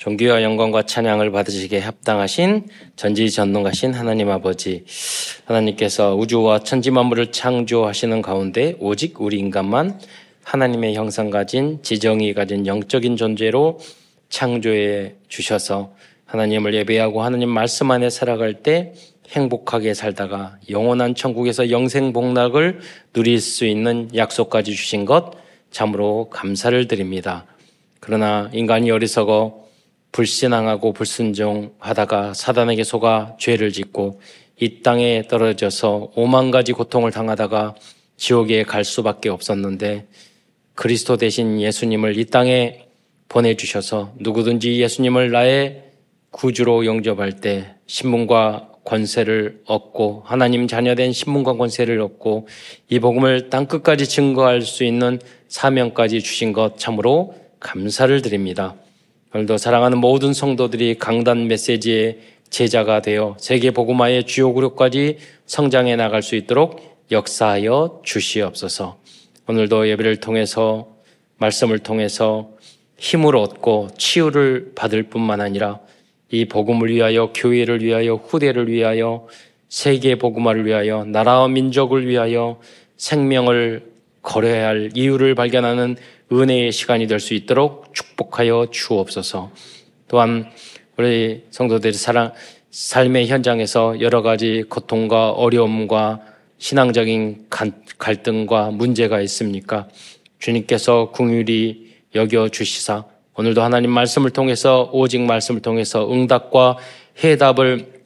존귀와 0.00 0.42
영광과 0.42 0.84
찬양을 0.84 1.30
받으시기에 1.30 1.80
합당하신 1.80 2.68
전지전능하신 2.96 3.92
하나님 3.92 4.30
아버지 4.30 4.86
하나님께서 5.44 6.16
우주와 6.16 6.60
천지 6.60 6.90
만물을 6.90 7.32
창조하시는 7.32 8.22
가운데 8.22 8.76
오직 8.78 9.20
우리 9.20 9.36
인간만 9.36 10.00
하나님의 10.42 10.94
형상 10.94 11.28
가진 11.28 11.82
지정이 11.82 12.32
가진 12.32 12.66
영적인 12.66 13.18
존재로 13.18 13.78
창조해 14.30 15.16
주셔서 15.28 15.92
하나님을 16.24 16.72
예배하고 16.72 17.22
하나님 17.22 17.50
말씀 17.50 17.90
안에 17.90 18.08
살아갈 18.08 18.62
때 18.62 18.94
행복하게 19.28 19.92
살다가 19.92 20.56
영원한 20.70 21.14
천국에서 21.14 21.70
영생 21.70 22.14
복락을 22.14 22.80
누릴 23.12 23.38
수 23.38 23.66
있는 23.66 24.08
약속까지 24.16 24.74
주신 24.74 25.04
것 25.04 25.32
참으로 25.70 26.30
감사를 26.30 26.88
드립니다. 26.88 27.44
그러나 28.00 28.48
인간이 28.54 28.90
어리석어 28.90 29.68
불신앙하고 30.12 30.92
불순종하다가 30.92 32.34
사단에게 32.34 32.84
속아 32.84 33.36
죄를 33.38 33.72
짓고 33.72 34.20
이 34.60 34.82
땅에 34.82 35.22
떨어져서 35.28 36.12
오만 36.14 36.50
가지 36.50 36.72
고통을 36.72 37.10
당하다가 37.10 37.74
지옥에 38.16 38.64
갈 38.64 38.84
수밖에 38.84 39.28
없었는데 39.28 40.06
그리스도 40.74 41.16
대신 41.16 41.60
예수님을 41.60 42.18
이 42.18 42.26
땅에 42.26 42.86
보내주셔서 43.28 44.14
누구든지 44.18 44.80
예수님을 44.80 45.30
나의 45.30 45.84
구주로 46.30 46.84
영접할 46.84 47.40
때 47.40 47.74
신문과 47.86 48.68
권세를 48.84 49.62
얻고 49.66 50.22
하나님 50.24 50.66
자녀된 50.66 51.12
신문과 51.12 51.54
권세를 51.54 52.00
얻고 52.00 52.48
이 52.88 52.98
복음을 52.98 53.50
땅 53.50 53.66
끝까지 53.66 54.06
증거할 54.06 54.62
수 54.62 54.84
있는 54.84 55.20
사명까지 55.48 56.20
주신 56.22 56.52
것 56.52 56.78
참으로 56.78 57.34
감사를 57.60 58.20
드립니다. 58.22 58.74
오늘도 59.32 59.58
사랑하는 59.58 59.98
모든 59.98 60.32
성도들이 60.32 60.96
강단 60.98 61.46
메시지의 61.46 62.18
제자가 62.48 63.00
되어 63.00 63.36
세계 63.38 63.70
복음화의 63.70 64.24
주요 64.24 64.52
그룹까지 64.52 65.18
성장해 65.46 65.94
나갈 65.94 66.20
수 66.20 66.34
있도록 66.34 66.98
역사하여 67.12 68.00
주시옵소서. 68.02 68.98
오늘도 69.46 69.88
예배를 69.88 70.16
통해서 70.16 70.88
말씀을 71.38 71.78
통해서 71.78 72.50
힘을 72.98 73.36
얻고 73.36 73.90
치유를 73.96 74.72
받을 74.74 75.04
뿐만 75.04 75.40
아니라 75.40 75.78
이 76.30 76.46
복음을 76.46 76.88
위하여 76.88 77.32
교회를 77.32 77.84
위하여 77.84 78.14
후대를 78.14 78.68
위하여 78.68 79.28
세계 79.68 80.16
복음화를 80.16 80.66
위하여 80.66 81.04
나라와 81.04 81.46
민족을 81.46 82.08
위하여 82.08 82.60
생명을 82.96 83.90
걸어야 84.22 84.66
할 84.66 84.90
이유를 84.92 85.36
발견하는 85.36 85.96
은혜의 86.32 86.72
시간이 86.72 87.06
될 87.06 87.20
수 87.20 87.34
있도록 87.34 87.92
축복하여 87.94 88.68
주옵소서. 88.70 89.50
또한 90.08 90.50
우리 90.96 91.44
성도들이 91.50 91.92
사랑, 91.94 92.32
삶의 92.70 93.26
현장에서 93.28 94.00
여러 94.00 94.22
가지 94.22 94.64
고통과 94.68 95.30
어려움과 95.30 96.20
신앙적인 96.58 97.46
갈등과 97.98 98.70
문제가 98.70 99.20
있습니까? 99.22 99.88
주님께서 100.38 101.10
궁율이 101.10 101.94
여겨 102.14 102.48
주시사 102.48 103.04
오늘도 103.34 103.62
하나님 103.62 103.90
말씀을 103.90 104.30
통해서 104.30 104.90
오직 104.92 105.20
말씀을 105.22 105.62
통해서 105.62 106.12
응답과 106.12 106.76
해답을 107.24 108.02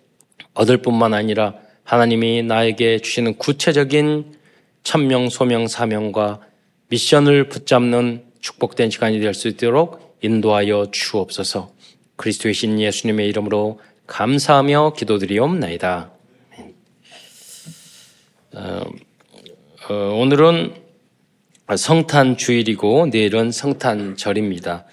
얻을 0.55 0.79
뿐만 0.79 1.15
아니라 1.15 1.55
하나님이 1.83 2.43
나에게 2.43 3.01
주시는 3.01 3.37
구체적인 3.39 4.37
천명, 4.83 5.29
소명, 5.29 5.67
사명과 5.67 6.41
미션을 6.89 7.49
붙잡는 7.49 8.25
축복된 8.41 8.91
시간이 8.91 9.21
될 9.21 9.35
수 9.35 9.49
있도록 9.49 10.17
인도하여 10.23 10.89
주옵소서. 10.91 11.73
그리스도의 12.17 12.55
신 12.55 12.81
예수님의 12.81 13.29
이름으로 13.29 13.81
감사하며 14.07 14.95
기도드리옵나이다. 14.97 16.11
어, 18.55 18.83
어, 19.89 19.95
오늘은 19.95 20.75
성탄 21.77 22.37
주일이고 22.37 23.07
내일은 23.07 23.51
성탄절입니다. 23.51 24.85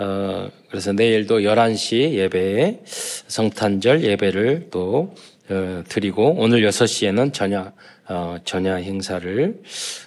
어, 0.00 0.50
그래서 0.68 0.92
내일도 0.92 1.40
11시 1.40 2.12
예배에 2.14 2.80
성탄절 2.84 4.04
예배를 4.04 4.68
또 4.70 5.14
어, 5.48 5.82
드리고 5.88 6.34
오늘 6.38 6.62
6시에는 6.68 7.32
전야 7.32 7.72
어, 8.08 8.36
전야 8.44 8.74
행사를 8.76 9.62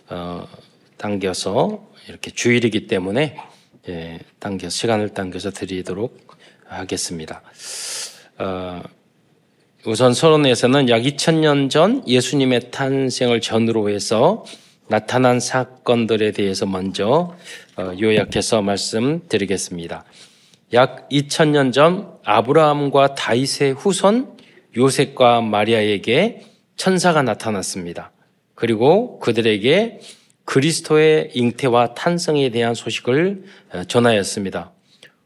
어, 0.09 0.47
당겨서 1.03 1.85
이렇게 2.07 2.31
주일이기 2.31 2.87
때문에 2.87 3.35
예, 3.89 4.19
당겨 4.39 4.69
시간을 4.69 5.09
당겨서 5.09 5.51
드리도록 5.51 6.17
하겠습니다. 6.65 7.41
어, 8.39 8.81
우선 9.85 10.13
서론에서는 10.13 10.87
약 10.87 11.01
2000년 11.01 11.69
전 11.69 12.07
예수님의 12.07 12.71
탄생을 12.71 13.41
전으로 13.41 13.89
해서 13.89 14.45
나타난 14.87 15.41
사건들에 15.41 16.31
대해서 16.31 16.65
먼저 16.65 17.35
어, 17.75 17.91
요약해서 17.99 18.61
말씀드리겠습니다. 18.61 20.05
약 20.71 21.09
2000년 21.09 21.73
전 21.73 22.13
아브라함과 22.23 23.15
다윗의 23.15 23.73
후손 23.73 24.37
요셉과 24.77 25.41
마리아에게 25.41 26.45
천사가 26.77 27.23
나타났습니다. 27.23 28.11
그리고 28.55 29.19
그들에게 29.19 29.99
그리스도의 30.45 31.31
잉태와 31.33 31.93
탄생에 31.93 32.49
대한 32.49 32.73
소식을 32.73 33.43
어, 33.73 33.83
전하였습니다. 33.85 34.71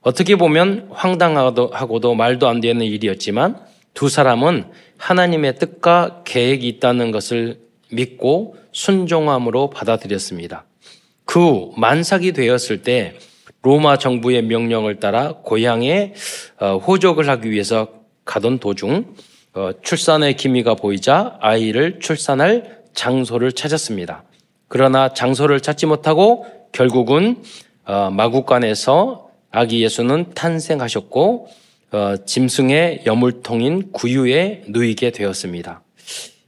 어떻게 0.02 0.36
보면 0.36 0.90
황당하고도 0.92 2.16
말도 2.16 2.48
안 2.48 2.62
되는 2.62 2.86
일이었지만 2.86 3.60
두 3.94 4.10
사람은 4.10 4.66
하나님의 4.98 5.58
뜻과 5.58 6.22
계획이 6.24 6.68
있다는 6.68 7.12
것을 7.12 7.60
믿고 7.92 8.56
순종함으로 8.72 9.70
받아들였습니다. 9.70 10.66
그 11.26 11.40
후 11.40 11.74
만삭이 11.78 12.32
되었을 12.32 12.82
때 12.84 13.16
로마 13.62 13.98
정부의 13.98 14.44
명령을 14.44 15.00
따라 15.00 15.34
고향에 15.44 16.14
어, 16.60 16.78
호적을 16.78 17.28
하기 17.30 17.52
위해서 17.52 17.90
가던 18.24 18.60
도중 18.60 19.16
어, 19.54 19.72
출산의 19.84 20.38
기미가 20.38 20.76
보이자 20.76 21.38
아이를 21.42 22.00
출산할 22.00 22.84
장소를 22.94 23.52
찾았습니다. 23.52 24.24
그러나 24.68 25.14
장소를 25.14 25.62
찾지 25.62 25.86
못하고 25.86 26.46
결국은 26.72 27.44
어, 27.86 28.10
마국간에서 28.12 29.30
아기 29.52 29.82
예수는 29.84 30.34
탄생하셨고 30.34 31.48
어, 31.92 32.16
짐승의 32.26 33.04
여물통인 33.06 33.92
구유에 33.94 34.64
누이게 34.68 35.12
되었습니다. 35.12 35.82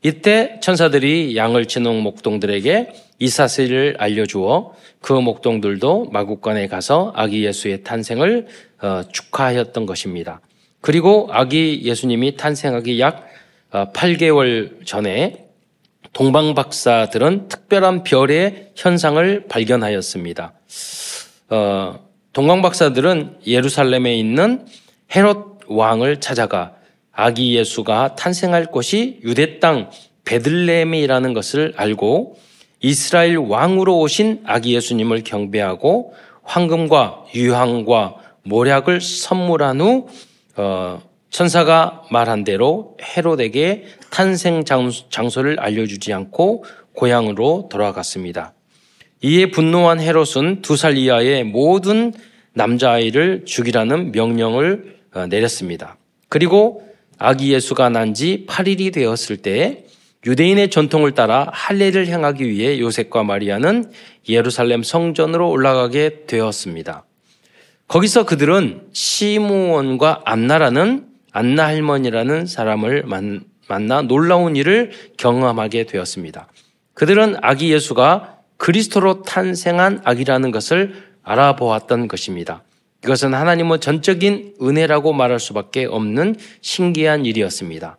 이때 0.03 0.59
천사들이 0.61 1.35
양을 1.35 1.65
치는 1.65 2.01
목동들에게 2.01 2.93
이 3.19 3.27
사실을 3.27 3.95
알려주어 3.99 4.73
그 5.01 5.13
목동들도 5.13 6.09
마국간에 6.11 6.67
가서 6.67 7.13
아기 7.15 7.45
예수의 7.45 7.83
탄생을 7.83 8.47
어, 8.81 9.01
축하하였던 9.11 9.85
것입니다. 9.85 10.41
그리고 10.81 11.27
아기 11.31 11.81
예수님이 11.83 12.37
탄생하기 12.37 12.99
약 12.99 13.27
8개월 13.71 14.85
전에 14.85 15.48
동방 16.19 16.53
박사들은 16.53 17.47
특별한 17.47 18.03
별의 18.03 18.71
현상을 18.75 19.45
발견하였습니다. 19.47 20.51
어, 21.47 21.99
동방 22.33 22.61
박사들은 22.61 23.37
예루살렘에 23.47 24.17
있는 24.17 24.65
헤롯 25.15 25.61
왕을 25.69 26.19
찾아가 26.19 26.73
아기 27.13 27.55
예수가 27.55 28.15
탄생할 28.17 28.65
곳이 28.65 29.21
유대 29.23 29.61
땅 29.61 29.91
베들레헴이라는 30.25 31.33
것을 31.33 31.73
알고 31.77 32.37
이스라엘 32.81 33.37
왕으로 33.37 33.99
오신 33.99 34.41
아기 34.45 34.75
예수님을 34.75 35.23
경배하고 35.23 36.15
황금과 36.43 37.27
유황과 37.33 38.15
모략을 38.43 38.99
선물한 38.99 39.79
후 39.79 40.09
어, 40.57 41.01
천사가 41.29 42.03
말한 42.11 42.43
대로 42.43 42.97
헤롯에게 43.01 43.85
탄생 44.11 44.63
장소를 45.09 45.59
알려주지 45.59 46.13
않고 46.13 46.65
고향으로 46.93 47.69
돌아갔습니다. 47.71 48.53
이에 49.21 49.51
분노한 49.51 49.99
헤롯은 49.99 50.61
두 50.61 50.75
살 50.75 50.97
이하의 50.97 51.43
모든 51.43 52.13
남자아이를 52.53 53.43
죽이라는 53.45 54.11
명령을 54.11 54.97
어, 55.13 55.27
내렸습니다. 55.27 55.97
그리고 56.29 56.87
아기 57.17 57.53
예수가 57.53 57.89
난 57.89 58.13
지 58.13 58.45
8일이 58.47 58.93
되었을 58.93 59.37
때 59.37 59.85
유대인의 60.25 60.69
전통을 60.69 61.13
따라 61.13 61.47
할례를 61.51 62.07
행하기 62.07 62.47
위해 62.49 62.79
요셉과 62.79 63.23
마리아는 63.23 63.91
예루살렘 64.27 64.83
성전으로 64.83 65.49
올라가게 65.49 66.25
되었습니다. 66.27 67.05
거기서 67.87 68.25
그들은 68.25 68.81
시므온과 68.91 70.21
안나라는 70.25 71.07
안나 71.31 71.65
할머니라는 71.67 72.45
사람을 72.45 73.03
만 73.05 73.43
나 73.77 74.01
놀라운 74.01 74.55
일을 74.55 74.91
경험하게 75.17 75.85
되었습니다. 75.85 76.47
그들은 76.93 77.35
아기 77.41 77.71
예수가 77.71 78.37
그리스도로 78.57 79.21
탄생한 79.21 80.01
아기라는 80.03 80.51
것을 80.51 81.03
알아보았던 81.23 82.07
것입니다. 82.07 82.63
이것은 83.03 83.33
하나님의 83.33 83.79
전적인 83.79 84.55
은혜라고 84.61 85.13
말할 85.13 85.39
수밖에 85.39 85.85
없는 85.85 86.35
신기한 86.61 87.25
일이었습니다. 87.25 87.97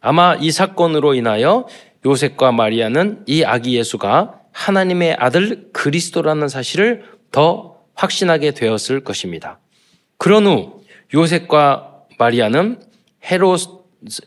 아마 0.00 0.34
이 0.34 0.50
사건으로 0.50 1.14
인하여 1.14 1.66
요셉과 2.04 2.52
마리아는 2.52 3.22
이 3.26 3.44
아기 3.44 3.76
예수가 3.76 4.40
하나님의 4.52 5.16
아들 5.18 5.68
그리스도라는 5.72 6.48
사실을 6.48 7.04
더 7.30 7.76
확신하게 7.94 8.50
되었을 8.50 9.04
것입니다. 9.04 9.60
그런 10.18 10.46
후 10.46 10.82
요셉과 11.14 11.92
마리아는 12.18 12.80
어, 12.80 13.81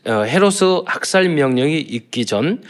헤로스 0.06 0.82
학살 0.86 1.28
명령이 1.28 1.78
있기 1.80 2.26
전 2.26 2.62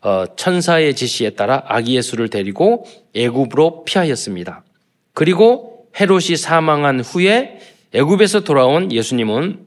어, 0.00 0.24
천사의 0.36 0.94
지시에 0.94 1.30
따라 1.30 1.62
아기 1.66 1.96
예수를 1.96 2.30
데리고 2.30 2.86
애굽으로 3.14 3.84
피하였습니다. 3.84 4.64
그리고 5.12 5.88
헤롯이 5.98 6.36
사망한 6.36 7.00
후에 7.00 7.60
애굽에서 7.92 8.40
돌아온 8.40 8.90
예수님은 8.90 9.66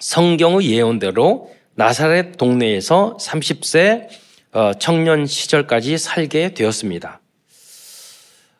성경의 0.00 0.70
예언대로 0.70 1.50
나사렛 1.74 2.36
동네에서 2.36 3.16
30세 3.20 4.08
어, 4.52 4.72
청년 4.78 5.24
시절까지 5.24 5.96
살게 5.96 6.52
되었습니다. 6.54 7.20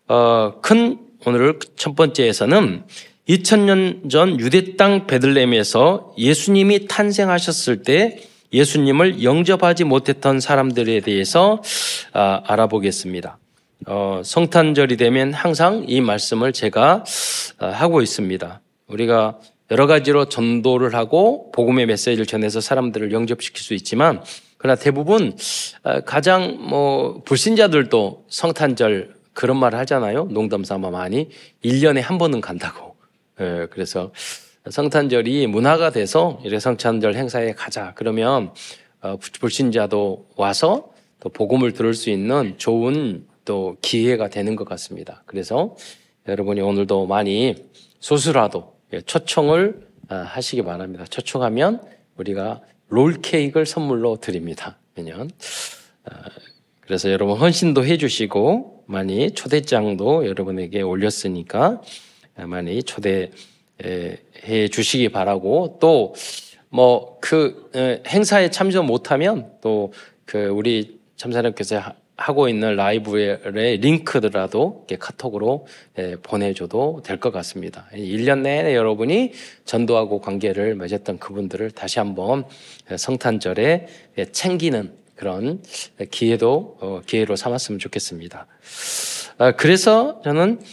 어, 0.08 0.60
큰 0.62 0.98
오늘 1.26 1.58
첫 1.76 1.94
번째에서는 1.94 2.84
2000년 3.28 4.10
전 4.10 4.40
유대 4.40 4.76
땅 4.76 5.06
베들레헴에서 5.06 6.14
예수님이 6.18 6.88
탄생하셨을 6.88 7.82
때 7.82 8.18
예수님을 8.52 9.22
영접하지 9.22 9.84
못했던 9.84 10.40
사람들에 10.40 11.00
대해서 11.00 11.62
아, 12.12 12.42
알아보겠습니다. 12.46 13.38
어, 13.86 14.22
성탄절이 14.24 14.96
되면 14.96 15.32
항상 15.32 15.84
이 15.88 16.00
말씀을 16.00 16.52
제가 16.52 17.04
아, 17.58 17.66
하고 17.66 18.02
있습니다. 18.02 18.60
우리가 18.88 19.38
여러 19.70 19.86
가지로 19.86 20.26
전도를 20.26 20.94
하고 20.94 21.50
복음의 21.52 21.86
메시지를 21.86 22.26
전해서 22.26 22.60
사람들을 22.60 23.12
영접시킬 23.12 23.62
수 23.62 23.72
있지만 23.74 24.22
그러나 24.58 24.78
대부분 24.78 25.36
아, 25.82 26.00
가장 26.00 26.58
뭐 26.60 27.22
불신자들도 27.24 28.26
성탄절 28.28 29.14
그런 29.32 29.56
말을 29.56 29.78
하잖아요. 29.78 30.24
농담 30.30 30.64
삼아 30.64 30.90
많이 30.90 31.30
1년에 31.64 32.00
한 32.00 32.18
번은 32.18 32.40
간다고. 32.40 32.91
예, 33.40 33.66
그래서 33.70 34.12
성탄절이 34.68 35.46
문화가 35.48 35.90
돼서 35.90 36.40
이래 36.44 36.58
성탄절 36.58 37.14
행사에 37.14 37.52
가자. 37.52 37.92
그러면 37.94 38.52
어, 39.00 39.16
불신자도 39.40 40.28
와서 40.36 40.92
또 41.20 41.28
복음을 41.28 41.72
들을 41.72 41.94
수 41.94 42.10
있는 42.10 42.54
좋은 42.58 43.26
또 43.44 43.76
기회가 43.80 44.28
되는 44.28 44.54
것 44.54 44.68
같습니다. 44.68 45.22
그래서 45.26 45.76
여러분이 46.28 46.60
오늘도 46.60 47.06
많이 47.06 47.56
소수라도 47.98 48.76
예, 48.92 49.00
초청을 49.00 49.88
아, 50.08 50.16
하시기 50.16 50.62
바랍니다. 50.62 51.04
초청하면 51.08 51.80
우리가 52.16 52.60
롤 52.88 53.20
케이크를 53.22 53.66
선물로 53.66 54.18
드립니다. 54.20 54.78
매년. 54.94 55.30
아, 56.04 56.10
그래서 56.80 57.10
여러분 57.10 57.38
헌신도 57.38 57.84
해주시고 57.84 58.84
많이 58.86 59.30
초대장도 59.32 60.26
여러분에게 60.26 60.82
올렸으니까 60.82 61.80
많이 62.36 62.82
초대해 62.82 63.28
주시기 64.70 65.08
바라고 65.10 65.78
또 65.80 66.14
뭐 66.74 67.18
그 67.20 67.70
행사에 68.06 68.50
참석 68.50 68.84
못하면 68.86 69.52
또 69.60 69.92
그 70.24 70.46
우리 70.46 70.98
참사님께서 71.16 71.82
하고 72.16 72.48
있는 72.48 72.76
라이브의 72.76 73.40
링크더라도 73.80 74.86
카톡으로 74.98 75.66
보내줘도 76.22 77.02
될 77.04 77.20
것 77.20 77.32
같습니다. 77.32 77.86
1년 77.92 78.40
내내 78.40 78.74
여러분이 78.74 79.32
전도하고 79.66 80.20
관계를 80.20 80.74
맺었던 80.76 81.18
그분들을 81.18 81.70
다시 81.72 81.98
한번 81.98 82.44
성탄절에 82.96 83.88
챙기는 84.32 84.92
그런 85.16 85.62
기회도 86.10 86.78
어, 86.80 87.00
기회로 87.06 87.36
삼았으면 87.36 87.78
좋겠습니다. 87.78 88.46
아, 89.38 89.52
그래서 89.52 90.20
저는 90.24 90.60
아, 90.60 90.64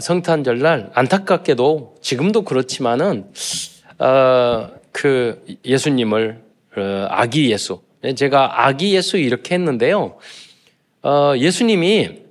성탄절 0.00 0.58
날 0.60 0.90
안타깝게도 0.94 1.96
지금도 2.00 2.42
그렇지만은 2.42 3.30
어, 3.98 4.70
그 4.92 5.44
예수님을 5.64 6.42
어, 6.76 7.06
아기 7.10 7.50
예수 7.50 7.82
제가 8.16 8.66
아기 8.66 8.94
예수 8.94 9.16
이렇게 9.16 9.54
했는데요. 9.54 10.18
예수님이 11.38 12.24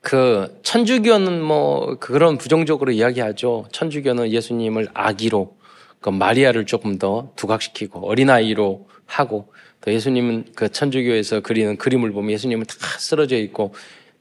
그 0.00 0.60
천주교는 0.62 1.42
뭐 1.42 1.96
그런 1.98 2.38
부정적으로 2.38 2.92
이야기하죠. 2.92 3.66
천주교는 3.72 4.30
예수님을 4.30 4.88
아기로 4.92 5.56
그 6.00 6.10
마리아를 6.10 6.66
조금 6.66 6.98
더 6.98 7.32
두각시키고 7.36 8.06
어린아이로 8.06 8.86
하고 9.06 9.52
또 9.80 9.92
예수님은 9.92 10.52
그 10.54 10.70
천주교에서 10.70 11.40
그리는 11.40 11.76
그림을 11.76 12.12
보면 12.12 12.30
예수님은 12.32 12.66
다 12.66 12.98
쓰러져 12.98 13.36
있고 13.38 13.74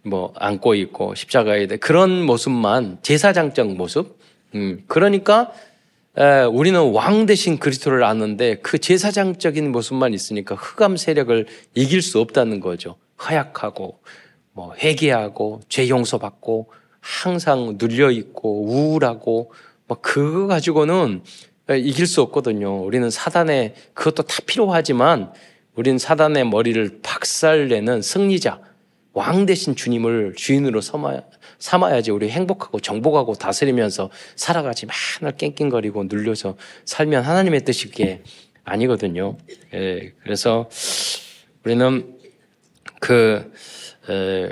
뭐 0.04 0.34
안고 0.36 0.76
있고 0.76 1.16
십자가에 1.16 1.68
대 1.68 1.78
그런 1.78 2.26
모습만 2.26 3.00
제사장적 3.02 3.74
모습. 3.76 4.18
음 4.56 4.84
그러니까 4.88 5.52
에, 6.18 6.44
우리는 6.44 6.92
왕 6.92 7.26
대신 7.26 7.58
그리스도를 7.58 8.04
아는데 8.04 8.56
그 8.56 8.78
제사장적인 8.78 9.72
모습만 9.72 10.14
있으니까 10.14 10.56
흑암 10.56 10.98
세력을 10.98 11.48
이길 11.74 12.02
수 12.02 12.20
없다는 12.20 12.60
거죠. 12.60 12.96
허약하고 13.28 14.00
뭐 14.52 14.76
회개하고 14.76 15.62
죄 15.70 15.90
용서받고 15.90 16.72
항상 17.00 17.78
눌려 17.80 18.12
있고 18.12 18.66
우울하고 18.66 19.52
뭐 19.88 19.98
그거 20.02 20.48
가지고는 20.48 21.24
이길 21.70 22.08
수 22.08 22.22
없거든요. 22.22 22.84
우리는 22.84 23.10
사단에 23.10 23.74
그것도 23.94 24.24
다 24.24 24.38
필요하지만 24.46 25.32
우린 25.76 25.98
사단의 25.98 26.46
머리를 26.46 27.00
박살내는 27.02 28.02
승리자, 28.02 28.60
왕 29.14 29.46
대신 29.46 29.76
주님을 29.76 30.34
주인으로 30.36 30.82
삼아야, 30.82 32.02
지 32.02 32.12
우리 32.12 32.30
행복하고 32.30 32.80
정복하고 32.80 33.36
다스리면서 33.36 34.10
살아가지 34.36 34.88
맨날 35.22 35.38
깽깽거리고 35.38 36.06
눌려서 36.06 36.58
살면 36.86 37.24
하나님의 37.24 37.62
뜻이 37.62 37.92
게 37.92 38.24
아니거든요. 38.64 39.38
예, 39.74 40.14
그래서 40.24 40.70
우리는 41.64 42.18
그, 43.00 43.52
에, 44.10 44.50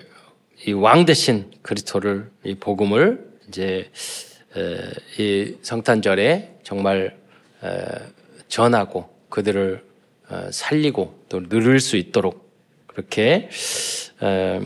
이왕 0.67 1.05
대신 1.05 1.49
그리스도를, 1.61 2.29
이 2.43 2.55
복음을 2.55 3.31
이제, 3.47 3.89
에, 4.55 4.91
이 5.17 5.55
성탄절에 5.61 6.59
정말 6.63 7.17
에, 7.63 7.67
전하고 8.47 9.09
그들을 9.29 9.83
어, 10.29 10.49
살리고 10.49 11.25
또 11.29 11.47
누릴 11.47 11.79
수 11.79 11.97
있도록 11.97 12.40
그렇게 12.93 13.49
어, 14.19 14.61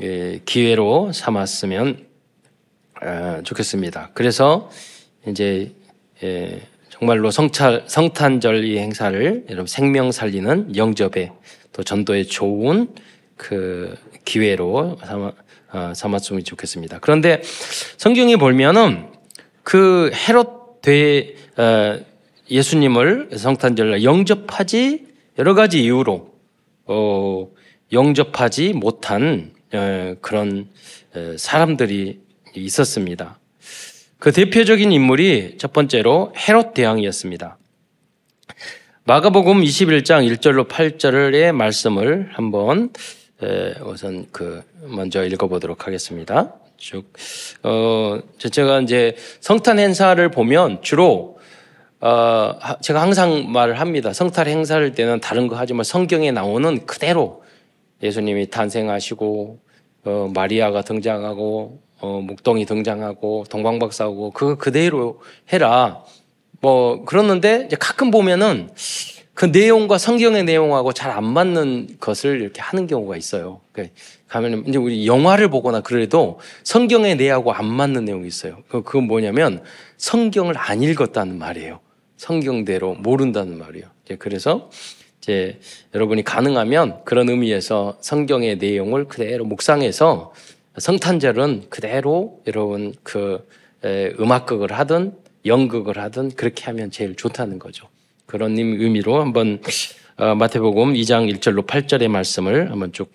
예, 0.00 0.40
기회로 0.44 1.12
삼았으면 1.12 2.06
어, 3.02 3.40
좋겠습니다. 3.44 4.10
그래서 4.14 4.70
이제 5.26 5.72
예, 6.22 6.60
정말로 6.90 7.30
성찰, 7.30 7.84
성탄절 7.86 8.64
이 8.64 8.78
행사를 8.78 9.44
여러분 9.48 9.66
생명 9.66 10.10
살리는 10.10 10.76
영접에 10.76 11.32
또 11.72 11.82
전도에 11.84 12.24
좋은 12.24 12.88
그 13.36 13.96
기회로 14.24 14.98
삼아, 15.04 15.94
삼았 15.94 16.32
으면 16.32 16.42
좋겠습니다. 16.42 16.98
그런데 16.98 17.40
성경에 17.96 18.36
보면은 18.36 19.06
그 19.62 20.10
헤롯 20.12 20.82
대 20.82 21.34
예수님을 22.50 23.30
성탄절날 23.36 24.02
영접하지 24.02 25.06
여러 25.38 25.54
가지 25.54 25.82
이유로 25.84 26.32
어, 26.86 27.48
영접하지 27.92 28.72
못한 28.74 29.52
어, 29.72 30.14
그런 30.20 30.68
어, 31.14 31.34
사람들이 31.36 32.20
있었습니다. 32.54 33.38
그 34.18 34.32
대표적인 34.32 34.90
인물이 34.90 35.56
첫 35.58 35.72
번째로 35.72 36.32
헤롯 36.36 36.74
대왕이었습니다. 36.74 37.56
마가복음 39.04 39.62
21장 39.62 40.30
1절로 40.36 40.68
8절의 40.68 41.52
말씀을 41.52 42.28
한번 42.32 42.90
우선 43.84 44.26
그 44.32 44.62
먼저 44.82 45.24
읽어보도록 45.24 45.86
하겠습니다. 45.86 46.52
쭉 46.76 47.12
어, 47.62 48.20
제가 48.38 48.80
이제 48.80 49.16
성탄 49.40 49.78
행사를 49.78 50.30
보면 50.30 50.82
주로 50.82 51.38
어, 52.00 52.54
제가 52.80 53.00
항상 53.00 53.50
말을 53.50 53.80
합니다. 53.80 54.12
성탈 54.12 54.46
행사할 54.46 54.94
때는 54.94 55.20
다른 55.20 55.48
거 55.48 55.56
하지만 55.56 55.84
성경에 55.84 56.30
나오는 56.30 56.86
그대로 56.86 57.42
예수님이 58.02 58.50
탄생하시고 58.50 59.58
어, 60.04 60.30
마리아가 60.34 60.82
등장하고 60.82 61.80
어, 62.00 62.20
묵동이 62.20 62.64
등장하고 62.64 63.44
동방박사하고 63.50 64.30
그거 64.30 64.54
그대로 64.56 65.20
해라. 65.52 66.04
뭐 66.60 67.04
그러는데 67.04 67.64
이제 67.66 67.76
가끔 67.76 68.10
보면은 68.10 68.70
그 69.34 69.44
내용과 69.44 69.98
성경의 69.98 70.44
내용하고 70.44 70.92
잘 70.92 71.12
안 71.12 71.24
맞는 71.24 71.98
것을 72.00 72.40
이렇게 72.40 72.60
하는 72.60 72.86
경우가 72.86 73.16
있어요. 73.16 73.60
그러니까 73.72 73.94
가면 74.26 74.64
이제 74.66 74.78
우리 74.78 75.06
영화를 75.06 75.48
보거나 75.48 75.80
그래도 75.80 76.40
성경의 76.64 77.16
내용하고 77.16 77.52
안 77.52 77.66
맞는 77.66 78.04
내용이 78.04 78.26
있어요. 78.26 78.62
그건 78.68 79.04
뭐냐면 79.04 79.62
성경을 79.96 80.54
안 80.56 80.82
읽었다는 80.82 81.38
말이에요. 81.38 81.80
성경대로 82.16 82.94
모른다는 82.94 83.58
말이에요. 83.58 83.86
그래서 84.18 84.70
이제 85.28 85.58
여러분이 85.94 86.24
가능하면 86.24 87.04
그런 87.04 87.28
의미에서 87.28 87.98
성경의 88.00 88.56
내용을 88.56 89.08
그대로 89.08 89.44
묵상해서 89.44 90.32
성탄절은 90.78 91.64
그대로 91.68 92.40
여러분 92.46 92.94
그 93.02 93.46
음악극을 93.84 94.72
하든 94.72 95.12
연극을 95.44 95.98
하든 95.98 96.30
그렇게 96.30 96.64
하면 96.64 96.90
제일 96.90 97.14
좋다는 97.14 97.58
거죠. 97.58 97.88
그런 98.24 98.56
의미로 98.56 99.20
한번 99.20 99.60
어, 100.16 100.34
마태복음 100.34 100.94
2장 100.94 101.30
1절로 101.36 101.66
8절의 101.66 102.08
말씀을 102.08 102.70
한번 102.70 102.92
쭉 102.92 103.12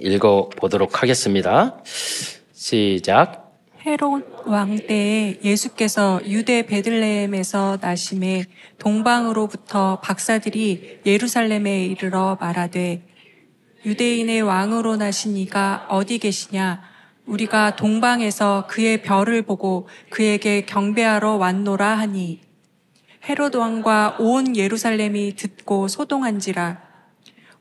읽어 0.00 0.50
보도록 0.56 1.02
하겠습니다. 1.02 1.82
시작. 2.52 3.43
헤롯 3.86 4.46
왕 4.46 4.78
때에 4.86 5.40
예수께서 5.44 6.18
유대 6.24 6.64
베들레헴에서 6.64 7.76
나심에 7.82 8.46
동방으로부터 8.78 10.00
박사들이 10.00 11.00
예루살렘에 11.04 11.84
이르러 11.84 12.38
말하되 12.40 13.06
유대인의 13.84 14.40
왕으로 14.40 14.96
나신 14.96 15.36
이가 15.36 15.86
어디 15.90 16.18
계시냐? 16.18 16.80
우리가 17.26 17.76
동방에서 17.76 18.68
그의 18.68 19.02
별을 19.02 19.42
보고 19.42 19.86
그에게 20.08 20.64
경배하러 20.64 21.34
왔노라 21.34 21.98
하니. 21.98 22.40
헤롯 23.28 23.54
왕과 23.54 24.16
온 24.18 24.56
예루살렘이 24.56 25.36
듣고 25.36 25.88
소동한지라 25.88 26.83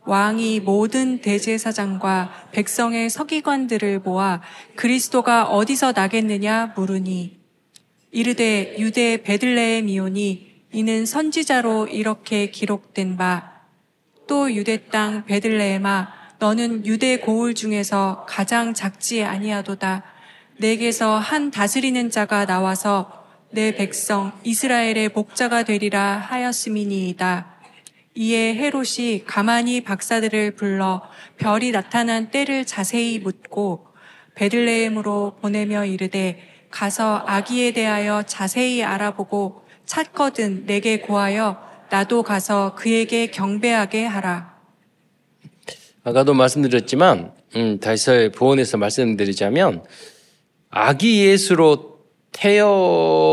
왕이 0.06 0.60
모든 0.62 1.22
대제사장과 1.22 2.50
백성의 2.52 3.10
서기관들을 3.10 4.00
모아 4.00 4.42
그리스도가 4.76 5.46
어디서 5.46 5.94
나겠느냐 5.94 6.74
물으니 6.76 7.40
이르되 8.12 8.76
유대 8.80 9.24
베들레헴이오니 9.24 10.54
이는 10.74 11.06
선지자로 11.06 11.88
이렇게 11.88 12.50
기록된 12.52 13.18
바 13.18 13.54
또 14.28 14.54
유대 14.54 14.86
땅 14.86 15.26
베들레헴아 15.26 16.12
너는 16.40 16.86
유대 16.86 17.20
고을 17.20 17.54
중에서 17.54 18.26
가장 18.28 18.74
작지 18.74 19.24
아니하도다 19.24 20.04
내게서 20.58 21.18
한 21.18 21.52
다스리는 21.52 22.10
자가 22.10 22.46
나와서 22.46 23.26
내 23.52 23.76
백성 23.76 24.32
이스라엘의 24.44 25.10
목자가 25.10 25.64
되리라 25.64 26.18
하였음이니이다. 26.18 27.53
이에 28.16 28.56
헤롯이 28.56 29.24
가만히 29.26 29.82
박사들을 29.82 30.52
불러 30.52 31.02
별이 31.38 31.72
나타난 31.72 32.30
때를 32.30 32.66
자세히 32.66 33.20
묻고 33.20 33.88
베들레헴으로 34.36 35.38
보내며 35.42 35.86
이르되 35.86 36.40
가서 36.70 37.24
아기에 37.26 37.72
대하여 37.72 38.24
자세히 38.24 38.84
알아보고 38.84 39.64
찾거든 39.86 40.66
내게 40.66 41.00
고하여 41.00 41.58
나도 41.90 42.24
가서 42.24 42.76
그에게 42.76 43.28
경배하게 43.28 44.06
하라. 44.06 44.54
아까도 46.04 46.34
말씀드렸지만 46.34 47.34
음, 47.56 47.80
다시 47.80 48.32
보원해서 48.36 48.78
말씀드리자면 48.78 49.84
아기 50.70 51.26
예수로 51.26 52.00
태어났지만 52.32 53.30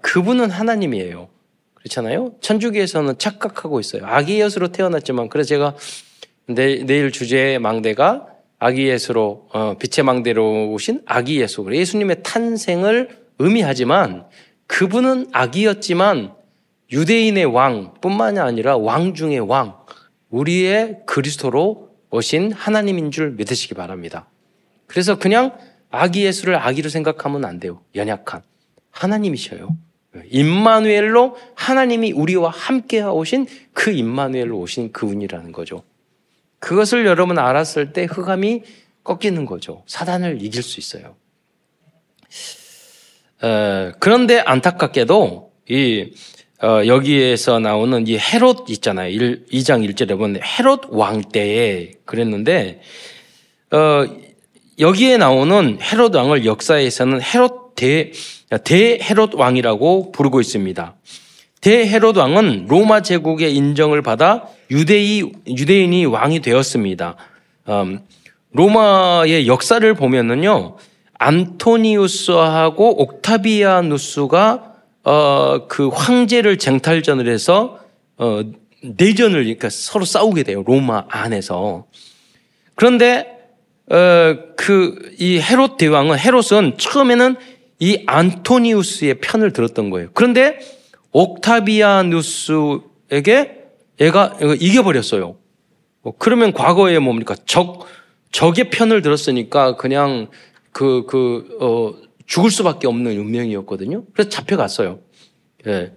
그분은 0.00 0.50
하나님이에요. 0.50 1.28
그렇잖아요. 1.84 2.34
천주교에서는 2.40 3.18
착각하고 3.18 3.78
있어요. 3.78 4.02
아기 4.06 4.40
예수로 4.40 4.68
태어났지만 4.68 5.28
그래서 5.28 5.48
제가 5.48 5.76
내, 6.46 6.84
내일 6.84 7.12
주제 7.12 7.58
망대가 7.58 8.26
아기 8.58 8.88
예수로 8.88 9.48
어, 9.52 9.76
빛의 9.78 10.04
망대로 10.04 10.70
오신 10.70 11.02
아기 11.04 11.40
예수 11.40 11.66
예수님의 11.70 12.22
탄생을 12.22 13.24
의미하지만 13.38 14.26
그분은 14.66 15.26
아기였지만 15.32 16.34
유대인의 16.90 17.44
왕뿐만이 17.46 18.38
아니라 18.38 18.76
왕 18.78 19.14
중의 19.14 19.40
왕 19.40 19.76
우리의 20.30 21.00
그리스도로 21.06 21.90
오신 22.10 22.52
하나님인 22.52 23.10
줄 23.10 23.32
믿으시기 23.32 23.74
바랍니다. 23.74 24.28
그래서 24.86 25.18
그냥 25.18 25.58
아기 25.90 26.24
예수를 26.24 26.56
아기로 26.56 26.88
생각하면 26.88 27.44
안 27.44 27.60
돼요. 27.60 27.82
연약한 27.94 28.42
하나님이셔요. 28.90 29.76
임마누엘로 30.30 31.36
하나님이 31.54 32.12
우리와 32.12 32.50
함께 32.50 33.02
오신 33.02 33.46
그 33.72 33.90
임마누엘로 33.90 34.58
오신 34.58 34.92
그분이라는 34.92 35.52
거죠. 35.52 35.82
그것을 36.58 37.06
여러분 37.06 37.38
알았을 37.38 37.92
때 37.92 38.04
흑암이 38.04 38.62
꺾이는 39.02 39.44
거죠. 39.46 39.82
사단을 39.86 40.38
이길 40.40 40.62
수 40.62 40.80
있어요. 40.80 41.16
어, 43.42 43.92
그런데 43.98 44.40
안타깝게도 44.40 45.52
이 45.68 46.10
어, 46.62 46.86
여기에서 46.86 47.58
나오는 47.58 48.06
이 48.06 48.16
헤롯 48.16 48.70
있잖아요. 48.70 49.10
1, 49.10 49.46
2장 49.52 49.86
1절에 49.86 50.16
보면 50.16 50.40
헤롯 50.42 50.86
왕 50.88 51.20
때에 51.20 51.92
그랬는데 52.06 52.80
어, 53.70 54.06
여기에 54.78 55.18
나오는 55.18 55.78
헤롯 55.82 56.14
왕을 56.14 56.46
역사에서는 56.46 57.20
헤롯 57.20 57.63
대 57.74 58.12
대헤롯 58.64 59.34
왕이라고 59.34 60.12
부르고 60.12 60.40
있습니다. 60.40 60.94
대헤롯 61.60 62.16
왕은 62.16 62.66
로마 62.68 63.00
제국의 63.02 63.54
인정을 63.54 64.02
받아 64.02 64.44
유대이, 64.70 65.32
유대인이 65.46 66.06
왕이 66.06 66.40
되었습니다. 66.40 67.16
음, 67.68 68.00
로마의 68.52 69.46
역사를 69.46 69.94
보면은요, 69.94 70.76
안토니우스하고 71.18 73.02
옥타비아누스가 73.02 74.72
어, 75.04 75.66
그 75.68 75.88
황제를 75.88 76.58
쟁탈전을 76.58 77.28
해서 77.28 77.78
어, 78.16 78.42
내전을 78.82 79.42
그러니까 79.42 79.68
서로 79.70 80.04
싸우게 80.04 80.42
돼요. 80.42 80.62
로마 80.66 81.04
안에서. 81.08 81.86
그런데 82.74 83.26
어, 83.90 84.36
그 84.56 85.04
이 85.18 85.40
헤롯 85.40 85.76
대왕은 85.76 86.18
헤롯은 86.18 86.78
처음에는 86.78 87.36
이 87.84 88.02
안토니우스의 88.06 89.16
편을 89.20 89.52
들었던 89.52 89.90
거예요. 89.90 90.08
그런데 90.14 90.58
옥타비아누스에게 91.12 92.80
얘가 94.00 94.38
이겨버렸어요. 94.58 95.36
어, 96.02 96.12
그러면 96.18 96.54
과거에 96.54 96.98
뭡니까? 96.98 97.34
적, 97.44 97.84
적의 98.32 98.70
편을 98.70 99.02
들었으니까 99.02 99.76
그냥 99.76 100.28
그, 100.72 101.04
그, 101.06 101.58
어, 101.60 101.92
죽을 102.24 102.50
수밖에 102.50 102.86
없는 102.86 103.18
운명이었거든요. 103.18 104.04
그래서 104.14 104.30
잡혀갔어요. 104.30 105.00
예. 105.66 105.92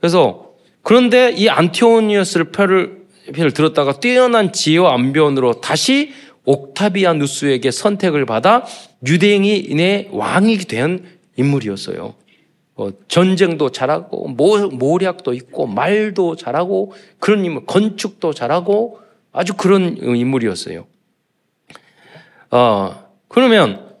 그래서 0.00 0.54
그런데 0.82 1.30
이 1.30 1.48
안티오니우스를 1.48 2.50
편을, 2.50 3.06
편을 3.32 3.52
들었다가 3.52 4.00
뛰어난 4.00 4.52
지혜와 4.52 4.92
안변으로 4.92 5.60
다시 5.60 6.12
옥타비아누스에게 6.44 7.70
선택을 7.70 8.26
받아 8.26 8.66
유대인의 9.06 10.08
왕이 10.10 10.58
된 10.58 11.17
인물이었어요. 11.38 12.14
어, 12.74 12.90
전쟁도 13.08 13.70
잘하고 13.70 14.28
모, 14.28 14.68
모략도 14.68 15.34
있고 15.34 15.66
말도 15.66 16.36
잘하고 16.36 16.92
그런 17.18 17.44
인물, 17.44 17.66
건축도 17.66 18.32
잘하고 18.34 19.00
아주 19.32 19.54
그런 19.54 19.96
인물이었어요. 19.96 20.86
어, 22.50 23.04
그러면 23.26 23.96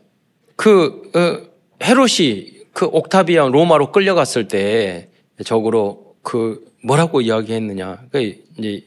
그 0.54 1.10
어, 1.14 1.48
헤롯이 1.84 2.58
그 2.72 2.86
옥타비안 2.86 3.50
로마로 3.50 3.90
끌려갔을 3.90 4.46
때 4.46 5.08
적으로 5.44 6.14
그 6.22 6.64
뭐라고 6.84 7.20
이야기했느냐? 7.20 8.04
그 8.12 8.44
이제 8.58 8.84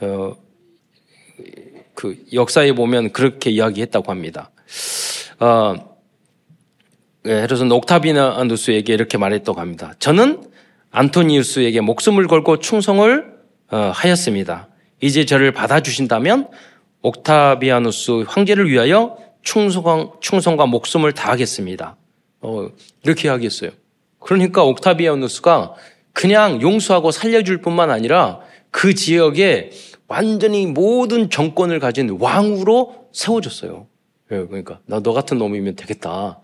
어, 0.00 0.36
그 1.94 2.24
역사에 2.32 2.72
보면 2.72 3.12
그렇게 3.12 3.50
이야기했다고 3.50 4.10
합니다. 4.10 4.50
어, 5.40 5.91
헤롯은 7.26 7.70
예, 7.70 7.74
옥타비아누스에게 7.74 8.92
이렇게 8.92 9.16
말했다고 9.18 9.60
합니다. 9.60 9.94
저는 9.98 10.42
안토니우스에게 10.90 11.80
목숨을 11.80 12.26
걸고 12.26 12.58
충성을 12.58 13.32
어, 13.70 13.76
하였습니다. 13.94 14.68
이제 15.00 15.24
저를 15.24 15.52
받아주신다면 15.52 16.48
옥타비아누스 17.02 18.24
황제를 18.26 18.68
위하여 18.68 19.16
충성, 19.42 20.12
충성과 20.20 20.66
목숨을 20.66 21.12
다하겠습니다. 21.12 21.96
어, 22.42 22.68
이렇게 23.04 23.28
이야기했어요. 23.28 23.70
그러니까 24.18 24.64
옥타비아누스가 24.64 25.74
그냥 26.12 26.60
용서하고 26.60 27.10
살려줄 27.10 27.58
뿐만 27.62 27.90
아니라 27.90 28.40
그 28.70 28.94
지역에 28.94 29.70
완전히 30.08 30.66
모든 30.66 31.30
정권을 31.30 31.78
가진 31.80 32.16
왕으로 32.20 33.06
세워줬어요. 33.12 33.86
예, 34.32 34.36
그러니까 34.46 34.80
나 34.86 35.00
너 35.00 35.12
같은 35.12 35.38
놈이면 35.38 35.76
되겠다. 35.76 36.41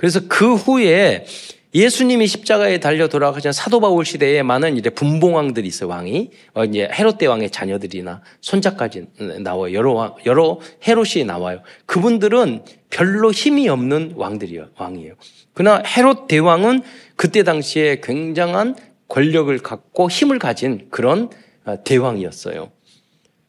그래서 0.00 0.20
그 0.28 0.54
후에 0.54 1.26
예수님이 1.74 2.26
십자가에 2.26 2.80
달려 2.80 3.06
돌아가신 3.06 3.52
사도 3.52 3.80
바울 3.80 4.06
시대에 4.06 4.42
많은 4.42 4.78
이제 4.78 4.88
분봉왕들이 4.88 5.68
있어요, 5.68 5.90
왕이. 5.90 6.30
어, 6.54 6.64
이제 6.64 6.88
헤롯 6.90 7.18
대왕의 7.18 7.50
자녀들이나 7.50 8.22
손자까지 8.40 9.08
나와요. 9.42 9.74
여러 9.74 9.92
왕, 9.92 10.14
여러 10.24 10.58
헤롯이 10.88 11.24
나와요. 11.26 11.60
그분들은 11.84 12.64
별로 12.88 13.30
힘이 13.30 13.68
없는 13.68 14.14
왕들이요, 14.16 14.70
왕이에요. 14.78 15.16
그러나 15.52 15.82
헤롯 15.86 16.28
대왕은 16.28 16.80
그때 17.14 17.42
당시에 17.42 18.00
굉장한 18.02 18.76
권력을 19.06 19.58
갖고 19.58 20.08
힘을 20.08 20.38
가진 20.38 20.88
그런 20.90 21.28
어, 21.66 21.84
대왕이었어요. 21.84 22.70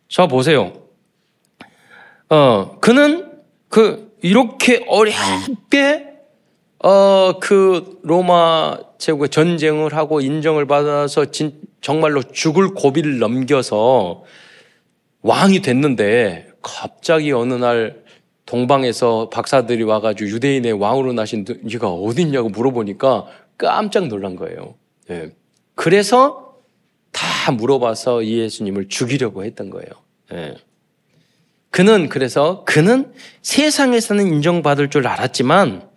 자, 0.10 0.28
보세요. 0.28 0.74
어, 2.28 2.78
그는 2.82 3.32
그, 3.70 4.12
이렇게 4.22 4.84
어렵게 4.90 6.11
어, 6.84 7.40
그 7.40 8.00
로마 8.02 8.78
제국의 8.98 9.30
전쟁을 9.30 9.94
하고 9.96 10.20
인정을 10.20 10.66
받아서 10.66 11.26
진, 11.30 11.60
정말로 11.80 12.24
죽을 12.24 12.74
고비를 12.74 13.20
넘겨서 13.20 14.24
왕이 15.22 15.62
됐는데 15.62 16.48
갑자기 16.62 17.32
어느 17.32 17.54
날 17.54 18.02
동방에서 18.48 19.30
박사들이 19.30 19.84
와가지고 19.84 20.30
유대인의 20.32 20.74
왕으로 20.74 21.14
나신 21.14 21.46
네가 21.64 21.90
어딨냐고 21.90 22.50
물어보니까 22.50 23.28
깜짝 23.58 24.08
놀란 24.08 24.36
거예요. 24.36 24.74
예. 25.12 25.32
그래서 25.76 26.56
다 27.12 27.52
물어봐서 27.52 28.26
예수님을 28.26 28.90
죽이려고 28.90 29.46
했던 29.46 29.70
거예요. 29.70 29.90
예. 30.34 30.56
그는 31.70 32.10
그래서 32.10 32.64
그는 32.66 33.14
세상에서는 33.44 34.28
인정받을 34.28 34.90
줄 34.90 35.08
알았지만 35.08 35.91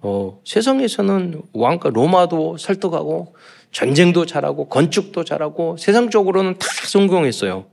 어, 0.00 0.40
세상에서는 0.44 1.42
왕가 1.52 1.90
로마도 1.90 2.56
설득하고 2.56 3.34
전쟁도 3.72 4.26
잘하고 4.26 4.68
건축도 4.68 5.24
잘하고 5.24 5.76
세상적으로는 5.76 6.58
다 6.58 6.68
성공했어요. 6.86 7.66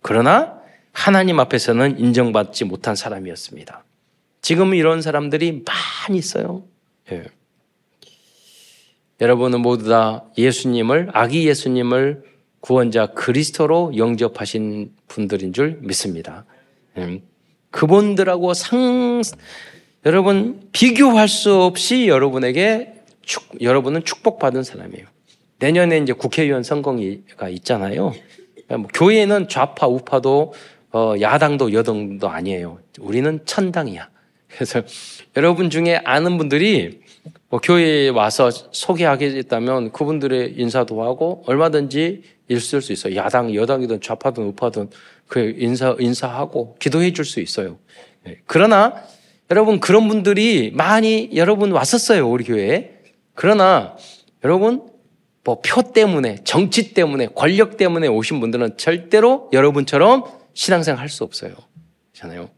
그러나 0.00 0.60
하나님 0.92 1.40
앞에서는 1.40 1.98
인정받지 1.98 2.64
못한 2.64 2.94
사람이었습니다. 2.94 3.84
지금 4.42 4.74
이런 4.74 5.00
사람들이 5.00 5.64
많이 5.64 6.18
있어요. 6.18 6.64
예. 7.10 7.24
여러분은 9.20 9.60
모두 9.60 9.88
다 9.88 10.24
예수님을 10.36 11.10
아기 11.12 11.46
예수님을 11.48 12.24
구원자 12.60 13.06
그리스도로 13.06 13.96
영접하신 13.96 14.92
분들인 15.08 15.52
줄 15.52 15.78
믿습니다. 15.80 16.44
예. 16.98 17.22
그분들하고 17.70 18.52
상 18.52 19.22
여러분 20.04 20.68
비교할 20.72 21.28
수 21.28 21.62
없이 21.62 22.08
여러분에게 22.08 22.94
축, 23.22 23.44
여러분은 23.60 24.04
축복받은 24.04 24.64
사람이에요. 24.64 25.06
내년에 25.60 25.98
이제 25.98 26.12
국회의원 26.12 26.64
선거가 26.64 27.48
있잖아요. 27.50 28.12
뭐 28.68 28.88
교회는 28.92 29.48
좌파 29.48 29.86
우파도 29.86 30.54
어, 30.92 31.14
야당도 31.20 31.72
여당도 31.72 32.28
아니에요. 32.28 32.80
우리는 33.00 33.40
천당이야. 33.44 34.10
그래서 34.48 34.82
여러분 35.36 35.70
중에 35.70 36.00
아는 36.04 36.36
분들이 36.36 37.00
뭐 37.48 37.60
교회에 37.60 38.08
와서 38.08 38.50
소개하겠다면 38.50 39.92
그분들의 39.92 40.54
인사도 40.56 41.02
하고 41.02 41.44
얼마든지 41.46 42.22
있을 42.48 42.82
수 42.82 42.92
있어요. 42.92 43.14
야당, 43.16 43.54
여당이든 43.54 44.00
좌파든 44.00 44.42
우파든 44.48 44.90
그 45.28 45.54
인사 45.56 45.96
인사하고 45.98 46.76
기도해 46.78 47.12
줄 47.12 47.24
수 47.24 47.40
있어요. 47.40 47.78
네. 48.24 48.38
그러나 48.46 49.02
여러분 49.52 49.80
그런 49.80 50.08
분들이 50.08 50.70
많이 50.74 51.28
여러분 51.34 51.72
왔었어요 51.72 52.26
우리 52.30 52.42
교회에. 52.42 52.90
그러나 53.34 53.96
여러분 54.44 54.88
뭐 55.44 55.60
표 55.60 55.82
때문에 55.92 56.36
정치 56.44 56.94
때문에 56.94 57.26
권력 57.34 57.76
때문에 57.76 58.08
오신 58.08 58.40
분들은 58.40 58.78
절대로 58.78 59.50
여러분처럼 59.52 60.24
신앙생활 60.54 60.98
할 61.00 61.10
수 61.10 61.22
없어요. 61.22 61.52
그렇잖아요. 62.12 62.48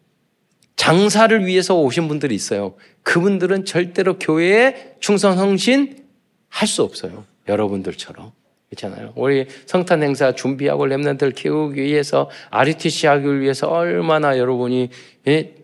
장사를 0.77 1.45
위해서 1.47 1.75
오신 1.81 2.07
분들이 2.07 2.37
있어요. 2.37 2.75
그분들은 3.03 3.65
절대로 3.65 4.19
교회에 4.21 4.95
충성 5.01 5.35
성신 5.37 6.05
할 6.49 6.69
수 6.69 6.85
없어요. 6.85 7.25
여러분들처럼. 7.49 8.31
그렇잖아요. 8.71 9.15
우리 9.17 9.47
성탄 9.67 10.05
행사 10.05 10.33
준비하고 10.33 10.87
랩런들 10.87 11.35
키우기 11.35 11.83
위해서 11.83 12.31
RUTC 12.51 13.09
하기 13.09 13.41
위해서 13.41 13.67
얼마나 13.69 14.39
여러분이 14.39 14.91
예? 15.27 15.55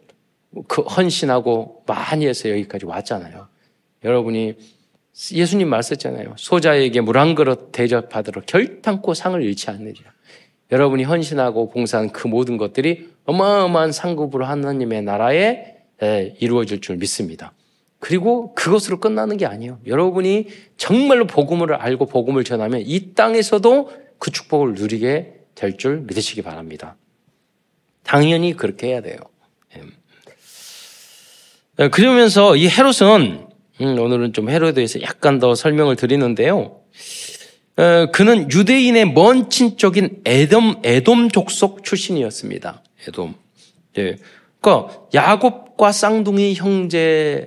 그 0.66 0.82
헌신하고 0.82 1.84
많이 1.86 2.26
해서 2.26 2.50
여기까지 2.50 2.86
왔잖아요. 2.86 3.48
여러분이 4.04 4.56
예수님 5.32 5.68
말씀했잖아요. 5.68 6.34
소자에게 6.36 7.00
물 7.00 7.16
한 7.18 7.34
그릇 7.34 7.70
대접받으러 7.72 8.42
결탄코 8.46 9.14
상을 9.14 9.40
잃지 9.42 9.70
않느리라. 9.70 10.10
여러분이 10.72 11.04
헌신하고 11.04 11.70
봉사한 11.70 12.10
그 12.10 12.28
모든 12.28 12.56
것들이 12.56 13.10
어마어마한 13.24 13.92
상급으로 13.92 14.44
하나님의 14.44 15.02
나라에 15.02 15.74
이루어질 16.38 16.80
줄 16.80 16.96
믿습니다. 16.96 17.52
그리고 17.98 18.54
그것으로 18.54 18.98
끝나는 18.98 19.36
게 19.36 19.46
아니에요. 19.46 19.78
여러분이 19.86 20.48
정말로 20.76 21.26
복음을 21.26 21.74
알고 21.74 22.06
복음을 22.06 22.44
전하면 22.44 22.82
이 22.84 23.14
땅에서도 23.14 23.90
그 24.18 24.30
축복을 24.30 24.74
누리게 24.74 25.34
될 25.54 25.76
줄 25.76 26.00
믿으시기 26.00 26.40
바랍니다. 26.42 26.96
당연히 28.02 28.56
그렇게 28.56 28.88
해야 28.88 29.02
돼요. 29.02 29.18
예, 31.80 31.88
그러면서 31.88 32.56
이 32.56 32.68
헤롯은 32.68 33.46
음, 33.80 33.98
오늘은 33.98 34.34
좀 34.34 34.50
헤롯에 34.50 34.72
대해서 34.72 35.00
약간 35.00 35.38
더 35.38 35.54
설명을 35.54 35.96
드리는데요. 35.96 36.76
어, 37.76 38.06
그는 38.12 38.50
유대인의 38.50 39.12
먼 39.12 39.48
친척인 39.48 40.20
에돔 40.26 40.82
에돔 40.82 41.30
족속 41.30 41.82
출신이었습니다. 41.82 42.82
에돔. 43.08 43.34
예. 43.96 44.16
그러니까 44.60 45.00
야곱과 45.14 45.92
쌍둥이 45.92 46.54
형제였거든요. 46.54 47.46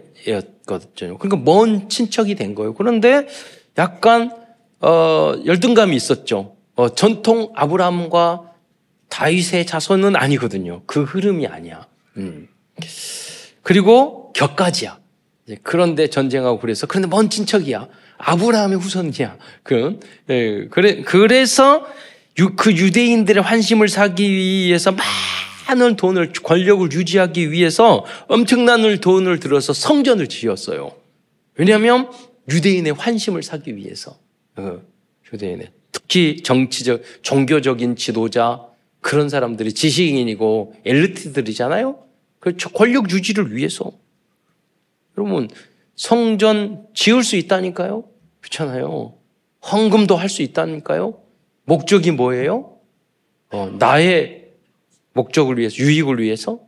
그러니까 1.20 1.38
먼 1.38 1.88
친척이 1.88 2.34
된 2.34 2.56
거예요. 2.56 2.74
그런데 2.74 3.28
약간 3.78 4.32
어, 4.82 5.36
열등감이 5.46 5.96
있었죠. 5.96 6.56
어, 6.76 6.90
전통 6.90 7.52
아브라함과 7.54 8.50
다윗의 9.10 9.68
자손은 9.68 10.16
아니거든요. 10.16 10.82
그 10.88 11.04
흐름이 11.04 11.46
아니야. 11.46 11.86
음. 12.18 12.48
그리고 13.62 14.23
격가지야. 14.34 15.00
그런데 15.62 16.08
전쟁하고 16.08 16.60
그래서 16.60 16.88
그런데 16.88 17.08
먼 17.08 17.30
친척이야. 17.30 17.88
아브라함의 18.18 18.80
후손이야. 18.80 19.38
그 19.64 20.00
예, 20.30 20.68
그래 20.70 21.02
그래서 21.04 21.86
유, 22.40 22.56
그 22.56 22.72
유대인들의 22.72 23.44
환심을 23.44 23.90
사기 23.90 24.32
위해서 24.32 24.96
많은 25.68 25.96
돈을 25.98 26.32
권력을 26.32 26.92
유지하기 26.92 27.52
위해서 27.52 28.06
엄청난 28.28 29.00
돈을 29.00 29.40
들어서 29.40 29.74
성전을 29.74 30.30
지었어요. 30.30 30.94
왜냐하면 31.56 32.10
유대인의 32.50 32.94
환심을 32.94 33.44
사기 33.44 33.76
위해서. 33.76 34.18
어, 34.56 34.80
유대인의 35.32 35.72
특히 35.92 36.42
정치적 36.44 37.04
종교적인 37.22 37.96
지도자 37.96 38.62
그런 39.02 39.30
사람들이 39.30 39.74
지식인이고 39.74 40.76
엘리트들이잖아요. 40.86 42.00
그렇죠. 42.40 42.70
권력 42.70 43.12
유지를 43.12 43.56
위해서. 43.56 43.92
여러분, 45.18 45.50
성전 45.96 46.88
지을 46.94 47.24
수 47.24 47.36
있다니까요? 47.36 48.04
그렇잖아요. 48.42 49.14
헌금도 49.72 50.16
할 50.16 50.30
수 50.30 50.42
있다니까요? 50.42 51.20
목적이 51.66 52.12
뭐예요? 52.12 52.78
어, 53.52 53.68
나의 53.80 54.50
목적을 55.14 55.58
위해서, 55.58 55.78
유익을 55.78 56.20
위해서? 56.20 56.60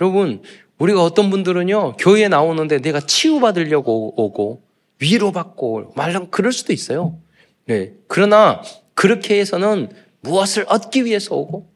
여러분, 0.00 0.42
우리가 0.78 1.02
어떤 1.02 1.30
분들은요, 1.30 1.96
교회에 1.98 2.28
나오는데 2.28 2.80
내가 2.80 3.00
치유받으려고 3.00 4.14
오고, 4.22 4.62
위로받고, 5.00 5.92
말랑 5.96 6.28
그럴 6.30 6.52
수도 6.52 6.72
있어요. 6.72 7.18
네. 7.66 7.92
그러나, 8.06 8.62
그렇게 8.94 9.40
해서는 9.40 9.90
무엇을 10.20 10.64
얻기 10.68 11.04
위해서 11.04 11.34
오고, 11.34 11.66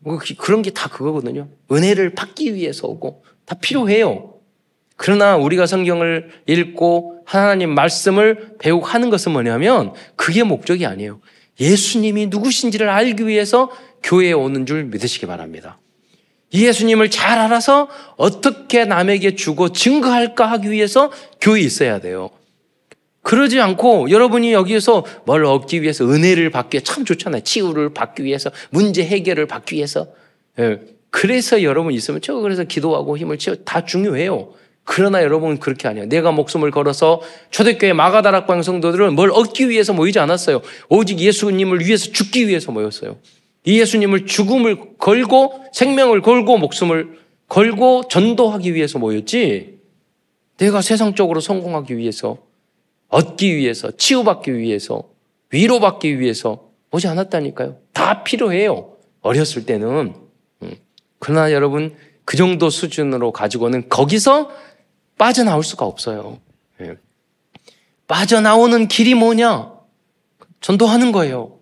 뭐 0.00 0.18
그런 0.38 0.62
게 0.62 0.70
다 0.70 0.88
그거거든요. 0.88 1.48
은혜를 1.70 2.14
받기 2.14 2.54
위해서 2.54 2.86
오고 2.86 3.24
다 3.44 3.56
필요해요. 3.60 4.34
그러나 4.98 5.36
우리가 5.36 5.66
성경을 5.66 6.28
읽고 6.46 7.22
하나님 7.24 7.70
말씀을 7.70 8.56
배우고 8.58 8.84
하는 8.84 9.10
것은 9.10 9.32
뭐냐면 9.32 9.94
그게 10.16 10.42
목적이 10.42 10.86
아니에요. 10.86 11.20
예수님이 11.60 12.26
누구신지를 12.26 12.88
알기 12.88 13.26
위해서 13.26 13.70
교회에 14.02 14.32
오는 14.32 14.66
줄 14.66 14.84
믿으시기 14.84 15.26
바랍니다. 15.26 15.78
예수님을 16.52 17.10
잘 17.10 17.38
알아서 17.38 17.88
어떻게 18.16 18.84
남에게 18.84 19.36
주고 19.36 19.70
증거할까 19.70 20.50
하기 20.52 20.70
위해서 20.72 21.12
교회에 21.40 21.62
있어야 21.62 22.00
돼요. 22.00 22.30
그러지 23.22 23.60
않고 23.60 24.10
여러분이 24.10 24.52
여기에서 24.52 25.04
뭘 25.24 25.44
얻기 25.44 25.82
위해서 25.82 26.10
은혜를 26.10 26.50
받기 26.50 26.76
위해 26.76 26.82
참 26.82 27.04
좋잖아요. 27.04 27.42
치유를 27.42 27.94
받기 27.94 28.24
위해서 28.24 28.50
문제 28.70 29.04
해결을 29.04 29.46
받기 29.46 29.76
위해서. 29.76 30.08
예. 30.58 30.80
그래서 31.10 31.62
여러분 31.62 31.92
있으면 31.92 32.20
저 32.20 32.34
그래서 32.34 32.64
기도하고 32.64 33.16
힘을 33.16 33.38
치워 33.38 33.54
다 33.64 33.84
중요해요. 33.84 34.54
그러나 34.90 35.22
여러분 35.22 35.58
그렇게 35.58 35.86
아니에요. 35.86 36.08
내가 36.08 36.32
목숨을 36.32 36.70
걸어서 36.70 37.20
초대교회 37.50 37.92
마가다락방 37.92 38.62
성도들은 38.62 39.14
뭘 39.14 39.30
얻기 39.30 39.68
위해서 39.68 39.92
모이지 39.92 40.18
않았어요. 40.18 40.62
오직 40.88 41.20
예수님을 41.20 41.84
위해서 41.84 42.10
죽기 42.10 42.48
위해서 42.48 42.72
모였어요. 42.72 43.18
이 43.64 43.78
예수님을 43.78 44.24
죽음을 44.24 44.96
걸고 44.96 45.66
생명을 45.74 46.22
걸고 46.22 46.56
목숨을 46.56 47.18
걸고 47.48 48.08
전도하기 48.08 48.74
위해서 48.74 48.98
모였지. 48.98 49.78
내가 50.56 50.80
세상적으로 50.80 51.40
성공하기 51.40 51.98
위해서 51.98 52.38
얻기 53.08 53.56
위해서 53.56 53.90
치유받기 53.90 54.56
위해서 54.56 55.10
위로받기 55.50 56.18
위해서 56.18 56.70
오지 56.92 57.08
않았다니까요. 57.08 57.76
다 57.92 58.24
필요해요. 58.24 58.94
어렸을 59.20 59.66
때는. 59.66 60.14
음. 60.62 60.74
그러나 61.18 61.52
여러분 61.52 61.94
그 62.24 62.38
정도 62.38 62.68
수준으로 62.68 63.32
가지고는 63.32 63.90
거기서 63.90 64.50
빠져나올 65.18 65.64
수가 65.64 65.84
없어요. 65.84 66.38
예. 66.80 66.96
빠져나오는 68.06 68.88
길이 68.88 69.14
뭐냐? 69.14 69.72
전도하는 70.60 71.12
거예요. 71.12 71.58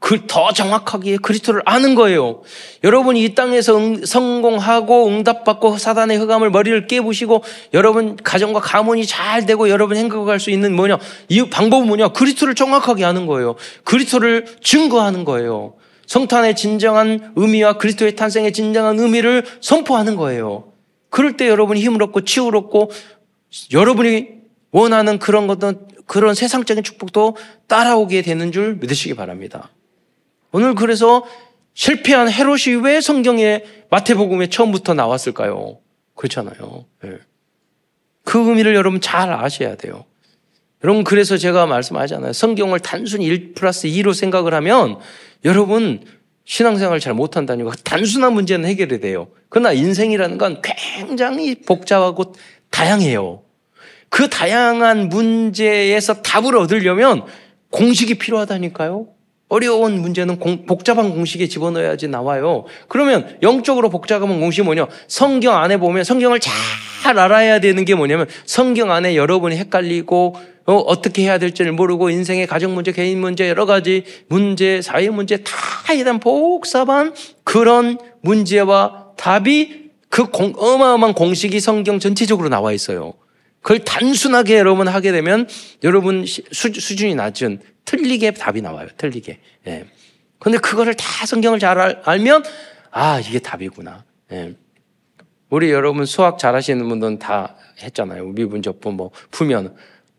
그 0.00 0.26
더 0.26 0.52
정확하게 0.52 1.16
그리스도를 1.16 1.60
아는 1.64 1.94
거예요. 1.94 2.42
여러분이 2.84 3.22
이 3.24 3.34
땅에서 3.34 3.76
응, 3.78 4.04
성공하고 4.04 5.08
응답받고 5.08 5.76
사단의 5.76 6.18
흑암을 6.18 6.50
머리를 6.50 6.86
깨부시고 6.86 7.42
여러분 7.74 8.16
가정과 8.16 8.60
가문이 8.60 9.06
잘 9.06 9.44
되고 9.44 9.68
여러분 9.68 9.96
행복할 9.96 10.38
수 10.38 10.50
있는 10.50 10.74
뭐냐? 10.74 10.98
이 11.28 11.50
방법은 11.50 11.86
뭐냐? 11.88 12.08
그리스도를 12.08 12.54
정확하게 12.54 13.04
아는 13.04 13.26
거예요. 13.26 13.56
그리스도를 13.84 14.46
증거하는 14.62 15.24
거예요. 15.24 15.74
성탄의 16.06 16.56
진정한 16.56 17.32
의미와 17.36 17.74
그리스도의 17.74 18.16
탄생의 18.16 18.52
진정한 18.52 18.98
의미를 18.98 19.44
선포하는 19.60 20.16
거예요. 20.16 20.72
그럴 21.10 21.36
때 21.36 21.48
여러분이 21.48 21.80
힘을 21.80 22.02
얻고 22.04 22.24
치유를 22.24 22.58
얻고 22.58 22.90
여러분이 23.72 24.38
원하는 24.70 25.18
그런 25.18 25.46
것도 25.46 25.88
그런 26.06 26.34
세상적인 26.34 26.84
축복도 26.84 27.36
따라오게 27.66 28.22
되는 28.22 28.52
줄 28.52 28.76
믿으시기 28.76 29.14
바랍니다. 29.14 29.70
오늘 30.52 30.74
그래서 30.74 31.24
실패한 31.74 32.30
헤롯이 32.30 32.82
왜 32.82 33.00
성경에 33.00 33.62
마태복음에 33.90 34.48
처음부터 34.48 34.94
나왔을까요? 34.94 35.78
그렇잖아요. 36.14 36.86
네. 37.02 37.18
그 38.24 38.38
의미를 38.48 38.74
여러분 38.74 39.00
잘 39.00 39.32
아셔야 39.32 39.76
돼요. 39.76 40.04
여러분 40.84 41.04
그래서 41.04 41.36
제가 41.36 41.66
말씀하잖아요. 41.66 42.32
성경을 42.32 42.80
단순히 42.80 43.26
1 43.26 43.54
플러스 43.54 43.88
2로 43.88 44.14
생각을 44.14 44.54
하면 44.54 44.98
여러분 45.44 46.04
신앙생활 46.48 46.98
잘 46.98 47.12
못한다니까 47.12 47.72
단순한 47.84 48.32
문제는 48.32 48.66
해결이 48.70 49.00
돼요. 49.00 49.28
그러나 49.50 49.72
인생이라는 49.72 50.38
건 50.38 50.62
굉장히 50.62 51.54
복잡하고 51.54 52.32
다양해요. 52.70 53.42
그 54.08 54.30
다양한 54.30 55.10
문제에서 55.10 56.22
답을 56.22 56.56
얻으려면 56.56 57.24
공식이 57.68 58.14
필요하다니까요. 58.14 59.08
어려운 59.50 60.00
문제는 60.00 60.38
공, 60.38 60.64
복잡한 60.64 61.10
공식에 61.10 61.48
집어넣어야지 61.48 62.08
나와요. 62.08 62.64
그러면 62.88 63.36
영적으로 63.42 63.90
복잡한 63.90 64.40
공식이 64.40 64.64
뭐냐? 64.64 64.86
성경 65.06 65.54
안에 65.58 65.76
보면 65.76 66.02
성경을 66.04 66.40
잘 66.40 67.18
알아야 67.18 67.60
되는 67.60 67.84
게 67.84 67.94
뭐냐면 67.94 68.26
성경 68.46 68.90
안에 68.90 69.16
여러분이 69.16 69.54
헷갈리고 69.56 70.34
어, 70.74 71.00
떻게 71.00 71.22
해야 71.22 71.38
될지를 71.38 71.72
모르고 71.72 72.10
인생의 72.10 72.46
가정 72.46 72.74
문제, 72.74 72.92
개인 72.92 73.20
문제, 73.20 73.48
여러 73.48 73.64
가지 73.64 74.04
문제, 74.28 74.82
사회 74.82 75.08
문제 75.08 75.38
다 75.38 75.94
이런 75.94 76.20
복잡한 76.20 77.14
그런 77.42 77.98
문제와 78.20 79.12
답이 79.16 79.88
그 80.10 80.26
공, 80.26 80.52
어마어마한 80.54 81.14
공식이 81.14 81.58
성경 81.60 81.98
전체적으로 81.98 82.50
나와 82.50 82.72
있어요. 82.72 83.14
그걸 83.62 83.78
단순하게 83.78 84.58
여러분 84.58 84.88
하게 84.88 85.10
되면 85.10 85.48
여러분 85.84 86.26
수, 86.26 86.42
수준이 86.52 87.14
낮은 87.14 87.60
틀리게 87.86 88.32
답이 88.32 88.60
나와요. 88.60 88.88
틀리게. 88.98 89.38
예. 89.68 89.86
근데 90.38 90.58
그거를 90.58 90.94
다 90.94 91.24
성경을 91.24 91.58
잘 91.58 91.78
알, 92.04 92.18
면 92.18 92.44
아, 92.90 93.20
이게 93.20 93.38
답이구나. 93.38 94.04
예. 94.32 94.54
우리 95.48 95.70
여러분 95.70 96.04
수학 96.04 96.38
잘 96.38 96.54
하시는 96.54 96.86
분들은 96.86 97.18
다 97.18 97.56
했잖아요. 97.82 98.26
미분 98.32 98.60
적분 98.60 98.94
뭐 98.94 99.10
풀면 99.30 99.74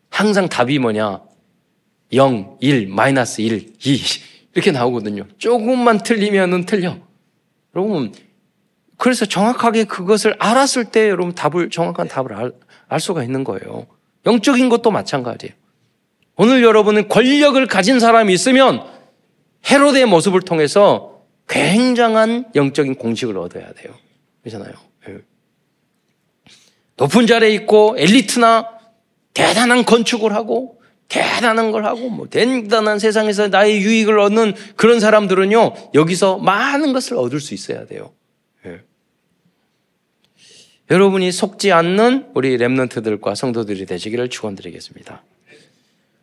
항상 0.09 0.49
답이 0.49 0.79
뭐냐? 0.79 1.21
0, 2.13 2.57
1, 2.59 2.87
마이너스 2.87 3.41
1, 3.41 3.73
2 3.83 3.99
이렇게 4.53 4.71
나오거든요. 4.71 5.25
조금만 5.37 5.99
틀리면은 5.99 6.65
틀려. 6.65 6.97
여러분 7.75 8.13
그래서 8.97 9.25
정확하게 9.25 9.85
그것을 9.85 10.35
알았을 10.39 10.85
때 10.85 11.09
여러분 11.09 11.33
답을 11.33 11.69
정확한 11.69 12.07
답을 12.07 12.33
알, 12.33 12.51
알 12.87 12.99
수가 12.99 13.23
있는 13.23 13.43
거예요. 13.43 13.87
영적인 14.25 14.67
것도 14.69 14.91
마찬가지예요. 14.91 15.53
오늘 16.35 16.63
여러분은 16.63 17.07
권력을 17.07 17.65
가진 17.67 17.99
사람이 17.99 18.33
있으면 18.33 18.83
헤로드의 19.69 20.05
모습을 20.05 20.41
통해서 20.41 21.21
굉장한 21.47 22.51
영적인 22.55 22.95
공식을 22.95 23.37
얻어야 23.37 23.71
돼요. 23.73 23.93
그렇잖아요. 24.41 24.73
예. 25.09 25.17
높은 26.97 27.27
자리에 27.27 27.49
있고 27.55 27.95
엘리트나 27.97 28.78
대단한 29.39 29.85
건축을 29.85 30.33
하고 30.33 30.79
대단한 31.07 31.71
걸 31.71 31.85
하고 31.85 32.09
뭐 32.09 32.27
대단한 32.29 32.99
세상에서 32.99 33.47
나의 33.47 33.81
유익을 33.81 34.19
얻는 34.19 34.53
그런 34.75 34.99
사람들은요 34.99 35.73
여기서 35.95 36.37
많은 36.37 36.93
것을 36.93 37.17
얻을 37.17 37.39
수 37.39 37.53
있어야 37.53 37.85
돼요. 37.85 38.11
예. 38.65 38.81
여러분이 40.91 41.31
속지 41.31 41.71
않는 41.71 42.27
우리 42.35 42.57
렘넌트들과 42.57 43.33
성도들이 43.33 43.85
되시기를 43.85 44.29
축원드리겠습니다. 44.29 45.23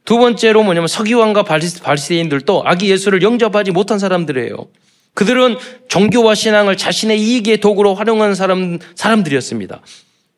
두 0.05 0.19
번째로 0.19 0.63
뭐냐면 0.63 0.87
서기관과 0.87 1.43
바리새인들도 1.43 2.63
아기 2.65 2.91
예수를 2.91 3.23
영접하지 3.23 3.73
못한 3.73 3.99
사람들이에요. 3.99 4.69
그들은 5.15 5.57
종교와 5.89 6.37
신앙을 6.37 6.77
자신의 6.77 7.19
이익의 7.21 7.59
도구로 7.59 7.95
활용한 7.95 8.37
사람, 8.37 8.79
사람들이었습니다. 8.95 9.81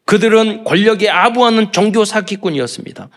그들은 0.08 0.64
권력에 0.64 1.10
아부하는 1.10 1.70
종교 1.70 2.06
사기꾼이었습니다. 2.06 3.10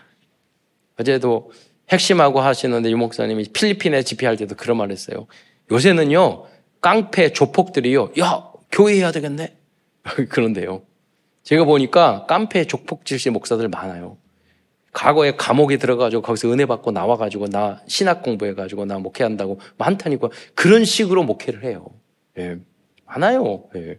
어제도 1.00 1.50
핵심하고 1.88 2.40
하시는데 2.40 2.90
유 2.90 2.98
목사님이 2.98 3.44
필리핀에 3.44 4.02
집회할 4.02 4.36
때도 4.36 4.56
그런 4.56 4.76
말 4.76 4.90
했어요. 4.90 5.26
요새는요, 5.70 6.44
깡패 6.82 7.32
조폭들이요, 7.32 8.12
야, 8.20 8.44
교회해야 8.70 9.10
되겠네. 9.10 9.56
그런데요. 10.28 10.82
제가 11.44 11.64
보니까 11.64 12.26
깡패 12.26 12.66
조폭 12.66 13.06
질시 13.06 13.30
목사들 13.30 13.68
많아요. 13.68 14.18
과거에 14.92 15.34
감옥에 15.34 15.78
들어가지고 15.78 16.20
거기서 16.20 16.52
은혜 16.52 16.66
받고 16.66 16.90
나와가지고 16.90 17.46
나 17.46 17.80
신학 17.88 18.22
공부해가지고 18.22 18.84
나 18.84 18.98
목회한다고 18.98 19.60
많다니까 19.78 20.28
그런 20.54 20.84
식으로 20.84 21.24
목회를 21.24 21.64
해요. 21.64 21.86
예. 22.36 22.58
많아요. 23.06 23.64
예. 23.76 23.98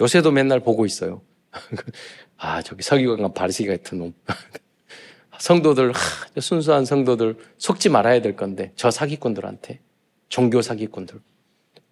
요새도 0.00 0.30
맨날 0.30 0.60
보고 0.60 0.86
있어요. 0.86 1.20
아, 2.42 2.60
저기 2.60 2.82
서기관과 2.82 3.34
바리새기 3.34 3.68
같은 3.68 3.98
놈. 3.98 4.14
성도들, 5.38 5.92
하, 5.92 6.40
순수한 6.40 6.84
성도들 6.84 7.36
속지 7.56 7.88
말아야 7.88 8.20
될 8.20 8.34
건데, 8.34 8.72
저 8.74 8.90
사기꾼들한테. 8.90 9.78
종교 10.28 10.60
사기꾼들. 10.60 11.20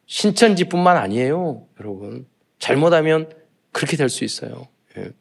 신천지뿐만 0.07 0.97
아니에요, 0.97 1.69
여러분. 1.79 2.27
잘못하면 2.59 3.31
그렇게 3.71 3.97
될 3.97 4.09
수 4.09 4.25
있어요. 4.25 4.67
예. 4.97 5.13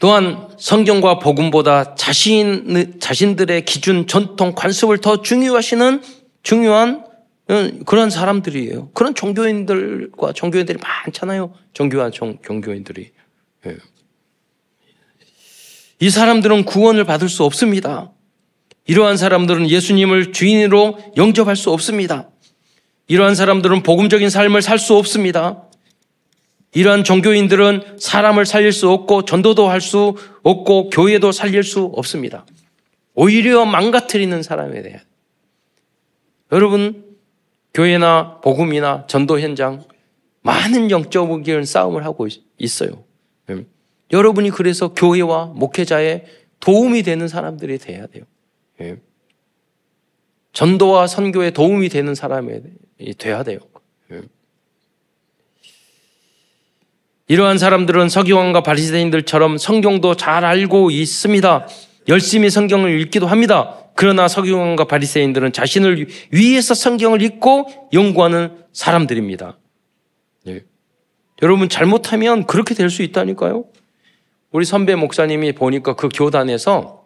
또한 0.00 0.48
성경과 0.58 1.20
복음보다 1.20 1.94
자신, 1.94 2.98
자신들의 2.98 3.64
기준, 3.64 4.08
전통, 4.08 4.54
관습을 4.56 4.98
더 4.98 5.22
중요하시는 5.22 6.02
중요한 6.42 7.06
그런 7.84 8.10
사람들이에요. 8.10 8.90
그런 8.92 9.14
종교인들과 9.14 10.32
종교인들이 10.32 10.78
많잖아요. 10.78 11.52
종교와 11.72 12.10
종, 12.10 12.38
종교인들이. 12.42 13.10
예. 13.66 13.76
이 15.98 16.10
사람들은 16.10 16.64
구원을 16.64 17.04
받을 17.04 17.28
수 17.28 17.44
없습니다. 17.44 18.12
이러한 18.86 19.16
사람들은 19.16 19.68
예수님을 19.68 20.32
주인으로 20.32 20.98
영접할 21.16 21.56
수 21.56 21.70
없습니다. 21.70 22.30
이러한 23.08 23.34
사람들은 23.34 23.82
복음적인 23.82 24.30
삶을 24.30 24.62
살 24.62 24.78
수 24.78 24.96
없습니다. 24.96 25.64
이러한 26.72 27.02
종교인들은 27.02 27.98
사람을 27.98 28.46
살릴 28.46 28.72
수 28.72 28.88
없고 28.90 29.24
전도도 29.24 29.68
할 29.68 29.80
수 29.80 30.16
없고 30.44 30.90
교회도 30.90 31.32
살릴 31.32 31.64
수 31.64 31.84
없습니다. 31.96 32.46
오히려 33.14 33.64
망가뜨리는 33.64 34.42
사람에 34.42 34.82
대해. 34.82 35.00
여러분, 36.52 37.09
교회나 37.74 38.40
복음이나 38.40 39.06
전도 39.06 39.40
현장 39.40 39.84
많은 40.42 40.90
영적인 40.90 41.64
싸움을 41.64 42.04
하고 42.04 42.26
있어요. 42.58 43.04
음. 43.50 43.66
여러분이 44.12 44.50
그래서 44.50 44.92
교회와 44.92 45.46
목회자의 45.54 46.24
도움이 46.58 47.02
되는 47.02 47.28
사람들이 47.28 47.78
돼야 47.78 48.06
돼요. 48.06 48.24
예. 48.80 48.96
전도와 50.52 51.06
선교에 51.06 51.50
도움이 51.50 51.88
되는 51.88 52.14
사람이 52.14 52.60
돼야 53.18 53.42
돼요. 53.42 53.60
예. 54.12 54.22
이러한 57.28 57.58
사람들은 57.58 58.08
서기관과 58.08 58.62
바리새인들처럼 58.62 59.58
성경도 59.58 60.16
잘 60.16 60.44
알고 60.44 60.90
있습니다. 60.90 61.68
열심히 62.08 62.50
성경을 62.50 63.00
읽기도 63.00 63.26
합니다. 63.26 63.76
그러나 63.94 64.28
서기관과 64.28 64.84
바리새인들은 64.84 65.52
자신을 65.52 66.06
위해서 66.30 66.74
성경을 66.74 67.22
읽고 67.22 67.66
연구하는 67.92 68.56
사람들입니다. 68.72 69.58
예. 70.46 70.64
여러분 71.42 71.68
잘못하면 71.68 72.46
그렇게 72.46 72.74
될 72.74 72.90
수 72.90 73.02
있다니까요. 73.02 73.64
우리 74.52 74.64
선배 74.64 74.94
목사님이 74.94 75.52
보니까 75.52 75.94
그 75.94 76.08
교단에서 76.12 77.04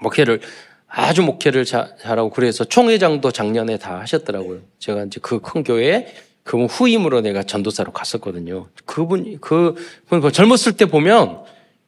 목회를 0.00 0.40
아주 0.88 1.22
목회를 1.22 1.64
자, 1.64 1.94
잘하고 2.00 2.30
그래서 2.30 2.64
총회장도 2.64 3.32
작년에 3.32 3.78
다 3.78 3.98
하셨더라고요. 4.00 4.60
제가 4.78 5.04
이제 5.04 5.18
그 5.20 5.40
큰 5.40 5.64
교회에 5.64 6.06
그분 6.44 6.66
후임으로 6.66 7.22
내가 7.22 7.42
전도사로 7.42 7.92
갔었거든요. 7.92 8.68
그분 8.84 9.38
그, 9.40 9.74
그 10.08 10.30
젊었을 10.30 10.76
때 10.76 10.86
보면 10.86 11.42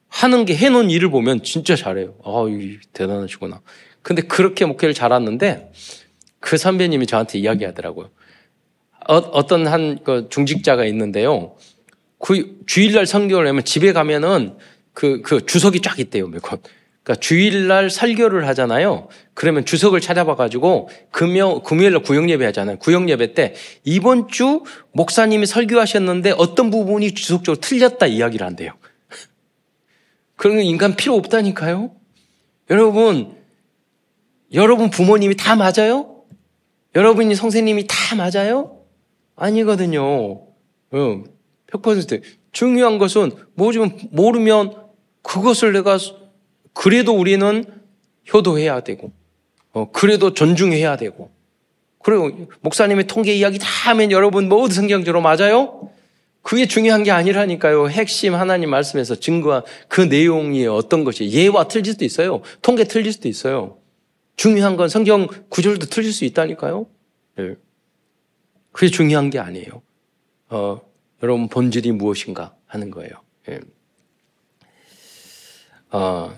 하는 0.08 0.44
게 0.44 0.56
해놓은 0.56 0.90
일을 0.90 1.10
보면 1.10 1.42
진짜 1.42 1.76
잘해요. 1.76 2.14
아, 2.24 2.44
대단하시구나. 2.92 3.60
근데 4.02 4.22
그렇게 4.22 4.64
목회를 4.64 4.94
잘하는데 4.94 5.70
그 6.40 6.56
선배님이 6.56 7.06
저한테 7.06 7.38
이야기하더라고요. 7.38 8.10
어, 9.06 9.46
떤 9.46 9.66
한 9.66 9.98
그 10.04 10.28
중직자가 10.30 10.84
있는데요. 10.86 11.56
그 12.18 12.58
주일날 12.66 13.06
성경을 13.06 13.44
내면 13.44 13.64
집에 13.64 13.92
가면은 13.92 14.56
그, 14.92 15.22
그 15.22 15.46
주석이 15.46 15.80
쫙 15.80 15.98
있대요, 16.00 16.26
매건. 16.28 16.58
그러니까 17.02 17.20
주일날 17.20 17.88
설교를 17.88 18.46
하잖아요. 18.48 19.08
그러면 19.32 19.64
주석을 19.64 20.00
찾아봐가지고 20.00 20.90
금요, 21.10 21.62
금요일날 21.62 22.02
구역 22.02 22.28
예배 22.28 22.44
하잖아요. 22.46 22.78
구역 22.78 23.08
예배 23.08 23.32
때 23.32 23.54
이번 23.84 24.28
주 24.28 24.62
목사님이 24.92 25.46
설교하셨는데 25.46 26.32
어떤 26.36 26.70
부분이 26.70 27.12
주석적으로 27.12 27.60
틀렸다 27.60 28.06
이야기를 28.06 28.46
한대요. 28.46 28.72
그러면 30.38 30.62
인간 30.62 30.94
필요 30.94 31.16
없다니까요. 31.16 31.90
여러분, 32.70 33.36
여러분 34.54 34.88
부모님이 34.88 35.36
다 35.36 35.56
맞아요? 35.56 36.22
여러분이 36.94 37.34
선생님이 37.34 37.86
다 37.88 38.14
맞아요? 38.16 38.78
아니거든요. 39.34 40.40
응, 40.94 41.24
100% 41.66 42.22
중요한 42.52 42.98
것은 42.98 43.32
뭐좀 43.54 43.98
모르면 44.12 44.76
그것을 45.22 45.72
내가 45.72 45.98
그래도 46.72 47.18
우리는 47.18 47.64
효도해야 48.32 48.80
되고, 48.80 49.10
어, 49.72 49.90
그래도 49.90 50.34
존중해야 50.34 50.96
되고, 50.96 51.30
그리고 52.00 52.48
목사님의 52.60 53.08
통계 53.08 53.34
이야기 53.34 53.58
다 53.58 53.66
하면 53.90 54.12
여러분 54.12 54.48
모두 54.48 54.72
성경적으로 54.72 55.20
맞아요? 55.20 55.90
그게 56.48 56.66
중요한 56.66 57.02
게 57.02 57.10
아니라니까요. 57.10 57.90
핵심 57.90 58.34
하나님 58.34 58.70
말씀에서 58.70 59.14
증거한 59.14 59.64
그 59.86 60.00
내용이 60.00 60.66
어떤 60.66 61.04
것이 61.04 61.30
예와 61.30 61.68
틀릴 61.68 61.92
수도 61.92 62.06
있어요. 62.06 62.40
통계 62.62 62.84
틀릴 62.84 63.12
수도 63.12 63.28
있어요. 63.28 63.76
중요한 64.34 64.78
건 64.78 64.88
성경 64.88 65.26
구절도 65.50 65.88
틀릴 65.88 66.10
수 66.10 66.24
있다니까요. 66.24 66.86
네. 67.36 67.54
그게 68.72 68.90
중요한 68.90 69.28
게 69.28 69.38
아니에요. 69.38 69.82
어, 70.48 70.80
여러분 71.22 71.50
본질이 71.50 71.92
무엇인가 71.92 72.54
하는 72.64 72.90
거예요. 72.90 73.10
네. 73.46 73.60
어, 75.90 76.34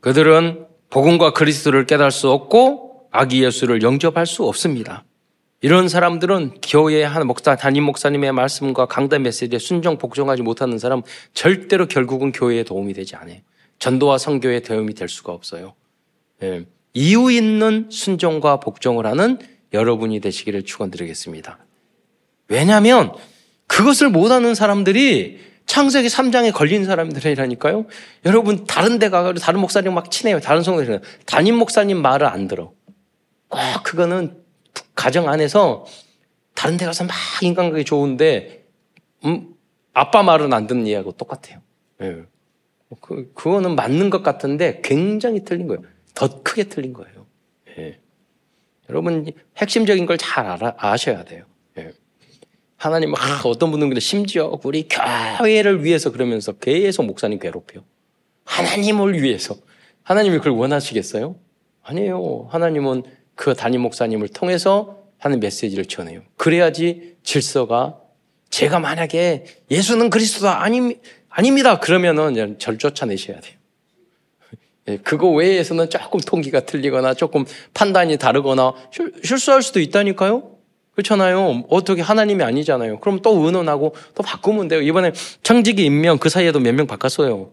그들은 0.00 0.66
복음과 0.90 1.32
그리스도를 1.32 1.86
깨달을 1.86 2.10
수 2.10 2.28
없고 2.30 3.08
아기 3.10 3.42
예수를 3.42 3.80
영접할 3.80 4.26
수 4.26 4.44
없습니다. 4.44 5.04
이런 5.60 5.88
사람들은 5.88 6.58
교회 6.62 7.02
한 7.02 7.26
목사, 7.26 7.56
담임 7.56 7.82
목사님의 7.84 8.32
말씀과 8.32 8.86
강단 8.86 9.22
메시지에 9.22 9.58
순종, 9.58 9.98
복종하지 9.98 10.42
못하는 10.42 10.78
사람 10.78 11.02
절대로 11.34 11.86
결국은 11.86 12.30
교회에 12.30 12.62
도움이 12.62 12.92
되지 12.94 13.16
않아요. 13.16 13.38
전도와 13.80 14.18
성교에 14.18 14.60
도움이 14.60 14.94
될 14.94 15.08
수가 15.08 15.32
없어요. 15.32 15.74
예. 16.42 16.64
이유 16.94 17.30
있는 17.30 17.88
순종과 17.90 18.60
복종을 18.60 19.06
하는 19.06 19.38
여러분이 19.72 20.20
되시기를 20.20 20.62
축원드리겠습니다. 20.64 21.58
왜냐하면 22.48 23.12
그것을 23.66 24.08
못하는 24.10 24.54
사람들이 24.54 25.40
창세기 25.66 26.08
3장에 26.08 26.52
걸린 26.52 26.86
사람들이라니까요. 26.86 27.86
여러분 28.24 28.64
다른 28.64 28.98
데 28.98 29.10
가서 29.10 29.34
다른 29.34 29.60
목사님 29.60 29.92
막 29.92 30.10
친해요. 30.10 30.40
다른 30.40 30.62
성도들 30.62 31.02
담임 31.26 31.56
목사님 31.56 32.00
말을 32.00 32.26
안 32.26 32.48
들어. 32.48 32.72
꼭 33.48 33.60
그거는 33.82 34.47
가정 34.98 35.28
안에서 35.28 35.86
다른 36.54 36.76
데 36.76 36.84
가서 36.84 37.04
막 37.04 37.14
인간관계 37.40 37.84
좋은데 37.84 38.64
음, 39.24 39.54
아빠 39.94 40.24
말은 40.24 40.52
안 40.52 40.66
듣는 40.66 40.88
이하고 40.88 41.12
똑같아요. 41.12 41.60
예. 42.02 42.24
그, 43.00 43.32
그거는 43.32 43.76
맞는 43.76 44.10
것 44.10 44.24
같은데 44.24 44.80
굉장히 44.82 45.44
틀린 45.44 45.68
거예요. 45.68 45.82
더 46.14 46.42
크게 46.42 46.64
틀린 46.64 46.92
거예요. 46.92 47.26
예. 47.78 48.00
여러분 48.90 49.30
핵심적인 49.56 50.04
걸잘 50.04 50.46
알아, 50.46 50.74
아셔야 50.76 51.22
돼요. 51.22 51.44
예. 51.78 51.92
하나님 52.76 53.14
아, 53.14 53.40
어떤 53.44 53.70
분들은 53.70 54.00
심지어 54.00 54.58
우리 54.64 54.88
교회를 54.88 55.84
위해서 55.84 56.10
그러면서 56.10 56.52
계속 56.54 57.04
목사님 57.04 57.38
괴롭혀요. 57.38 57.84
하나님을 58.44 59.22
위해서. 59.22 59.54
하나님이 60.02 60.38
그걸 60.38 60.52
원하시겠어요? 60.54 61.36
아니에요. 61.82 62.48
하나님은 62.50 63.04
그 63.38 63.54
담임 63.54 63.82
목사님을 63.82 64.28
통해서 64.28 64.98
하는 65.18 65.38
메시지를 65.38 65.84
전해요. 65.86 66.22
그래야지 66.36 67.14
질서가 67.22 67.96
제가 68.50 68.80
만약에 68.80 69.44
예수는 69.70 70.10
그리스도다 70.10 70.60
아니, 70.60 70.96
아닙니다. 71.28 71.78
그러면은 71.78 72.58
절 72.58 72.78
쫓아내셔야 72.78 73.38
돼요. 73.38 73.54
예, 74.88 74.96
그거 74.96 75.30
외에서는 75.30 75.88
조금 75.88 76.18
통기가 76.18 76.60
틀리거나 76.66 77.14
조금 77.14 77.44
판단이 77.74 78.16
다르거나 78.16 78.74
실수할 79.22 79.62
수도 79.62 79.78
있다니까요? 79.78 80.56
그렇잖아요. 80.96 81.64
어떻게 81.68 82.02
하나님이 82.02 82.42
아니잖아요. 82.42 82.98
그럼 82.98 83.20
또 83.22 83.44
의논하고 83.44 83.94
또 84.16 84.24
바꾸면 84.24 84.66
돼요. 84.66 84.80
이번에 84.82 85.12
청지기 85.44 85.84
임명 85.84 86.18
그 86.18 86.28
사이에도 86.28 86.58
몇 86.58 86.74
명 86.74 86.88
바꿨어요. 86.88 87.52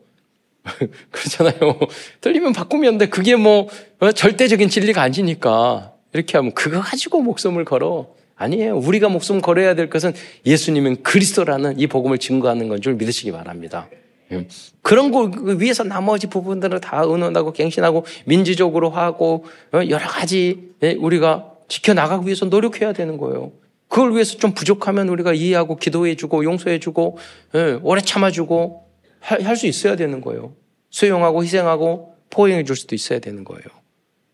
그렇잖아요. 1.11 1.77
틀리면 2.21 2.53
바꾸면 2.53 2.97
돼. 2.97 3.07
그게 3.07 3.35
뭐 3.35 3.69
어, 3.99 4.11
절대적인 4.11 4.69
진리가 4.69 5.01
아니니까 5.01 5.93
이렇게 6.13 6.37
하면 6.37 6.53
그거 6.53 6.81
가지고 6.81 7.21
목숨을 7.21 7.65
걸어. 7.65 8.07
아니에요. 8.37 8.77
우리가 8.77 9.07
목숨 9.07 9.39
걸어야 9.41 9.75
될 9.75 9.89
것은 9.89 10.13
예수님은 10.45 11.03
그리스도라는 11.03 11.79
이 11.79 11.87
복음을 11.87 12.17
증거하는 12.17 12.67
건 12.67 12.81
줄 12.81 12.95
믿으시기 12.95 13.31
바랍니다. 13.31 13.87
예. 14.31 14.47
그런 14.81 15.11
거 15.11 15.31
위해서 15.57 15.83
나머지 15.83 16.27
부분들을 16.27 16.81
다 16.81 17.03
의논하고 17.05 17.53
갱신하고 17.53 18.05
민주적으로 18.25 18.89
하고 18.89 19.45
어, 19.71 19.79
여러 19.87 20.05
가지 20.07 20.71
예, 20.83 20.93
우리가 20.93 21.51
지켜나가기 21.69 22.25
위해서 22.25 22.45
노력해야 22.45 22.91
되는 22.91 23.17
거예요. 23.17 23.51
그걸 23.87 24.13
위해서 24.13 24.37
좀 24.37 24.51
부족하면 24.53 25.07
우리가 25.09 25.33
이해하고 25.33 25.77
기도해주고 25.77 26.43
용서해주고 26.43 27.17
예, 27.55 27.79
오래 27.83 28.01
참아주고 28.01 28.84
할 29.25 29.55
수 29.55 29.65
있어야 29.67 29.95
되는 29.95 30.21
거예요. 30.21 30.53
수용하고 30.91 31.43
희생하고 31.43 32.15
포용해 32.29 32.63
줄 32.63 32.75
수도 32.75 32.95
있어야 32.95 33.19
되는 33.19 33.43
거예요. 33.43 33.63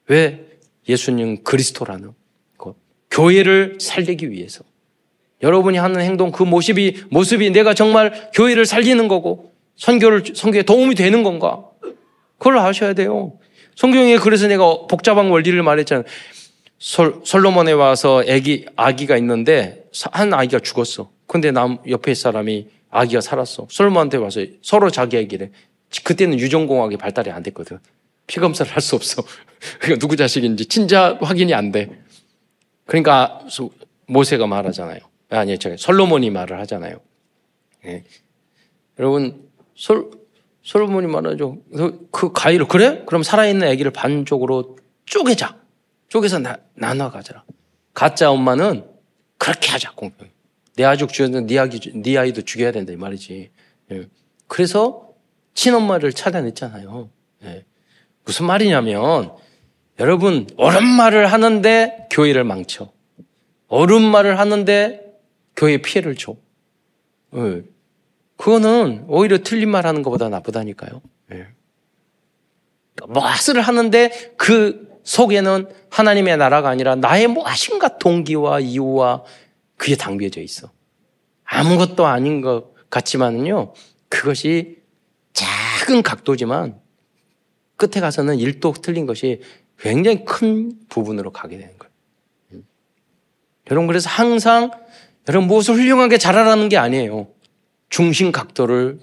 왜? 0.08 0.46
예수님 0.88 1.44
그리스도라는 1.44 2.12
것. 2.58 2.76
교회를 3.10 3.78
살리기 3.80 4.32
위해서. 4.32 4.64
여러분이 5.42 5.78
하는 5.78 6.02
행동 6.02 6.32
그 6.32 6.44
모습이 6.44 7.06
모습이 7.10 7.52
내가 7.52 7.74
정말 7.74 8.30
교회를 8.34 8.66
살리는 8.66 9.08
거고 9.08 9.54
선교를 9.78 10.24
선교에 10.36 10.64
도움이 10.64 10.96
되는 10.96 11.24
건가? 11.24 11.66
그걸 12.38 12.58
아셔야 12.60 12.94
돼요. 12.94 13.34
성경에 13.76 14.18
그래서 14.18 14.48
내가 14.48 14.88
복잡한 14.88 15.30
원리를 15.30 15.62
말했잖아요. 15.64 16.06
솔, 16.78 17.22
솔로몬에 17.24 17.72
와서 17.72 18.24
아기 18.28 18.66
아기가 18.76 19.16
있는데 19.18 19.86
한 20.12 20.34
아기가 20.34 20.60
죽었어. 20.60 21.12
근데 21.28 21.52
남 21.52 21.78
옆에 21.88 22.14
사람이 22.14 22.68
아기가 22.92 23.22
살았어. 23.22 23.68
솔로몬한테 23.70 24.18
와서 24.18 24.42
서로 24.62 24.90
자기 24.92 25.18
아기래. 25.18 25.50
그때는 26.04 26.40
유전공학이 26.40 26.98
발달이 26.98 27.32
안 27.32 27.42
됐거든. 27.44 27.80
피 28.28 28.40
검사를 28.40 28.72
할 28.72 28.82
수 28.82 28.96
없어. 28.96 29.24
그러니까 29.80 30.00
누구 30.00 30.16
자식인지 30.16 30.66
친자 30.68 31.18
확인이 31.22 31.54
안 31.54 31.72
돼. 31.72 31.90
그러니까 32.86 33.42
모세가 34.08 34.48
말하잖아요. 34.48 35.00
아니, 35.30 35.58
저 35.58 35.76
솔로몬이 35.78 36.30
말을 36.30 36.60
하잖아요. 36.62 36.98
예. 37.86 38.04
여러분, 39.00 39.50
솔, 39.76 40.12
솔로몬이 40.62 41.08
말하죠. 41.08 41.58
그, 41.74 42.08
그 42.12 42.32
가위를 42.34 42.68
그래? 42.68 43.04
그럼 43.06 43.24
살아있는 43.24 43.68
아기를 43.70 43.92
반쪽으로 43.92 44.78
쪼개자. 45.06 45.58
쪼개서 46.10 46.40
나, 46.40 46.58
나눠 46.74 47.10
가져라. 47.10 47.44
가짜 47.94 48.30
엄마는 48.32 48.86
그렇게 49.38 49.72
하자 49.72 49.94
공평. 49.94 50.28
내 50.76 50.84
아죽 50.84 51.12
죽였는데 51.12 51.54
네 51.54 51.60
아기 51.60 51.92
네 51.94 52.18
아이도 52.18 52.42
죽여야 52.44 52.72
된다 52.72 52.94
이 52.94 52.96
말이지. 52.96 53.52
예. 53.92 54.08
그래서 54.48 55.10
친엄마를 55.54 56.14
찾아냈잖아요. 56.14 57.10
예. 57.44 57.66
무슨 58.24 58.46
말이냐면 58.46 59.34
여러분 60.00 60.48
옳은 60.58 60.86
말을 60.86 61.28
하는데 61.32 62.08
교회를 62.10 62.44
망쳐. 62.44 62.92
옳은 63.68 64.02
말을 64.02 64.40
하는데 64.40 65.02
교회 65.56 65.78
피해를 65.78 66.16
줘. 66.16 66.36
예. 67.36 67.64
그거는 68.38 69.06
오히려 69.08 69.38
틀린 69.44 69.70
말 69.70 69.86
하는 69.86 70.02
것보다 70.02 70.30
나쁘다니까요. 70.30 71.02
예. 71.34 71.48
무엇을 73.08 73.62
하는데 73.62 74.34
그 74.38 74.90
속에는 75.04 75.68
하나님의 75.90 76.38
나라가 76.38 76.70
아니라 76.70 76.96
나의 76.96 77.28
무엇인가 77.28 77.98
동기와 77.98 78.60
이유와 78.60 79.24
그게 79.82 79.96
담겨져 79.96 80.42
있어. 80.42 80.70
아무것도 81.44 82.06
아닌 82.06 82.42
것 82.42 82.76
같지만요. 82.92 83.74
그것이 84.10 84.78
작은 85.34 86.04
각도지만 86.04 86.80
끝에 87.78 88.00
가서는 88.00 88.38
일도 88.38 88.74
틀린 88.74 89.08
것이 89.08 89.42
굉장히 89.80 90.24
큰 90.24 90.74
부분으로 90.88 91.32
가게 91.32 91.58
되는 91.58 91.76
거예요. 91.80 91.92
음. 92.52 92.68
여러분 93.72 93.88
그래서 93.88 94.08
항상 94.08 94.70
여러분 95.28 95.48
무엇을 95.48 95.74
훌륭하게 95.74 96.20
잘하라는 96.20 96.70
게 96.70 96.78
아니에요. 96.78 97.30
중심 97.90 98.32
각도를 98.32 99.00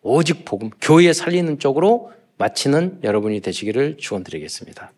오직 0.00 0.46
복음, 0.46 0.70
교회 0.80 1.12
살리는 1.12 1.58
쪽으로 1.58 2.12
마치는 2.38 3.00
여러분이 3.04 3.40
되시기를 3.40 3.98
축원드리겠습니다. 3.98 4.90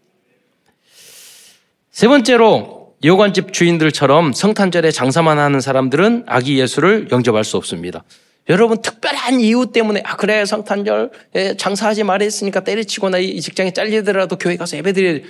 세 1.91 2.07
번째로 2.07 2.86
요관집 3.05 3.53
주인들처럼 3.53 4.33
성탄절에 4.33 4.91
장사만 4.91 5.39
하는 5.39 5.61
사람들은 5.61 6.25
아기 6.27 6.59
예수를 6.59 7.09
영접할 7.11 7.45
수 7.45 7.57
없습니다. 7.57 8.05
여러분 8.49 8.81
특별한 8.81 9.41
이유 9.41 9.73
때문에 9.73 10.03
아 10.05 10.17
그래 10.17 10.45
성탄절에 10.45 11.57
장사하지 11.59 12.05
말했으니까 12.05 12.61
때려치거나 12.61 13.19
이 13.19 13.41
직장에 13.41 13.73
잘리더라도 13.73 14.37
교회 14.39 14.57
가서 14.57 14.77
예배드려 14.77 15.21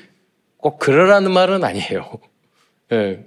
꼭 0.58 0.78
그러라는 0.78 1.32
말은 1.32 1.64
아니에요. 1.64 2.10
예. 2.92 3.24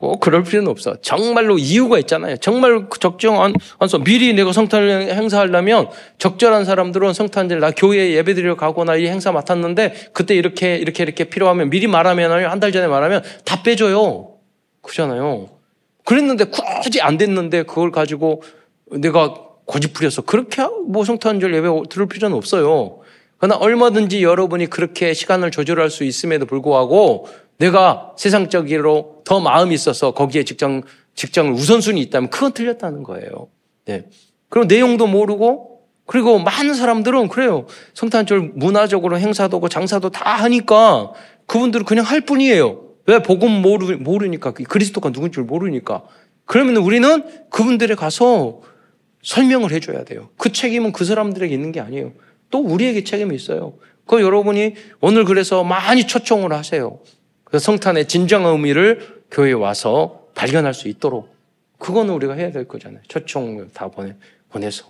꼭 0.00 0.18
그럴 0.18 0.42
필요는 0.42 0.70
없어. 0.70 0.96
정말로 1.02 1.58
이유가 1.58 1.98
있잖아요. 1.98 2.38
정말 2.38 2.86
적정한, 2.98 3.52
안서 3.78 3.98
미리 3.98 4.32
내가 4.32 4.50
성탄절 4.50 5.02
행사하려면 5.14 5.88
적절한 6.16 6.64
사람들은 6.64 7.12
성탄절 7.12 7.60
나 7.60 7.70
교회에 7.70 8.14
예배 8.14 8.32
드리러 8.32 8.56
가거나 8.56 8.96
이 8.96 9.06
행사 9.06 9.30
맡았는데 9.30 10.08
그때 10.14 10.34
이렇게, 10.34 10.76
이렇게, 10.76 11.02
이렇게 11.02 11.24
필요하면 11.24 11.68
미리 11.68 11.86
말하면 11.86 12.50
한 12.50 12.60
달 12.60 12.72
전에 12.72 12.86
말하면 12.86 13.22
다 13.44 13.62
빼줘요. 13.62 14.34
그잖아요. 14.82 15.48
그랬는데 16.06 16.44
굳이 16.44 17.00
안 17.02 17.18
됐는데 17.18 17.62
그걸 17.64 17.90
가지고 17.90 18.42
내가 18.90 19.34
고집부려서 19.66 20.22
그렇게 20.22 20.62
뭐 20.88 21.04
성탄절 21.04 21.54
예배 21.54 21.68
들을 21.90 22.06
필요는 22.06 22.36
없어요. 22.36 23.00
그러나 23.36 23.56
얼마든지 23.56 24.22
여러분이 24.22 24.66
그렇게 24.68 25.12
시간을 25.12 25.50
조절할 25.50 25.90
수 25.90 26.04
있음에도 26.04 26.46
불구하고 26.46 27.28
내가 27.60 28.14
세상적으로 28.16 29.20
더 29.24 29.38
마음이 29.38 29.74
있어서 29.74 30.12
거기에 30.12 30.44
직장, 30.44 30.82
직장을 31.14 31.52
우선순위 31.52 32.00
있다면 32.00 32.30
그건 32.30 32.52
틀렸다는 32.52 33.02
거예요. 33.02 33.48
네. 33.84 34.06
그럼 34.48 34.66
내용도 34.66 35.06
모르고 35.06 35.82
그리고 36.06 36.38
많은 36.38 36.74
사람들은 36.74 37.28
그래요. 37.28 37.66
성탄절 37.94 38.52
문화적으로 38.54 39.18
행사도 39.18 39.60
고 39.60 39.68
장사도 39.68 40.10
다 40.10 40.34
하니까 40.36 41.12
그분들은 41.46 41.84
그냥 41.84 42.04
할 42.04 42.22
뿐이에요. 42.22 42.82
왜 43.06 43.22
복음 43.22 43.62
모르, 43.62 43.94
모르니까 43.96 44.52
그리스도가 44.52 45.12
누군지 45.12 45.40
모르니까. 45.40 46.02
그러면 46.46 46.76
우리는 46.76 47.24
그분들에 47.50 47.94
가서 47.94 48.62
설명을 49.22 49.70
해줘야 49.70 50.04
돼요. 50.04 50.30
그 50.38 50.50
책임은 50.50 50.92
그 50.92 51.04
사람들에게 51.04 51.54
있는 51.54 51.72
게 51.72 51.80
아니에요. 51.80 52.12
또 52.48 52.58
우리에게 52.58 53.04
책임이 53.04 53.36
있어요. 53.36 53.74
그 54.06 54.22
여러분이 54.22 54.74
오늘 55.00 55.24
그래서 55.24 55.62
많이 55.62 56.06
초청을 56.06 56.52
하세요. 56.52 56.98
그 57.50 57.58
성탄의 57.58 58.08
진정한 58.08 58.52
의미를 58.52 59.22
교회에 59.30 59.52
와서 59.52 60.26
발견할 60.34 60.74
수 60.74 60.88
있도록 60.88 61.34
그거는 61.78 62.14
우리가 62.14 62.34
해야 62.34 62.50
될 62.50 62.68
거잖아요. 62.68 63.00
초청 63.08 63.70
다 63.72 63.88
보내, 63.88 64.14
보내서. 64.50 64.86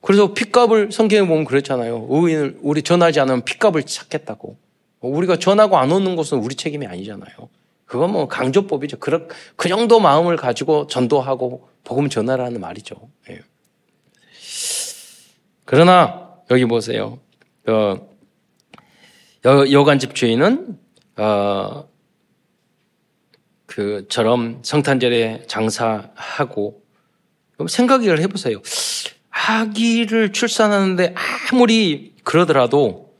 그래서 0.00 0.32
핏값을 0.32 0.92
성경에 0.92 1.26
보면 1.26 1.44
그랬잖아요. 1.44 2.06
의인을 2.08 2.58
우리 2.62 2.82
전하지 2.82 3.20
않으면 3.20 3.44
핏값을 3.44 3.82
찾겠다고. 3.82 4.56
우리가 5.00 5.36
전하고 5.36 5.76
안 5.76 5.92
오는 5.92 6.16
것은 6.16 6.38
우리 6.38 6.54
책임이 6.54 6.86
아니잖아요. 6.86 7.48
그건 7.84 8.12
뭐 8.12 8.28
강조법이죠. 8.28 8.98
그, 8.98 9.28
그 9.56 9.68
정도 9.68 9.98
마음을 9.98 10.36
가지고 10.36 10.86
전도하고 10.86 11.68
복음 11.84 12.08
전하라는 12.08 12.60
말이죠. 12.60 12.96
예. 13.30 13.40
그러나 15.64 16.30
여기 16.50 16.64
보세요. 16.64 17.18
어, 17.66 18.08
여관집 19.44 20.14
주인은 20.14 20.78
어, 21.16 21.88
그처럼 23.66 24.60
성탄절에 24.62 25.44
장사하고 25.46 26.82
생각을 27.68 28.20
해보세요. 28.20 28.60
아기를 29.30 30.32
출산하는데 30.32 31.14
아무리 31.52 32.14
그러더라도 32.24 33.14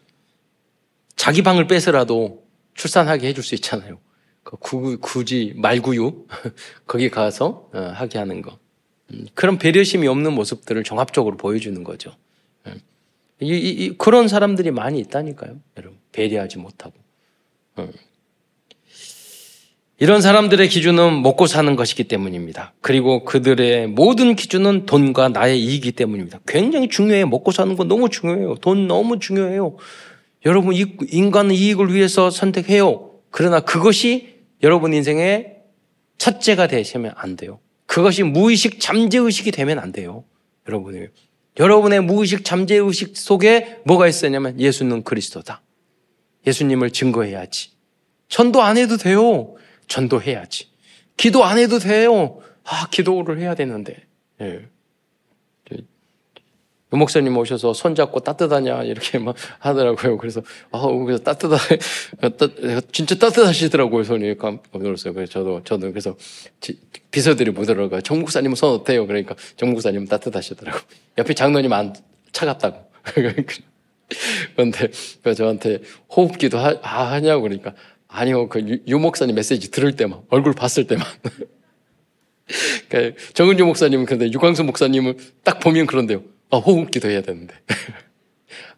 자기 1.17 1.43
방을 1.43 1.67
빼서라도 1.67 2.45
출산하게 2.75 3.29
해줄 3.29 3.43
수 3.43 3.55
있잖아요. 3.57 3.99
그 4.43 4.99
굳이 4.99 5.53
말구유 5.57 6.27
거기 6.87 7.11
가서 7.11 7.69
어, 7.75 7.93
하게 7.95 8.19
하는 8.19 8.41
거 8.43 8.59
음, 9.13 9.27
그런 9.35 9.59
배려심이 9.59 10.07
없는 10.07 10.33
모습들을 10.33 10.83
종합적으로 10.85 11.37
보여주는 11.37 11.83
거죠. 11.85 12.15
이, 13.41 13.57
이, 13.57 13.97
그런 13.97 14.27
사람들이 14.27 14.71
많이 14.71 14.99
있다니까요, 15.01 15.61
여러분. 15.77 15.98
배려하지 16.13 16.59
못하고. 16.59 16.95
어. 17.77 17.89
이런 20.01 20.21
사람들의 20.21 20.69
기준은 20.69 21.23
먹고 21.23 21.49
사는 21.49 21.75
것이기 21.75 22.05
때문입니다. 22.05 22.73
그리고 22.81 23.25
그들의 23.25 23.89
모든 23.89 24.37
기준은 24.37 24.87
돈과 24.87 25.31
나의 25.31 25.61
이익이기 25.61 25.93
때문입니다. 25.93 26.39
굉장히 26.47 26.89
중요해요. 26.89 27.27
먹고 27.27 27.51
사는 27.51 27.75
건 27.75 27.89
너무 27.89 28.09
중요해요. 28.09 28.55
돈 28.57 28.87
너무 28.87 29.19
중요해요. 29.19 29.77
여러분, 30.47 30.75
인간 31.11 31.51
이익을 31.51 31.93
위해서 31.93 32.31
선택해요. 32.31 33.11
그러나 33.31 33.59
그것이 33.59 34.39
여러분 34.63 34.93
인생의 34.95 35.57
첫째가 36.19 36.69
되시면 36.69 37.13
안 37.17 37.35
돼요. 37.35 37.59
그것이 37.87 38.23
무의식 38.23 38.81
잠재의식이 38.81 39.51
되면 39.51 39.79
안 39.81 39.91
돼요. 39.91 40.25
여러분이. 40.69 41.07
여러분의 41.59 42.03
무의식 42.03 42.45
잠재의식 42.45 43.17
속에 43.17 43.81
뭐가 43.85 44.07
있었냐면 44.07 44.61
예수는 44.61 45.03
그리스도다. 45.03 45.63
예수님을 46.47 46.91
증거해야지. 46.91 47.71
전도 48.29 48.63
안 48.63 48.77
해도 48.77 48.97
돼요. 48.97 49.55
전도해야지. 49.87 50.69
기도 51.17 51.45
안 51.45 51.59
해도 51.59 51.79
돼요. 51.79 52.41
아, 52.65 52.89
기도를 52.91 53.41
해야 53.41 53.55
되는데. 53.55 54.07
예. 54.41 54.69
유 56.91 56.97
목사님 56.97 57.37
오셔서 57.37 57.75
손잡고 57.75 58.21
따뜻하냐 58.21 58.83
이렇게 58.85 59.19
막 59.19 59.35
하더라고요. 59.59 60.17
그래서 60.17 60.41
아, 60.71 60.87
그래서 60.87 61.23
따뜻하 61.23 61.59
진짜 62.93 63.15
따뜻하시더라고요. 63.17 64.05
손이 64.05 64.39
깜짝 64.39 64.83
놀랐어요. 64.83 65.13
그래서 65.13 65.31
저도 65.33 65.63
저도 65.65 65.91
그래서 65.91 66.17
비서들이 67.11 67.51
묻더라고요. 67.51 68.01
정 68.01 68.21
목사님은 68.21 68.57
손 68.57 68.73
어때요? 68.73 69.07
그러니까 69.07 69.35
정 69.57 69.71
목사님은 69.73 70.07
따뜻하시더라고. 70.07 70.79
옆에 71.19 71.35
장로님 71.35 71.73
안 71.75 71.95
차갑다고. 72.33 72.89
그런데 74.55 74.91
저한테 75.35 75.81
호흡기도 76.15 76.59
하, 76.59 76.75
하냐고 76.83 77.43
그러니까 77.43 77.75
아니요 78.07 78.49
그유 78.49 78.99
목사님 78.99 79.35
메시지 79.35 79.71
들을 79.71 79.95
때만 79.97 80.21
얼굴 80.31 80.55
봤을 80.55 80.87
때만. 80.87 81.07
그러니까 82.89 83.21
정은주 83.35 83.65
목사님은 83.67 84.07
근데 84.07 84.33
유광수 84.33 84.65
목사님은 84.65 85.19
딱 85.45 85.61
보면 85.61 85.87
그런데요. 85.87 86.23
아, 86.51 86.57
호흡기도 86.57 87.09
해야 87.09 87.21
되는데. 87.21 87.55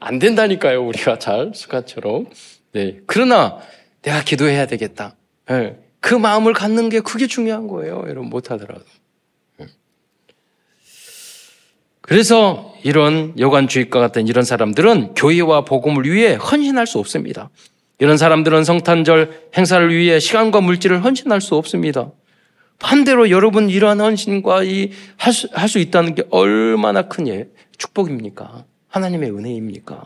안 0.01 0.19
된다니까요, 0.19 0.85
우리가 0.87 1.19
잘, 1.19 1.53
습관처럼. 1.55 2.27
네. 2.73 3.01
그러나, 3.07 3.61
내가 4.03 4.25
기도해야 4.25 4.67
되겠다. 4.67 5.17
네. 5.49 5.79
그 6.01 6.15
마음을 6.15 6.53
갖는 6.53 6.89
게 6.89 7.01
그게 7.01 7.27
중요한 7.27 7.69
거예요, 7.69 8.05
여러분, 8.09 8.31
못하더라도. 8.31 8.85
네. 9.59 9.67
그래서 12.11 12.75
이런 12.83 13.39
여관주의과 13.39 14.01
같은 14.01 14.27
이런 14.27 14.43
사람들은 14.43 15.15
교회와 15.15 15.65
복음을 15.65 16.11
위해 16.11 16.35
헌신할 16.35 16.89
수 16.89 16.99
없습니다. 16.99 17.51
이런 18.01 18.17
사람들은 18.17 18.65
성탄절 18.65 19.51
행사를 19.57 19.95
위해 19.95 20.19
시간과 20.19 20.61
물질을 20.61 21.05
헌신할 21.05 21.41
수 21.41 21.55
없습니다. 21.55 22.11
반대로 22.81 23.31
여러분 23.31 23.71
이러한 23.71 24.01
헌신과 24.01 24.65
이 24.65 24.91
할 25.19 25.33
수 25.33 25.49
할 25.53 25.69
수 25.69 25.79
있다는 25.79 26.17
게 26.17 26.25
얼마나 26.31 27.03
큰 27.03 27.29
예, 27.29 27.47
축복입니까? 27.79 28.65
하나님의 28.89 29.31
은혜입니까? 29.31 30.03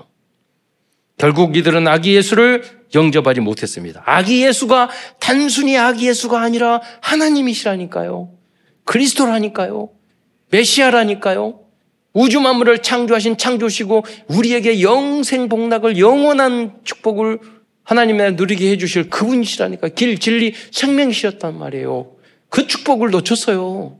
결국 1.16 1.56
이들은 1.56 1.88
아기 1.88 2.14
예수를 2.16 2.64
영접하지 2.94 3.40
못했습니다. 3.40 4.02
아기 4.04 4.44
예수가 4.44 4.90
단순히 5.20 5.78
아기 5.78 6.06
예수가 6.08 6.38
아니라 6.38 6.82
하나님이시라니까요. 7.00 8.28
그리스도라니까요. 8.84 9.88
메시아라니까요. 10.50 11.63
우주 12.14 12.40
만물을 12.40 12.80
창조하신 12.80 13.36
창조시고 13.36 14.04
우리에게 14.28 14.82
영생 14.82 15.48
복락을 15.48 15.98
영원한 15.98 16.78
축복을 16.84 17.40
하나님의 17.82 18.34
누리게 18.34 18.70
해주실 18.70 19.10
그분이시라니까 19.10 19.88
길 19.88 20.18
진리 20.18 20.54
생명이셨단 20.70 21.58
말이에요. 21.58 22.12
그 22.48 22.66
축복을 22.66 23.10
놓쳤어요. 23.10 23.98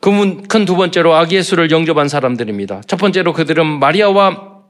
그분 0.00 0.48
큰두 0.48 0.76
번째로 0.76 1.14
아기 1.14 1.36
예수를 1.36 1.70
영접한 1.70 2.08
사람들입니다. 2.08 2.82
첫 2.86 2.96
번째로 2.96 3.32
그들은 3.32 3.66
마리아와 3.66 4.62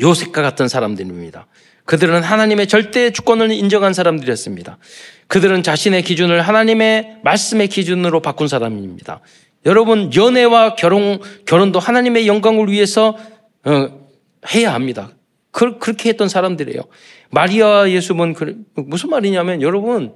요셉과 0.00 0.42
같은 0.42 0.68
사람들입니다. 0.68 1.46
그들은 1.86 2.22
하나님의 2.22 2.66
절대 2.68 3.10
주권을 3.10 3.50
인정한 3.50 3.92
사람들이었습니다. 3.92 4.78
그들은 5.26 5.62
자신의 5.62 6.02
기준을 6.02 6.42
하나님의 6.42 7.18
말씀의 7.22 7.68
기준으로 7.68 8.20
바꾼 8.20 8.48
사람입니다. 8.48 9.20
여러분 9.66 10.10
연애와 10.14 10.74
결혼 10.74 11.20
결혼도 11.46 11.78
하나님의 11.78 12.26
영광을 12.26 12.68
위해서 12.70 13.16
어, 13.64 14.08
해야 14.54 14.74
합니다. 14.74 15.12
그, 15.50 15.64
렇게 15.64 16.08
했던 16.10 16.28
사람들이에요. 16.28 16.82
마리아 17.30 17.88
예수는 17.88 18.34
그, 18.34 18.64
무슨 18.74 19.10
말이냐면 19.10 19.62
여러분 19.62 20.14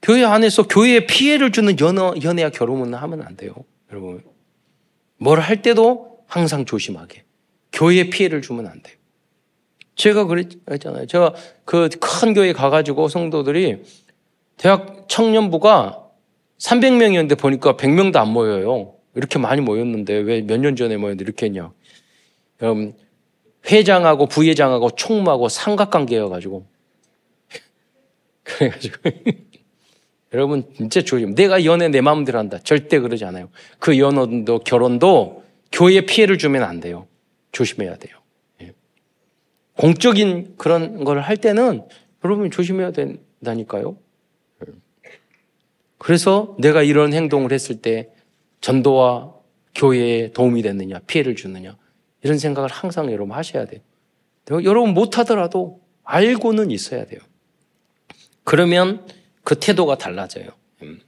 교회 0.00 0.24
안에서 0.24 0.66
교회에 0.68 1.06
피해를 1.06 1.50
주는 1.52 1.78
연어, 1.80 2.14
연애와 2.22 2.50
결혼은 2.50 2.94
하면 2.94 3.22
안 3.22 3.36
돼요. 3.36 3.52
여러분 3.90 4.22
뭘 5.18 5.40
할 5.40 5.62
때도 5.62 6.20
항상 6.26 6.64
조심하게 6.64 7.24
교회에 7.72 8.10
피해를 8.10 8.40
주면 8.42 8.66
안 8.66 8.80
돼요. 8.82 8.96
제가 9.96 10.24
그랬잖아요. 10.24 11.06
제가 11.06 11.34
그 11.64 11.88
큰 12.00 12.32
교회 12.34 12.52
가가지고 12.52 13.08
성도들이 13.08 13.82
대학 14.56 15.06
청년부가 15.08 16.07
300명이었는데 16.58 17.38
보니까 17.38 17.76
100명도 17.76 18.16
안 18.16 18.28
모여요. 18.32 18.94
이렇게 19.14 19.38
많이 19.38 19.60
모였는데 19.60 20.14
왜 20.18 20.42
몇 20.42 20.58
년 20.60 20.76
전에 20.76 20.96
모였는데 20.96 21.22
이렇게 21.24 21.46
했냐. 21.46 21.72
여러분, 22.62 22.94
회장하고 23.70 24.26
부회장하고 24.26 24.90
총무하고 24.90 25.48
삼각관계여가지고. 25.48 26.66
그래가지고. 28.44 28.96
여러분, 30.34 30.64
진짜 30.76 31.00
조심. 31.02 31.34
내가 31.34 31.64
연애 31.64 31.88
내 31.88 32.00
마음대로 32.00 32.38
한다. 32.38 32.58
절대 32.62 32.98
그러지 32.98 33.24
않아요. 33.24 33.48
그 33.78 33.98
연애도 33.98 34.60
결혼도 34.60 35.44
교회에 35.72 36.02
피해를 36.02 36.38
주면 36.38 36.62
안 36.64 36.80
돼요. 36.80 37.06
조심해야 37.52 37.96
돼요. 37.96 38.16
예. 38.62 38.72
공적인 39.76 40.54
그런 40.58 41.04
걸 41.04 41.18
할 41.20 41.36
때는 41.36 41.82
여러분 42.24 42.50
조심해야 42.50 42.92
된다니까요. 42.92 43.96
그래서 45.98 46.56
내가 46.58 46.82
이런 46.82 47.12
행동을 47.12 47.52
했을 47.52 47.82
때 47.82 48.08
전도와 48.60 49.34
교회에 49.74 50.32
도움이 50.32 50.62
됐느냐, 50.62 51.00
피해를 51.06 51.36
주느냐, 51.36 51.76
이런 52.22 52.38
생각을 52.38 52.70
항상 52.70 53.12
여러분 53.12 53.36
하셔야 53.36 53.66
돼요. 53.66 53.80
여러분 54.50 54.94
못하더라도 54.94 55.80
알고는 56.04 56.70
있어야 56.70 57.04
돼요. 57.04 57.20
그러면 58.44 59.06
그 59.44 59.56
태도가 59.56 59.98
달라져요. 59.98 60.46
음. 60.82 61.00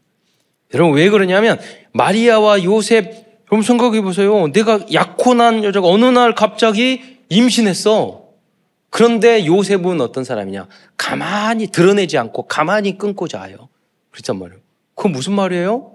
여러분 0.74 0.95
왜 0.95 1.09
그러냐면 1.09 1.59
마리아와 1.93 2.62
요셉 2.64 3.30
여러분 3.51 3.62
생각해 3.62 4.03
보세요. 4.03 4.49
내가 4.49 4.80
약혼한 4.93 5.64
여자가 5.64 5.88
어느 5.88 6.05
날 6.05 6.34
갑자기 6.34 7.18
임신했어. 7.28 8.28
그런데 8.91 9.47
요셉은 9.47 10.01
어떤 10.01 10.24
사람이냐? 10.24 10.68
가만히 10.97 11.68
드러내지 11.68 12.18
않고 12.18 12.43
가만히 12.43 12.99
끊고 12.99 13.26
자요. 13.26 13.68
그렇단 14.11 14.38
말이에요. 14.38 14.61
그건 15.01 15.12
무슨 15.12 15.32
말이에요? 15.32 15.92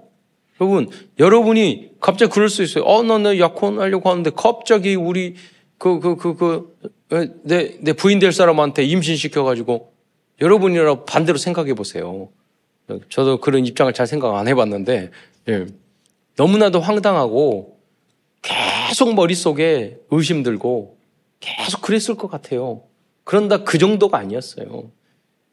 여러분, 0.60 0.90
여러분이 1.20 1.90
갑자기 2.00 2.32
그럴 2.32 2.48
수 2.48 2.64
있어요. 2.64 2.82
어, 2.82 3.04
나, 3.04 3.18
나 3.18 3.38
약혼하려고 3.38 4.10
하는데 4.10 4.28
갑자기 4.34 4.96
우리 4.96 5.36
그, 5.78 6.00
그, 6.00 6.16
그, 6.16 6.36
그, 6.36 7.40
내, 7.44 7.78
내 7.78 7.92
부인 7.92 8.18
될 8.18 8.32
사람한테 8.32 8.82
임신시켜가지고 8.82 9.92
여러분이라 10.40 11.04
반대로 11.04 11.38
생각해 11.38 11.74
보세요. 11.74 12.30
저도 13.08 13.38
그런 13.38 13.64
입장을 13.64 13.92
잘 13.92 14.08
생각 14.08 14.34
안 14.34 14.48
해봤는데, 14.48 15.12
예. 15.50 15.66
너무나도 16.34 16.80
황당하고 16.80 17.78
계속 18.42 19.14
머릿속에 19.14 19.98
의심 20.10 20.42
들고 20.42 20.98
계속 21.38 21.80
그랬을 21.80 22.16
것 22.16 22.28
같아요. 22.28 22.82
그런다 23.22 23.62
그 23.62 23.78
정도가 23.78 24.18
아니었어요. 24.18 24.90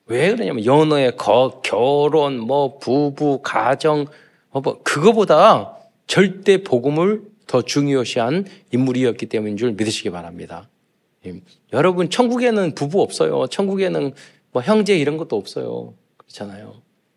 왜 0.08 0.32
그러냐면 0.32 0.66
연애, 0.66 1.12
거, 1.12 1.62
결혼, 1.64 2.40
뭐 2.40 2.78
부부, 2.78 3.40
가정, 3.42 4.06
뭐, 4.52 4.62
뭐 4.62 4.80
그거보다 4.84 5.78
절대 6.08 6.64
복음을 6.64 7.24
더 7.48 7.62
중요시한 7.62 8.46
인물이었기 8.72 9.28
때문인 9.28 9.58
줄 9.58 9.72
믿으시기 9.74 10.10
바랍니다. 10.10 10.70
예. 11.26 11.42
여러분 11.72 12.10
천국에는 12.10 12.76
부부 12.76 13.02
없어요. 13.02 13.48
천국에는 13.48 14.14
뭐 14.52 14.62
형제 14.62 14.98
이런 14.98 15.18
것도 15.18 15.36
없어요. 15.36 15.94
그렇잖아요. 16.18 16.76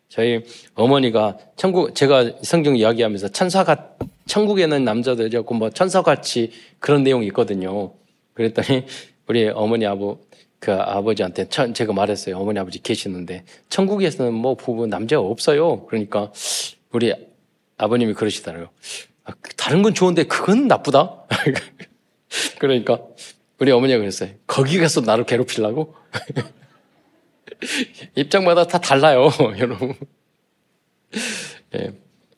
저희 0.09 0.43
어머니가 0.73 1.37
천국 1.55 1.93
제가 1.93 2.31
성경 2.41 2.75
이야기하면서 2.77 3.29
천사가 3.29 3.95
천국에는 4.25 4.83
남자들 4.83 5.33
이고 5.33 5.53
뭐 5.55 5.69
천사같이 5.69 6.51
그런 6.79 7.03
내용이 7.03 7.27
있거든요. 7.27 7.91
그랬더니 8.33 8.85
우리 9.27 9.49
어머니 9.49 9.85
아버 9.85 10.17
그 10.59 10.73
아버지한테 10.73 11.49
천, 11.49 11.73
제가 11.73 11.93
말했어요. 11.93 12.37
어머니 12.37 12.59
아버지 12.59 12.81
계시는데 12.81 13.43
천국에서는 13.69 14.33
뭐 14.33 14.55
부부 14.55 14.87
남자가 14.87 15.21
없어요. 15.21 15.85
그러니까 15.85 16.31
우리 16.91 17.13
아버님이 17.77 18.13
그러시더라고요. 18.13 18.69
아, 19.25 19.33
다른 19.55 19.81
건 19.81 19.93
좋은데 19.93 20.23
그건 20.23 20.67
나쁘다. 20.67 21.25
그러니까 22.59 22.99
우리 23.59 23.71
어머니가 23.71 23.99
그랬어요. 23.99 24.31
거기 24.47 24.79
가서 24.79 25.01
나를 25.01 25.25
괴롭히려고? 25.25 25.95
입장마다 28.15 28.67
다 28.67 28.79
달라요, 28.79 29.29
여러분. 29.57 29.95
예, 31.75 31.93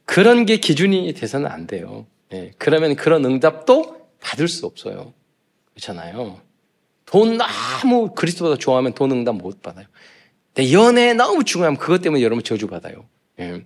그런 0.06 0.46
게 0.46 0.58
기준이 0.58 1.14
돼서는 1.14 1.50
안 1.50 1.68
돼요. 1.68 2.06
예, 2.32 2.52
그러면 2.58 2.96
그런 2.96 3.26
응답도 3.26 4.10
받을 4.20 4.48
수 4.48 4.66
없어요. 4.66 5.14
그렇잖아요. 5.72 6.42
돈 7.10 7.40
너무 7.40 8.14
그리스도보다 8.14 8.56
좋아하면 8.58 8.94
돈 8.94 9.12
응답 9.12 9.36
못 9.36 9.64
받아요. 9.64 9.88
근데 10.54 10.72
연애 10.72 11.14
너무 11.14 11.44
중요하면 11.44 11.80
그것 11.80 12.04
때문에 12.04 12.22
여러분 12.22 12.44
저주받아요. 12.44 13.04
예. 13.40 13.66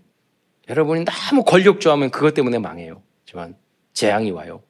여러분이 0.69 1.03
너무 1.03 1.43
권력 1.43 1.81
좋아하면 1.81 2.09
그것 2.09 2.33
때문에 2.33 2.57
망해요. 2.59 3.01
하지만 3.25 3.55
재앙이 3.91 4.31
와요. 4.31 4.61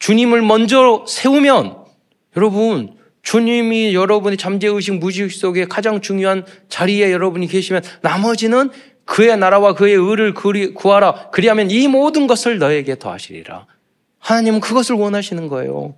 주님을 0.00 0.42
먼저 0.42 1.06
세우면 1.08 1.78
여러분 2.36 2.98
주님이 3.22 3.94
여러분의 3.94 4.36
잠재의식 4.36 4.98
무의식 4.98 5.32
속에 5.32 5.64
가장 5.64 6.02
중요한 6.02 6.44
자리에 6.68 7.10
여러분이 7.10 7.46
계시면 7.46 7.82
나머지는 8.02 8.70
그의 9.06 9.38
나라와 9.38 9.72
그의 9.72 9.94
의를 9.94 10.34
구하라. 10.34 11.30
그리하면 11.30 11.70
이 11.70 11.88
모든 11.88 12.26
것을 12.26 12.58
너에게 12.58 12.98
더하시리라. 12.98 13.66
하나님은 14.18 14.60
그것을 14.60 14.96
원하시는 14.96 15.48
거예요. 15.48 15.94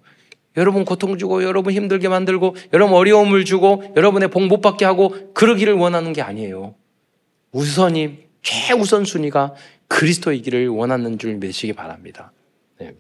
여러분 0.57 0.85
고통 0.85 1.19
주고 1.19 1.43
여러분 1.43 1.73
힘들게 1.73 2.09
만들고 2.09 2.57
여러분 2.73 2.97
어려움을 2.97 3.45
주고 3.45 3.83
여러분의 3.97 4.29
복 4.29 4.43
못 4.43 4.61
받게 4.61 4.85
하고 4.85 5.33
그러기를 5.33 5.75
원하는 5.75 6.13
게 6.13 6.21
아니에요. 6.21 6.75
우선이 7.53 8.19
최우선 8.43 9.05
순위가 9.05 9.55
그리스도이기를 9.89 10.69
원하는 10.69 11.19
줄 11.19 11.35
믿으시기 11.35 11.75
바랍니다. 11.75 12.33
네. 12.79 12.95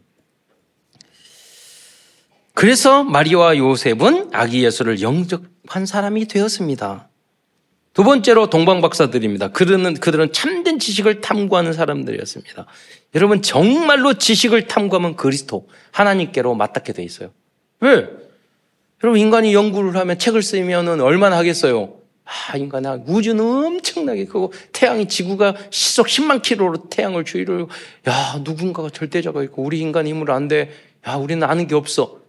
그래서 2.54 3.02
마리아와 3.02 3.56
요셉은 3.56 4.30
아기 4.32 4.64
예수를 4.64 5.00
영접한 5.00 5.86
사람이 5.86 6.26
되었습니다. 6.26 7.08
두 7.94 8.04
번째로 8.04 8.48
동방박사들입니다. 8.48 9.48
그들은, 9.48 9.94
그들은 9.94 10.32
참된 10.32 10.78
지식을 10.78 11.20
탐구하는 11.20 11.74
사람들이었습니다. 11.74 12.66
여러분, 13.14 13.42
정말로 13.42 14.14
지식을 14.14 14.66
탐구하면 14.66 15.16
그리스도, 15.16 15.68
하나님께로 15.90 16.54
맞닿게 16.54 16.94
돼 16.94 17.02
있어요. 17.02 17.32
왜? 17.82 18.08
여러분, 19.02 19.20
인간이 19.20 19.52
연구를 19.52 19.96
하면 19.96 20.18
책을 20.18 20.42
쓰면 20.42 21.00
얼마나 21.00 21.36
하겠어요? 21.36 21.94
아, 22.24 22.56
인간아, 22.56 23.00
우주는 23.04 23.44
엄청나게 23.44 24.26
크고, 24.26 24.52
태양이 24.72 25.08
지구가 25.08 25.56
시속 25.70 26.06
10만 26.06 26.40
킬로로 26.42 26.88
태양을 26.88 27.24
주위를, 27.24 27.66
야, 28.08 28.40
누군가가 28.42 28.88
절대자가 28.90 29.42
있고, 29.44 29.64
우리 29.64 29.80
인간 29.80 30.06
힘으로 30.06 30.32
안 30.32 30.46
돼. 30.46 30.70
야, 31.08 31.16
우리는 31.16 31.42
아는 31.42 31.66
게 31.66 31.74
없어. 31.74 32.20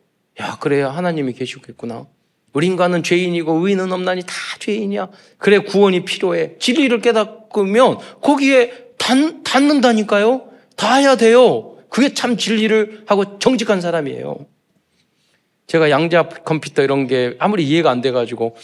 야, 0.41 0.57
그래야 0.59 0.89
하나님이 0.89 1.33
계시겠구나. 1.33 2.07
우리 2.53 2.67
인간은 2.67 3.03
죄인이고 3.03 3.53
의인은 3.53 3.91
없나니 3.91 4.23
다 4.23 4.33
죄인이야. 4.59 5.09
그래 5.37 5.59
구원이 5.59 6.05
필요해. 6.05 6.57
진리를 6.59 6.99
깨닫으면 7.01 7.97
거기에 8.21 8.71
닿, 8.97 9.43
닿는다니까요. 9.43 10.49
닿아야 10.75 11.15
돼요. 11.15 11.77
그게 11.89 12.13
참 12.13 12.37
진리를 12.37 13.03
하고 13.07 13.39
정직한 13.39 13.81
사람이에요. 13.81 14.45
제가 15.67 15.89
양자 15.89 16.29
컴퓨터 16.43 16.83
이런 16.83 17.07
게 17.07 17.35
아무리 17.39 17.63
이해가 17.67 17.89
안 17.89 18.01
돼가지고 18.01 18.55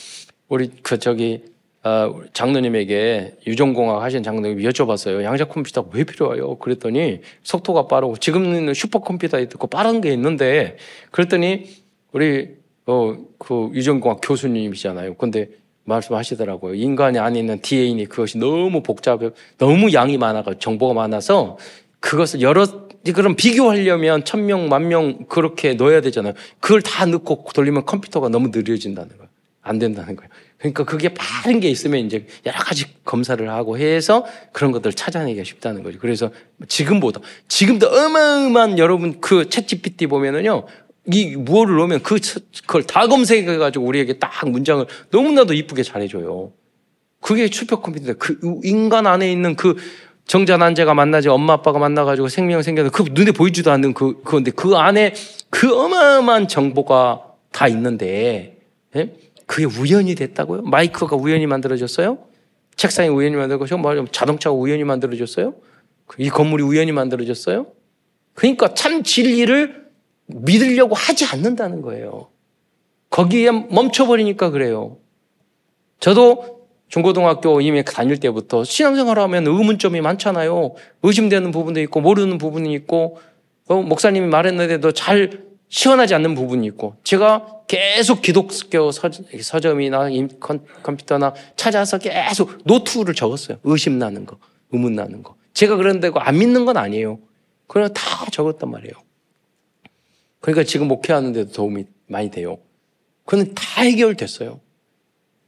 우리 0.47 0.69
그 0.81 0.99
저기 0.99 1.43
어, 1.81 2.13
장로님에게 2.33 3.37
유전공학 3.47 4.01
하신 4.03 4.21
장로님 4.21 4.59
여쭤봤어요. 4.59 5.23
양자 5.23 5.45
컴퓨터가 5.45 5.89
왜 5.93 6.03
필요해요? 6.03 6.55
그랬더니 6.55 7.21
속도가 7.43 7.87
빠르고 7.87 8.17
지금은 8.17 8.73
슈퍼컴퓨터에 8.73 9.43
있고 9.43 9.67
빠른 9.67 10.01
게 10.01 10.11
있는데 10.11 10.77
그랬더니 11.11 11.69
우리 12.11 12.49
어, 12.85 13.15
그 13.37 13.69
유전공학 13.73 14.19
교수님이잖아요. 14.21 15.13
근데 15.15 15.49
말씀하시더라고요. 15.85 16.75
인간이 16.75 17.17
안에 17.17 17.39
있는 17.39 17.61
DNA니 17.61 18.05
그것이 18.05 18.37
너무 18.37 18.83
복잡해, 18.83 19.29
너무 19.57 19.93
양이 19.93 20.17
많아가 20.17 20.53
정보가 20.57 20.93
많아서 20.93 21.57
그것을 21.99 22.41
여러 22.41 22.88
그럼 23.13 23.35
비교하려면 23.35 24.25
천 24.25 24.45
명, 24.45 24.69
만 24.69 24.87
명 24.87 25.25
그렇게 25.27 25.73
넣어야 25.73 26.01
되잖아요. 26.01 26.33
그걸 26.59 26.81
다 26.81 27.05
넣고 27.05 27.45
돌리면 27.53 27.85
컴퓨터가 27.85 28.29
너무 28.29 28.49
느려진다는 28.49 29.09
거예요. 29.17 29.29
안 29.61 29.79
된다는 29.79 30.15
거예요. 30.15 30.29
그러니까 30.57 30.83
그게 30.83 31.13
빠른 31.13 31.59
게 31.59 31.69
있으면 31.69 32.05
이제 32.05 32.25
여러 32.45 32.57
가지 32.59 32.85
검사를 33.05 33.47
하고 33.49 33.77
해서 33.77 34.25
그런 34.51 34.71
것들을 34.71 34.93
찾아내기가 34.93 35.43
쉽다는 35.43 35.83
거죠. 35.83 35.99
그래서 35.99 36.31
지금보다 36.67 37.21
지금도 37.47 37.87
어마어마한 37.87 38.77
여러분 38.77 39.21
그챗 39.21 39.67
GPT 39.67 40.07
보면은요. 40.07 40.65
이 41.13 41.35
무엇을 41.35 41.77
넣으면 41.77 42.03
그 42.03 42.19
그걸 42.67 42.83
다 42.83 43.07
검색해 43.07 43.57
가지고 43.57 43.85
우리에게 43.85 44.19
딱 44.19 44.49
문장을 44.49 44.85
너무나도 45.11 45.53
이쁘게 45.53 45.83
잘해 45.83 46.07
줘요. 46.07 46.51
그게 47.21 47.47
슈퍼 47.51 47.81
컴퓨터. 47.81 48.13
그 48.17 48.37
인간 48.63 49.07
안에 49.07 49.31
있는 49.31 49.55
그 49.55 49.75
정자 50.29 50.57
난제가 50.57 50.93
만나지 50.93 51.27
엄마 51.27 51.53
아빠가 51.53 51.79
만나가지고 51.79 52.27
생명 52.27 52.61
생겨서 52.61 52.91
그 52.91 53.03
눈에 53.13 53.31
보이지도 53.31 53.71
않는 53.71 53.95
그 53.95 54.21
그건데 54.21 54.51
그 54.51 54.75
안에 54.75 55.15
그 55.49 55.75
어마어마한 55.75 56.47
정보가 56.47 57.23
다 57.51 57.67
있는데 57.67 58.59
예? 58.95 59.15
그게 59.47 59.65
우연이 59.65 60.13
됐다고요? 60.13 60.61
마이크가 60.61 61.15
우연히 61.15 61.47
만들어졌어요? 61.47 62.19
책상이 62.75 63.09
우연히 63.09 63.37
만들어졌어요? 63.37 63.79
뭐 63.79 64.05
자동차가 64.11 64.55
우연히 64.55 64.83
만들어졌어요? 64.83 65.55
이 66.19 66.29
건물이 66.29 66.61
우연히 66.61 66.91
만들어졌어요? 66.91 67.65
그러니까 68.35 68.75
참 68.75 69.01
진리를 69.01 69.89
믿으려고 70.27 70.93
하지 70.93 71.25
않는다는 71.25 71.81
거예요. 71.81 72.29
거기에 73.09 73.49
멈춰버리니까 73.49 74.51
그래요. 74.51 74.99
저도 75.99 76.58
중고등학교 76.89 77.61
이미 77.61 77.83
다닐 77.83 78.19
때부터 78.19 78.63
신앙생활 78.63 79.19
하면 79.19 79.47
의문점이 79.47 80.01
많잖아요. 80.01 80.75
의심되는 81.03 81.51
부분도 81.51 81.79
있고, 81.81 82.01
모르는 82.01 82.37
부분이 82.37 82.73
있고, 82.73 83.19
어, 83.67 83.81
목사님이 83.81 84.27
말했는데도 84.27 84.91
잘 84.91 85.43
시원하지 85.69 86.15
않는 86.15 86.33
부분이 86.33 86.65
있고, 86.67 86.95
제가 87.03 87.59
계속 87.67 88.23
기독교 88.23 88.91
서점이나 88.91 90.09
컴퓨터나 90.81 91.35
찾아서 91.55 91.99
계속 91.99 92.57
노트를 92.65 93.13
적었어요. 93.13 93.59
의심 93.63 93.99
나는 93.99 94.25
거, 94.25 94.37
의문 94.71 94.95
나는 94.95 95.21
거. 95.21 95.35
제가 95.53 95.75
그런데 95.75 96.09
안 96.15 96.39
믿는 96.39 96.65
건 96.65 96.77
아니에요. 96.77 97.19
그냥 97.67 97.93
다 97.93 98.25
적었단 98.31 98.71
말이에요. 98.71 98.93
그러니까 100.39 100.63
지금 100.63 100.87
목회하는데도 100.87 101.51
도움이 101.51 101.85
많이 102.07 102.31
돼요. 102.31 102.57
그는 103.25 103.53
다 103.53 103.83
해결됐어요. 103.83 104.59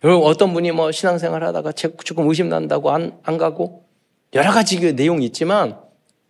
여러분 0.04 0.28
어떤 0.28 0.54
분이 0.54 0.72
뭐 0.72 0.92
신앙생활 0.92 1.44
하다가 1.44 1.74
조금 1.74 2.28
의심 2.28 2.50
난다고 2.50 2.92
안, 2.92 3.20
안 3.24 3.38
가고 3.38 3.86
여러 4.34 4.52
가지 4.52 4.80
그 4.80 4.88
내용이 4.88 5.26
있지만 5.26 5.78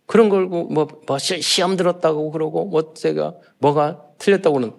그런 0.06 0.28
걸 0.28 0.46
뭐, 0.46 0.66
뭐 0.68 1.18
시험 1.18 1.76
들었다고 1.76 2.30
그러고 2.32 2.66
뭐 2.66 2.92
제가 2.94 3.34
뭐가 3.58 4.02
틀렸다고는 4.18 4.72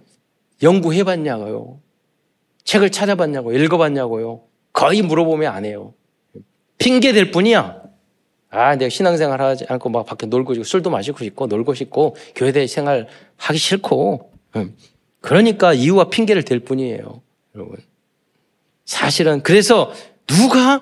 연구해봤냐고요. 0.62 1.80
책을 2.64 2.92
찾아봤냐고 2.92 3.52
읽어봤냐고요. 3.54 4.44
거의 4.72 5.02
물어보면 5.02 5.52
안 5.52 5.66
해요. 5.66 5.94
핑계 6.78 7.14
댈 7.14 7.32
뿐이야. 7.32 7.82
아, 8.50 8.76
내가 8.76 8.90
신앙생활 8.90 9.42
하지 9.42 9.66
않고 9.68 9.90
막 9.90 10.06
밖에 10.06 10.28
놀고 10.28 10.54
싶고 10.54 10.64
술도 10.64 10.90
마시고 10.92 11.24
싶고 11.24 11.48
놀고 11.48 11.74
싶고 11.74 12.16
교회대 12.36 12.68
생활 12.68 13.08
하기 13.38 13.58
싫고. 13.58 14.32
그러니까 15.22 15.74
이유와 15.74 16.10
핑계를 16.10 16.44
댈 16.44 16.60
뿐이에요. 16.60 17.22
여러분. 17.56 17.78
사실은 18.86 19.42
그래서 19.44 19.94
누가 20.28 20.82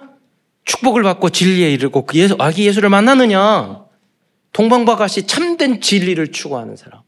축복을 0.65 1.03
받고 1.03 1.29
진리에 1.29 1.71
이르고 1.71 2.05
그 2.05 2.17
예수, 2.17 2.35
아기 2.39 2.65
예수를 2.67 2.89
만나느냐? 2.89 3.85
동방바가시 4.53 5.27
참된 5.27 5.81
진리를 5.81 6.31
추구하는 6.31 6.75
사람. 6.75 7.01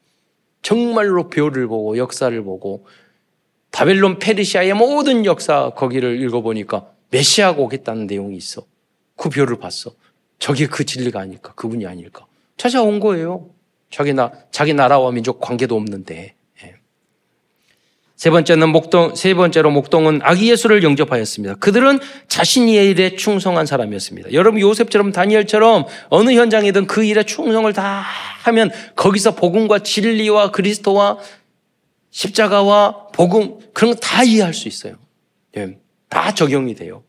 정말로 0.62 1.30
별을 1.30 1.68
보고 1.68 1.98
역사를 1.98 2.42
보고 2.44 2.86
바벨론 3.72 4.20
페르시아의 4.20 4.74
모든 4.74 5.26
역사 5.26 5.72
거기를 5.72 6.22
읽어보니까 6.22 6.88
메시아가 7.10 7.62
오겠다는 7.62 8.08
내용이 8.08 8.38
있어. 8.38 8.66
그 9.16 9.30
별을 9.30 9.58
봤어. 9.58 9.92
저게 10.40 10.68
그 10.68 10.86
진리가 10.86 11.20
아닐까? 11.20 11.54
그분이 11.56 11.86
아닐까? 11.86 12.26
찾아온 12.58 13.00
거예요. 13.00 13.50
자기 13.90 14.14
나, 14.14 14.32
자기 14.52 14.74
나라와 14.74 15.12
민족 15.12 15.40
관계도 15.40 15.76
없는데. 15.76 16.36
예. 18.24 18.30
세 18.30 18.30
번째는 18.30 18.70
목동, 18.70 19.16
세 19.16 19.34
번째로 19.34 19.70
목동은 19.70 20.22
아기 20.24 20.50
예수를 20.50 20.82
영접하였습니다. 20.84 21.56
그들은 21.56 22.00
자신의 22.30 22.90
일에 22.90 23.16
충성한 23.18 23.66
사람이었습니다. 23.66 24.32
여러분 24.32 24.62
요셉처럼 24.62 25.12
다니엘처럼 25.12 25.86
어느 26.10 26.32
현장이든 26.32 26.88
그 26.88 27.04
일에 27.04 27.24
충성을 27.24 27.72
다 27.74 28.04
하면 28.44 28.72
거기서 28.96 29.36
복음과 29.36 29.80
진리와 29.80 30.52
그리스도와 30.52 31.18
십자가와 32.12 33.08
복음 33.14 33.60
그런 33.74 33.94
거 33.94 34.00
다 34.00 34.24
이해할 34.24 34.54
수 34.54 34.68
있어요. 34.70 34.96
예. 35.58 35.78
다 36.10 36.34
적용이 36.34 36.76
돼요. 36.76 37.04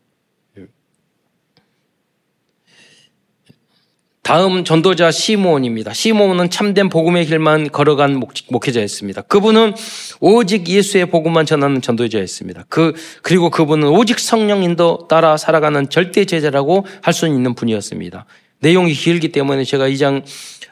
다음 4.25 4.63
전도자 4.63 5.11
시몬입니다. 5.11 5.93
시몬은 5.93 6.49
참된 6.49 6.89
복음의 6.89 7.27
길만 7.27 7.69
걸어간 7.69 8.15
목 8.15 8.67
회자였습니다. 8.67 9.21
그분은 9.21 9.75
오직 10.19 10.67
예수의 10.67 11.11
복음만 11.11 11.45
전하는 11.45 11.79
전도자였습니다. 11.79 12.65
그 12.67 12.95
그리고 13.21 13.51
그분은 13.51 13.87
오직 13.87 14.17
성령 14.17 14.63
인도 14.63 15.07
따라 15.07 15.37
살아가는 15.37 15.91
절대 15.91 16.25
제자라고 16.25 16.87
할 17.03 17.13
수 17.13 17.27
있는 17.27 17.53
분이었습니다. 17.53 18.25
내용이 18.61 18.93
길기 18.93 19.31
때문에 19.31 19.63
제가 19.63 19.87
2장 19.89 20.23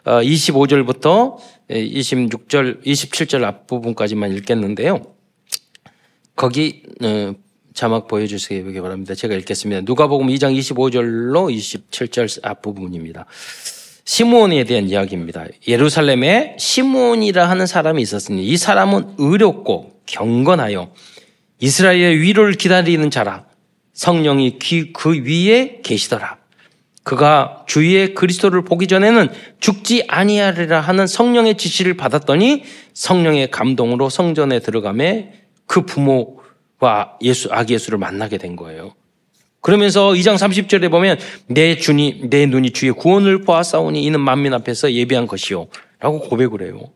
25절부터 0.04 1.38
26절, 1.70 2.84
27절 2.84 3.44
앞부분까지만 3.44 4.36
읽겠는데요. 4.36 5.04
거기 6.36 6.82
어, 7.04 7.36
자막 7.74 8.08
보여주시기 8.08 8.80
바랍니다. 8.82 9.16
제가 9.16 9.36
읽겠습니다. 9.36 9.82
누가복음 9.86 10.28
2장 10.28 10.58
25절로 10.58 11.54
27절 11.56 12.40
앞부분입니다. 12.44 13.26
시몬에 14.06 14.64
대한 14.66 14.88
이야기입니다. 14.88 15.46
예루살렘에 15.68 16.56
시몬이라 16.60 17.50
하는 17.50 17.66
사람이 17.66 18.02
있었으니 18.02 18.46
이 18.46 18.58
사람은 18.58 19.16
의롭고 19.18 20.02
경건하여 20.06 20.92
이스라엘의 21.60 22.20
위로를 22.20 22.54
기다리는 22.54 23.10
자라 23.10 23.46
성령이 23.94 24.60
그 24.94 25.24
위에 25.24 25.80
계시더라. 25.84 26.38
그가 27.04 27.64
주위의 27.68 28.14
그리스도를 28.14 28.64
보기 28.64 28.88
전에는 28.88 29.30
죽지 29.60 30.06
아니하리라 30.08 30.80
하는 30.80 31.06
성령의 31.06 31.58
지시를 31.58 31.96
받았더니 31.96 32.64
성령의 32.94 33.52
감동으로 33.52 34.10
성전에 34.10 34.60
들어가매 34.60 35.34
그 35.66 35.86
부모 35.86 36.43
와 36.84 37.18
예수, 37.22 37.48
아기 37.52 37.74
예수를 37.74 37.98
만나게 37.98 38.38
된 38.38 38.58
거예요. 38.58 38.94
그러면서 39.62 40.10
2장 40.10 40.36
30절에 40.36 40.92
보면 40.92 41.18
내 41.48 41.78
주니 41.78 42.30
내 42.30 42.46
눈이 42.46 42.72
주의 42.72 42.92
구원을 42.92 43.44
보았사오니 43.44 44.04
이는 44.04 44.20
만민 44.20 44.54
앞에서 44.54 44.92
예비한 44.92 45.26
것이요 45.26 45.68
라고 46.00 46.20
고백을 46.20 46.64
해요. 46.64 46.92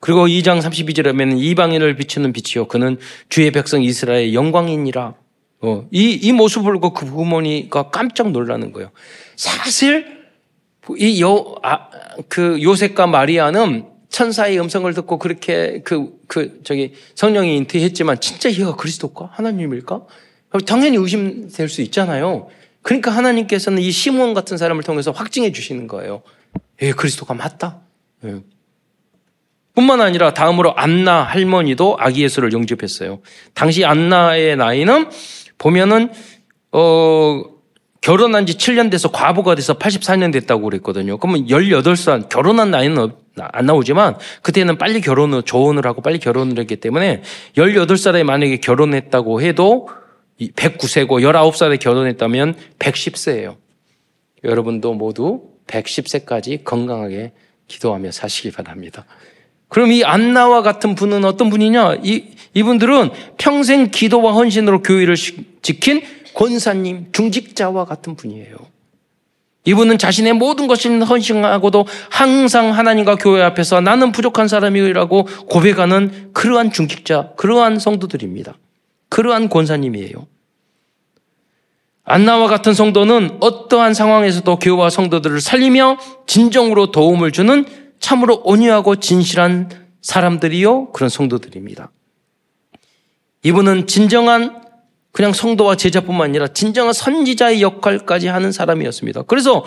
그리고 0.00 0.26
2장 0.26 0.62
32절에 0.62 1.10
보면 1.10 1.36
이방인을 1.36 1.96
비추는 1.96 2.32
빛이요 2.32 2.68
그는 2.68 2.96
주의 3.28 3.50
백성 3.50 3.82
이스라엘의 3.82 4.34
영광이니라. 4.34 5.14
어, 5.62 5.86
이, 5.90 6.12
이 6.22 6.32
모습을 6.32 6.72
보고 6.72 6.94
그 6.94 7.04
부모니가 7.04 7.90
깜짝 7.90 8.30
놀라는 8.30 8.72
거예요. 8.72 8.90
사실 9.36 10.06
이 10.96 11.20
요, 11.20 11.56
아, 11.62 11.90
그 12.28 12.62
요셉과 12.62 13.06
마리아는 13.06 13.84
천사의 14.10 14.60
음성을 14.60 14.92
듣고 14.92 15.18
그렇게 15.18 15.80
그, 15.84 16.12
그, 16.26 16.60
저기 16.64 16.94
성령이 17.14 17.56
인트했지만 17.56 18.20
진짜 18.20 18.50
얘가 18.50 18.76
그리스도일까? 18.76 19.30
하나님일까? 19.32 20.02
당연히 20.66 20.96
의심될 20.96 21.68
수 21.68 21.80
있잖아요. 21.82 22.48
그러니까 22.82 23.10
하나님께서는 23.12 23.80
이 23.80 23.90
시몬 23.90 24.34
같은 24.34 24.56
사람을 24.56 24.82
통해서 24.82 25.12
확증해 25.12 25.52
주시는 25.52 25.86
거예요. 25.86 26.22
예, 26.82 26.92
그리스도가 26.92 27.34
맞다. 27.34 27.80
예. 28.24 28.40
뿐만 29.74 30.00
아니라 30.00 30.34
다음으로 30.34 30.74
안나 30.76 31.22
할머니도 31.22 31.96
아기 32.00 32.22
예수를 32.22 32.52
영접했어요. 32.52 33.20
당시 33.54 33.84
안나의 33.84 34.56
나이는 34.56 35.08
보면은 35.58 36.10
어 36.72 37.42
결혼한 38.00 38.46
지 38.46 38.54
7년 38.54 38.90
돼서 38.90 39.10
과부가 39.10 39.54
돼서 39.54 39.78
84년 39.78 40.32
됐다고 40.32 40.62
그랬거든요. 40.62 41.18
그러면 41.18 41.46
18살 41.46 42.28
결혼한 42.28 42.70
나이는 42.70 43.12
안 43.38 43.66
나오지만 43.66 44.16
그때는 44.42 44.76
빨리 44.76 45.00
결혼을 45.00 45.42
조언을 45.42 45.86
하고 45.86 46.02
빨리 46.02 46.18
결혼을 46.18 46.58
했기 46.58 46.76
때문에 46.76 47.22
18살에 47.56 48.24
만약에 48.24 48.58
결혼했다고 48.58 49.42
해도 49.42 49.88
109세고 50.40 51.22
19살에 51.22 51.78
결혼했다면 51.78 52.54
110세예요. 52.78 53.56
여러분도 54.44 54.94
모두 54.94 55.42
110세까지 55.66 56.64
건강하게 56.64 57.32
기도하며 57.68 58.10
사시기 58.10 58.50
바랍니다. 58.50 59.04
그럼 59.68 59.92
이 59.92 60.02
안나와 60.02 60.62
같은 60.62 60.96
분은 60.96 61.24
어떤 61.24 61.48
분이냐? 61.48 61.98
이, 62.02 62.24
이분들은 62.54 63.10
평생 63.38 63.90
기도와 63.90 64.32
헌신으로 64.32 64.82
교회를 64.82 65.14
지킨 65.62 66.02
권사님, 66.34 67.12
중직자와 67.12 67.84
같은 67.84 68.16
분이에요. 68.16 68.56
이분은 69.64 69.98
자신의 69.98 70.34
모든 70.34 70.66
것을 70.66 71.04
헌신하고도 71.04 71.86
항상 72.10 72.72
하나님과 72.72 73.16
교회 73.16 73.42
앞에서 73.42 73.80
나는 73.80 74.10
부족한 74.10 74.48
사람이라고 74.48 75.24
고백하는 75.48 76.30
그러한 76.32 76.72
중직자, 76.72 77.32
그러한 77.36 77.78
성도들입니다. 77.78 78.54
그러한 79.10 79.48
권사님이에요. 79.50 80.26
안나와 82.04 82.48
같은 82.48 82.74
성도는 82.74 83.38
어떠한 83.40 83.94
상황에서도 83.94 84.56
교회와 84.58 84.90
성도들을 84.90 85.40
살리며 85.40 85.98
진정으로 86.26 86.90
도움을 86.90 87.30
주는 87.30 87.66
참으로 88.00 88.40
온유하고 88.44 88.96
진실한 88.96 89.68
사람들이요 90.00 90.92
그런 90.92 91.10
성도들입니다. 91.10 91.90
이분은 93.42 93.86
진정한 93.86 94.62
그냥 95.12 95.32
성도와 95.32 95.76
제자뿐만 95.76 96.30
아니라 96.30 96.48
진정한 96.48 96.92
선지자의 96.92 97.62
역할까지 97.62 98.28
하는 98.28 98.52
사람이었습니다. 98.52 99.22
그래서 99.22 99.64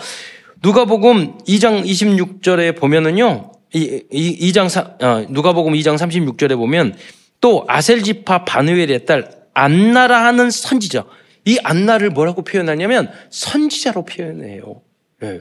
누가복음 0.62 1.38
2장 1.40 1.84
26절에 1.84 2.76
보면은요. 2.76 3.52
이, 3.74 4.02
이 4.10 4.52
2장 4.52 5.02
어, 5.02 5.26
누가복음 5.28 5.74
2장 5.74 5.96
36절에 5.98 6.56
보면 6.56 6.96
또 7.40 7.64
아셀지파 7.68 8.44
바누엘의 8.44 9.04
딸 9.04 9.30
안나라 9.52 10.24
하는 10.24 10.50
선지자. 10.50 11.04
이 11.44 11.58
안나를 11.62 12.10
뭐라고 12.10 12.42
표현하냐면 12.42 13.10
선지자로 13.30 14.04
표현해요. 14.06 14.80
네. 15.20 15.40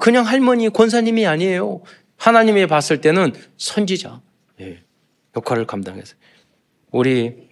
그냥 0.00 0.26
할머니 0.26 0.68
권사님이 0.68 1.26
아니에요. 1.26 1.82
하나님이 2.16 2.66
봤을 2.66 3.00
때는 3.00 3.32
선지자 3.56 4.20
네. 4.58 4.80
역할을 5.36 5.66
감당해서 5.66 6.16
우리 6.90 7.48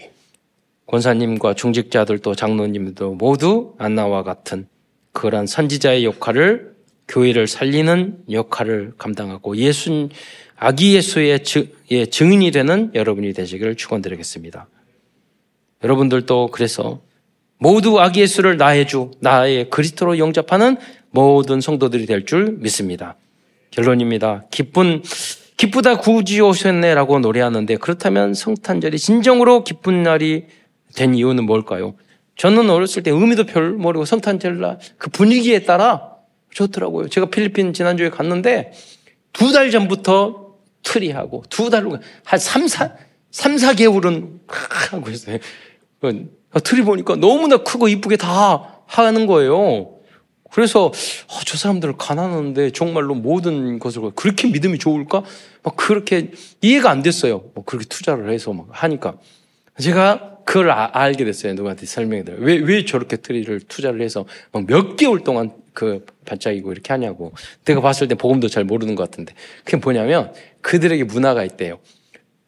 권사님과 0.89 1.55
중직자들도 1.55 2.35
장로님도 2.35 3.15
모두 3.15 3.75
안나와 3.79 4.23
같은 4.23 4.67
그러한 5.13 5.47
선지자의 5.47 6.05
역할을 6.05 6.75
교회를 7.09 7.47
살리는 7.47 8.25
역할을 8.31 8.93
감당하고 8.99 9.57
예수 9.57 10.09
아기 10.57 10.95
예수의 10.95 11.41
증인이 11.45 12.51
되는 12.51 12.91
여러분이 12.95 13.33
되시기를 13.33 13.77
축원드리겠습니다. 13.77 14.67
여러분들도 15.85 16.49
그래서 16.53 17.01
모두 17.59 18.01
아기 18.01 18.21
예수를 18.21 18.57
나의 18.57 18.87
주, 18.87 19.11
나의 19.21 19.71
그리스도로 19.71 20.19
영접하는 20.19 20.77
모든 21.11 21.61
성도들이 21.61 22.07
될 22.07 22.25
줄 22.25 22.57
믿습니다. 22.59 23.17
결론입니다. 23.71 24.45
기쁜 24.51 25.03
기쁘다 25.57 25.99
구주 25.99 26.41
오셨네라고 26.41 27.19
노래하는데 27.19 27.77
그렇다면 27.77 28.33
성탄절이 28.33 28.99
진정으로 28.99 29.65
기쁜 29.65 30.03
날이 30.03 30.47
된 30.99 31.15
이유는 31.15 31.47
뭘까요? 31.47 31.95
저는 32.37 32.69
어렸을 32.71 33.03
때 33.03 33.11
의미도 33.11 33.45
별 33.45 33.73
모르고 33.73 34.05
성탄절날 34.05 34.79
그 34.99 35.11
분위기에 35.11 35.61
따라 35.65 36.13
좋더라고요. 36.51 37.09
제가 37.09 37.31
필리핀 37.31 37.73
지난주에 37.73 38.11
갔는데 38.11 38.73
두 39.33 39.53
달 39.53 39.71
전부터 39.71 40.55
트리 40.83 41.11
하고 41.11 41.45
두 41.49 41.71
달로 41.71 41.99
한 42.25 42.39
3, 42.39 42.67
4, 42.67 42.95
3, 43.31 43.57
4개월은 43.57 44.41
하고 44.49 45.11
있어요. 45.11 45.39
그 46.01 46.29
트리 46.65 46.83
보니까 46.83 47.17
너무나 47.17 47.59
크고 47.59 47.89
이쁘게 47.89 48.17
다 48.17 48.83
하는 48.87 49.27
거예요. 49.27 49.95
그래서 50.51 50.87
어, 50.87 51.41
저 51.47 51.59
사람들 51.59 51.97
가난한데 51.99 52.71
정말로 52.71 53.15
모든 53.15 53.79
것을 53.79 54.11
그렇게 54.15 54.49
믿음이 54.49 54.79
좋을까? 54.79 55.23
막 55.63 55.77
그렇게 55.77 56.31
이해가 56.63 56.91
안 56.91 57.03
됐어요. 57.03 57.43
뭐 57.55 57.65
그렇게 57.65 57.85
투자를 57.87 58.33
해서 58.33 58.53
막 58.53 58.67
하니까 58.71 59.15
제가 59.79 60.38
그걸 60.49 60.71
아, 60.71 60.89
알게 60.95 61.27
됐어요. 61.27 61.53
누구한테 61.53 61.85
설명해 61.85 62.25
드려요. 62.25 62.41
왜, 62.41 62.57
왜 62.57 62.87
저렇게 62.87 63.19
트리를 63.19 63.61
투자를 63.69 64.01
해서 64.01 64.25
막 64.51 64.65
몇 64.67 64.97
개월 64.97 65.21
동안 65.21 65.53
그 65.75 66.07
반짝이고 66.25 66.73
이렇게 66.73 66.91
하냐고. 66.91 67.33
내가 67.67 67.83
봤을 67.83 68.09
때 68.09 68.15
복음도 68.15 68.49
잘 68.49 68.65
모르는 68.65 68.95
것 68.95 69.03
같은데. 69.03 69.35
그게 69.65 69.77
뭐냐면 69.77 70.33
그들에게 70.63 71.05
문화가 71.05 71.45
있대요. 71.45 71.81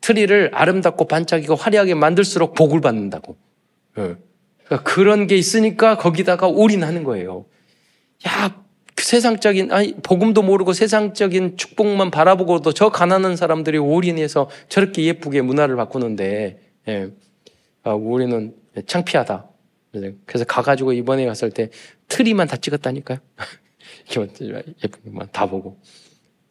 트리를 0.01 0.51
아름답고 0.55 1.09
반짝이고 1.09 1.57
화려하게 1.57 1.93
만들수록 1.93 2.55
복을 2.55 2.81
받는다고. 2.81 3.37
네. 3.99 4.15
그러니까 4.65 4.83
그런 4.83 5.27
게 5.27 5.37
있으니까 5.37 5.99
거기다가 5.99 6.47
올인하는 6.47 7.05
거예요. 7.05 7.45
야, 8.27 8.63
그 8.95 9.05
세상적인, 9.05 9.73
아니, 9.73 9.95
복음도 10.03 10.41
모르고 10.41 10.73
세상적인 10.73 11.59
축복만 11.59 12.11
바라보고도 12.11 12.73
저 12.73 12.89
가난한 12.89 13.37
사람들이 13.37 13.77
올인해서 13.77 14.49
저렇게 14.71 15.05
예쁘게 15.05 15.43
문화를 15.43 15.77
바꾸는데, 15.77 16.61
예. 16.89 17.11
아, 17.83 17.93
우리는 17.93 18.55
창피하다. 18.87 19.49
그래서 20.24 20.45
가가지고 20.45 20.93
이번에 20.93 21.26
갔을 21.26 21.51
때 21.51 21.70
트리만 22.09 22.47
다 22.47 22.57
찍었다니까요. 22.57 23.18
예쁜 24.85 25.05
것만 25.05 25.28
다 25.33 25.47
보고. 25.47 25.81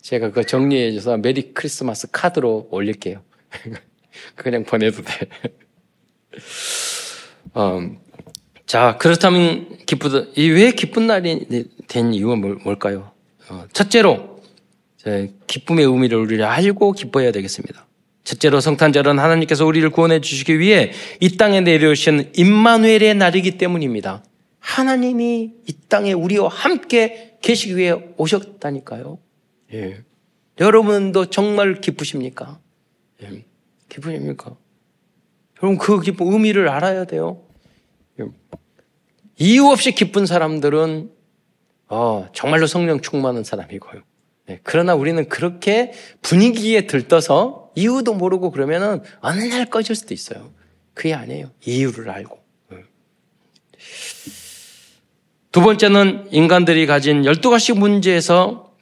제가 0.01 0.30
그거 0.30 0.43
정리해줘서 0.43 1.17
메리 1.17 1.53
크리스마스 1.53 2.09
카드로 2.11 2.67
올릴게요. 2.71 3.21
그냥 4.36 4.63
보내도 4.63 5.01
돼. 5.03 5.30
음, 7.57 7.99
자, 8.65 8.97
그렇다면 8.97 9.77
기쁘다. 9.86 10.32
왜 10.38 10.71
기쁜 10.71 11.07
날이 11.07 11.67
된 11.88 12.13
이유는 12.13 12.59
뭘까요? 12.63 13.11
어, 13.49 13.65
첫째로, 13.73 14.41
기쁨의 15.47 15.86
의미를 15.86 16.17
우리가 16.19 16.51
알고 16.51 16.91
기뻐해야 16.91 17.32
되겠습니다. 17.32 17.88
첫째로 18.30 18.59
성탄절은 18.59 19.17
하나님께서 19.17 19.65
우리를 19.65 19.89
구원해 19.89 20.21
주시기 20.21 20.59
위해 20.59 20.91
이 21.19 21.36
땅에 21.36 21.61
내려오신 21.61 22.34
임마누엘의 22.36 23.15
날이기 23.15 23.57
때문입니다. 23.57 24.23
하나님이 24.59 25.53
이 25.67 25.73
땅에 25.88 26.13
우리와 26.13 26.47
함께 26.47 27.38
계시기 27.41 27.75
위해 27.75 27.95
오셨다니까요. 28.17 29.17
예. 29.73 30.03
여러분도 30.59 31.32
정말 31.32 31.82
기쁘십니까? 31.82 32.59
예. 33.23 33.45
기쁘십니까? 33.88 34.55
여러분 35.63 35.80
그 35.80 35.99
기쁨 35.99 36.32
의미를 36.32 36.69
알아야 36.69 37.05
돼요. 37.05 37.41
예. 38.19 38.25
이유 39.39 39.65
없이 39.65 39.93
기쁜 39.93 40.27
사람들은 40.27 41.11
어, 41.88 42.27
정말로 42.34 42.67
성령 42.67 43.01
충만한 43.01 43.43
사람이고요. 43.43 44.03
네, 44.50 44.60
그러나 44.64 44.95
우리는 44.95 45.30
그렇게 45.30 45.91
분위기에 46.24 46.88
들떠서 46.88 47.70
이유도 47.76 48.16
모르고 48.16 48.50
그러면은 48.50 49.04
어느 49.20 49.43
날 49.43 49.68
꺼질 49.68 49.95
수도 49.95 50.16
있어요. 50.16 50.50
그게 50.95 51.14
아니에요. 51.14 51.52
이유를 51.64 52.10
알고. 52.10 52.39
네. 52.72 52.78
두 55.52 55.62
번째는 55.62 56.30
인간들이 56.32 56.88
가진 56.88 57.22
12가지 57.22 57.78
문제에서 57.78 58.74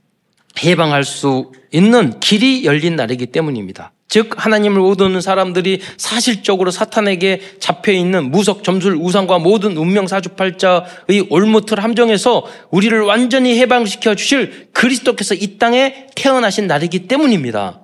해방할 0.64 1.04
수 1.04 1.52
있는 1.74 2.18
길이 2.22 2.64
열린 2.64 2.96
날이기 2.96 3.26
때문입니다. 3.26 3.92
즉 4.10 4.34
하나님을 4.38 4.80
오도는 4.80 5.22
사람들이 5.22 5.82
사실적으로 5.98 6.72
사탄에게 6.72 7.42
잡혀 7.60 7.92
있는 7.92 8.32
무석 8.32 8.64
점술 8.64 8.96
우상과 8.96 9.40
모든 9.40 9.76
운명 9.76 10.08
사주팔자의 10.08 11.28
올무틀 11.30 11.82
함정에서 11.84 12.46
우리를 12.72 13.00
완전히 13.02 13.60
해방시켜 13.60 14.16
주실 14.16 14.70
그리스도께서 14.72 15.36
이 15.36 15.58
땅에 15.58 16.08
태어나신 16.16 16.68
날이기 16.68 17.08
때문입니다. 17.08 17.82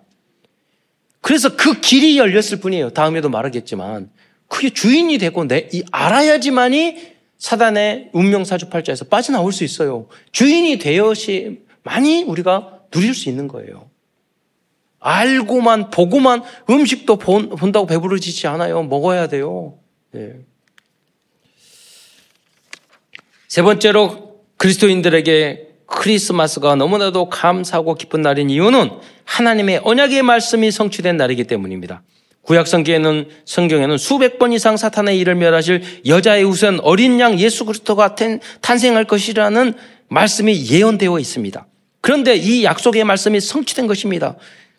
그래서 1.22 1.56
그 1.56 1.80
길이 1.80 2.18
열렸을 2.18 2.60
뿐이에요. 2.62 2.90
다음에도 2.92 3.30
말하겠지만 3.30 4.10
그게 4.48 4.70
주인이 4.70 5.18
되고 5.18 5.44
내 5.46 5.70
이 5.74 5.84
알아야지만이 5.92 7.14
사단의 7.38 8.10
운명 8.14 8.46
사주팔자에서 8.46 9.06
빠져나올 9.06 9.52
수 9.52 9.64
있어요. 9.66 10.08
주인이 10.32 10.78
되어야만이 10.80 12.24
우리가 12.28 12.80
누릴 12.92 13.14
수 13.14 13.28
있는 13.28 13.48
거예요. 13.50 13.90
알고만 15.04 15.90
보고만 15.90 16.44
음식도 16.70 17.18
본, 17.18 17.50
다고 17.72 17.86
배부르지지 17.86 18.48
않아요. 18.48 18.84
먹어야 18.84 19.28
돼요. 19.28 19.78
네. 20.12 20.34
세 23.48 23.62
번째로 23.62 24.40
그리스도인들에게 24.58 25.68
크리스마스가 25.86 26.76
너무나도 26.76 27.30
감사하고 27.30 27.96
기쁜 27.96 28.22
날인 28.22 28.50
이유는 28.50 28.90
하나님의 29.26 29.82
언약의 29.84 30.24
말씀이 30.24 30.72
성취된 30.72 31.18
날이기 31.18 31.44
때문입니다. 31.44 32.02
구약 32.44 32.68
성경에는 32.68 33.28
성경에는 33.46 33.98
수백 33.98 34.40
번 34.40 34.54
이상 34.54 34.76
사탄의 34.78 35.20
일을 35.20 35.36
멸하실 35.36 36.02
여자의 36.08 36.44
우선 36.46 36.80
어린 36.82 37.20
양 37.20 37.40
예수 37.40 37.66
그리스도가 37.66 38.16
탄생할 38.62 39.06
것이라는 39.06 39.74
말씀이 40.10 40.70
예언되어 40.70 41.20
있습니다. 41.20 41.68
그런데 42.02 42.36
이 42.36 42.64
약속의 42.64 43.04
말씀이 43.06 43.40
성취된 43.40 43.88
것입니다. 43.88 44.36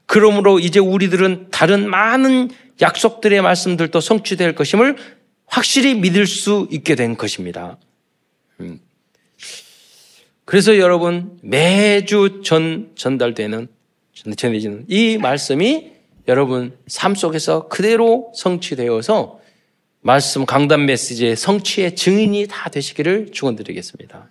그러므로 0.06 0.58
이제 0.58 0.80
우리들은 0.80 1.48
다른 1.50 1.88
많은 1.88 2.50
약속들의 2.80 3.40
말씀들도 3.42 4.00
성취될 4.00 4.54
것임을 4.54 4.96
확실히 5.46 5.94
믿을 5.94 6.26
수 6.26 6.68
있게 6.70 6.94
된 6.94 7.16
것입니다. 7.16 7.78
음. 8.60 8.80
그래서 10.44 10.78
여러분 10.78 11.38
매주 11.42 12.42
전 12.44 12.92
전달되는 12.96 13.68
전해지는 14.12 14.84
이 14.88 15.18
말씀이 15.18 15.92
여러분 16.28 16.76
삶 16.86 17.14
속에서 17.14 17.68
그대로 17.68 18.32
성취되어서 18.34 19.40
말씀 20.00 20.44
강단 20.44 20.86
메시지의 20.86 21.36
성취의 21.36 21.96
증인이 21.96 22.46
다 22.48 22.68
되시기를 22.68 23.32
축원드리겠습니다. 23.32 24.28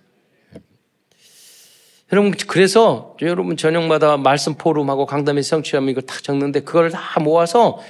여러분 2.14 2.30
그래서 2.46 3.16
여러분 3.22 3.56
저녁마다 3.56 4.16
말씀 4.16 4.54
포럼하고 4.54 5.04
강담의 5.04 5.42
성취하면 5.42 5.90
이걸 5.90 6.04
다 6.04 6.14
적는데 6.22 6.60
그걸 6.60 6.90
다 6.92 7.18
모아서 7.18 7.80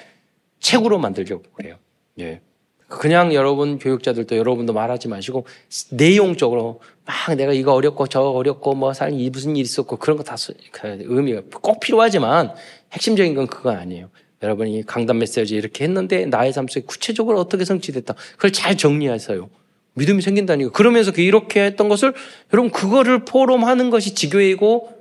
책으로 0.61 0.99
만들려고 0.99 1.43
그래요. 1.53 1.77
예. 2.21 2.41
그냥 2.89 3.35
여러분 3.35 3.79
교육자들도 3.79 4.35
여러분도 4.39 4.73
말하지 4.73 5.09
마시고 5.09 5.45
내용적으로 5.91 6.81
막 7.05 7.35
내가 7.35 7.53
이거 7.53 7.75
어렵고 7.75 8.07
저 8.07 8.23
어렵고 8.23 8.75
뭐 8.75 8.95
삶이 8.95 9.29
무슨 9.29 9.57
일 9.57 9.65
있었고 9.65 9.97
그런 9.99 10.17
거 10.17 10.23
다 10.23 10.37
의미가 10.81 11.43
꼭 11.61 11.81
필요하지만 11.81 12.55
핵심적인 12.93 13.35
건 13.35 13.47
그거 13.47 13.73
아니에요. 13.73 14.09
여러분이 14.43 14.87
강단 14.87 15.19
메시지 15.19 15.55
이렇게 15.55 15.85
했는데 15.85 16.25
나의 16.25 16.55
삶 16.55 16.67
속에 16.67 16.87
구체적으로 16.87 17.41
어떻게 17.41 17.67
성취됐다. 17.67 18.15
그걸 18.37 18.53
잘 18.53 18.79
정리하세요. 18.79 19.51
믿음이 19.95 20.23
생긴다니까. 20.23 20.71
그러면서 20.71 21.13
그 21.13 21.21
이렇게 21.23 21.65
했던 21.65 21.89
것을 21.89 22.15
여러분 22.53 22.71
그거를 22.71 23.25
포럼하는 23.25 23.91
것이 23.91 24.15
지교회고 24.15 24.93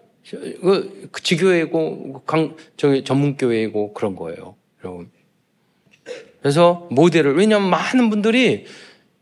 그 1.11 1.21
지교회고 1.21 2.23
강 2.25 2.55
저기 2.77 3.03
전문교회고 3.03 3.93
그런 3.93 4.15
거예요. 4.15 4.55
여러분. 4.83 5.09
그래서 6.41 6.87
모델을 6.91 7.35
왜냐하면 7.35 7.69
많은 7.69 8.09
분들이 8.09 8.65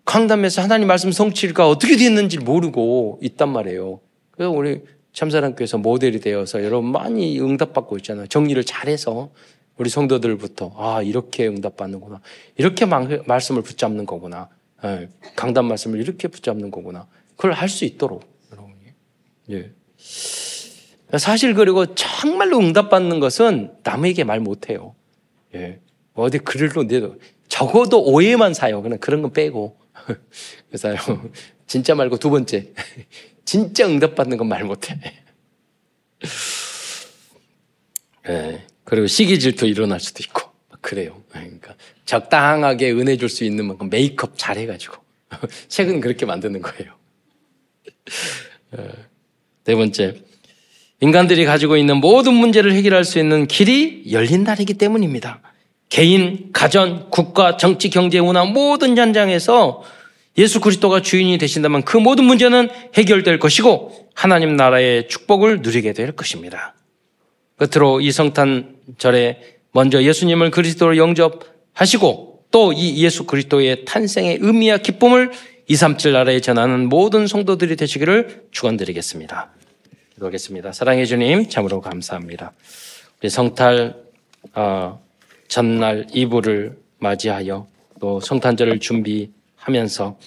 강담에서 0.06 0.62
하나님 0.62 0.88
말씀 0.88 1.12
성취가 1.12 1.70
어떻게 1.70 1.96
됐는지 1.96 2.40
모르고 2.40 3.20
있단 3.22 3.50
말이에요. 3.50 4.00
그래서 4.32 4.52
우리 4.52 4.82
참사랑교에서 5.14 5.78
모델이 5.78 6.20
되어서 6.20 6.64
여러분 6.64 6.92
많이 6.92 7.40
응답받고 7.40 7.98
있잖아요. 7.98 8.28
정리를 8.28 8.64
잘해서 8.64 9.30
우리 9.78 9.90
성도들부터 9.90 10.74
아 10.78 11.02
이렇게 11.02 11.48
응답받는구나. 11.48 12.22
이렇게 12.58 12.86
말씀을 12.86 13.62
붙잡는 13.62 14.06
거구나. 14.06 14.50
예, 14.84 15.10
강단 15.36 15.66
말씀을 15.66 16.00
이렇게 16.00 16.28
붙잡는 16.28 16.72
거구나. 16.72 17.08
그걸 17.36 17.54
할 17.54 17.70
수 17.70 17.86
있도록 17.86 18.24
여러분이. 18.52 18.76
예. 19.52 19.72
사실 21.18 21.54
그리고 21.54 21.94
정말로 21.94 22.58
응답받는 22.60 23.20
것은 23.20 23.76
남에게 23.84 24.24
말 24.24 24.40
못해요. 24.40 24.96
예. 25.56 25.80
어디 26.14 26.40
글로 26.40 26.84
내도 26.84 27.18
적어도 27.48 28.04
오해만 28.04 28.54
사요. 28.54 28.82
그냥 28.82 28.98
그런 29.00 29.22
건 29.22 29.32
빼고. 29.34 29.78
그래서 30.70 30.96
진짜 31.68 31.96
말고 31.96 32.18
두 32.18 32.30
번째. 32.30 32.72
진짜 33.46 33.86
응답받는 33.88 34.38
건 34.38 34.48
말 34.48 34.64
못해. 34.64 35.00
예. 38.30 38.66
그리고 38.84 39.08
시기 39.08 39.40
질투 39.40 39.66
일어날 39.66 40.00
수도 40.00 40.24
있고. 40.24 40.41
그래요. 40.92 41.24
그러니까 41.30 41.74
적당하게 42.04 42.92
은혜 42.92 43.16
줄 43.16 43.30
수 43.30 43.46
있는 43.46 43.66
만큼 43.66 43.90
메이크업 43.90 44.34
잘 44.36 44.58
해가지고. 44.58 44.98
책은 45.70 46.02
그렇게 46.02 46.26
만드는 46.26 46.62
거예요. 46.62 46.92
예. 48.78 48.90
네 49.64 49.76
번째. 49.76 50.18
인간들이 51.00 51.46
가지고 51.46 51.78
있는 51.78 52.02
모든 52.02 52.34
문제를 52.34 52.74
해결할 52.74 53.06
수 53.06 53.20
있는 53.20 53.48
길이 53.48 54.04
열린 54.12 54.44
날이기 54.44 54.74
때문입니다. 54.74 55.40
개인, 55.88 56.50
가전, 56.52 57.10
국가, 57.10 57.56
정치, 57.56 57.90
경제, 57.90 58.20
문화 58.20 58.44
모든 58.44 58.98
현장에서 58.98 59.84
예수 60.38 60.60
그리스도가 60.60 61.02
주인이 61.02 61.38
되신다면 61.38 61.84
그 61.84 61.96
모든 61.96 62.26
문제는 62.26 62.68
해결될 62.96 63.40
것이고 63.40 64.10
하나님 64.14 64.58
나라의 64.58 65.08
축복을 65.08 65.62
누리게 65.62 65.94
될 65.94 66.12
것입니다. 66.12 66.76
끝으로 67.56 68.02
이 68.02 68.12
성탄절에 68.12 69.61
먼저 69.74 70.04
예수님을 70.04 70.52
그리스도로 70.52 70.98
영접하시고 70.98 72.32
또 72.52 72.74
이 72.74 73.02
예수 73.04 73.26
그리스도의 73.26 73.86
탄생의 73.86 74.40
의미와 74.42 74.78
기쁨을 74.78 75.32
237 75.68 76.12
나라에 76.12 76.42
전하는 76.42 76.90
모든 76.90 77.26
성도들이 77.26 77.78
되시기를 77.78 78.48
축원드리겠습니다. 78.52 79.52
기도하겠습니다. 80.16 80.74
사랑해 80.74 81.06
주님 81.06 81.48
참으로 81.48 81.80
감사합니다. 81.80 82.52
우리 83.22 83.30
성탈 83.30 83.96
어, 84.54 85.02
전날 85.48 86.08
이브를 86.14 86.78
맞이하여 87.00 87.68
또 88.02 88.20
성탄절을 88.20 88.80
준비하면서 88.80 90.18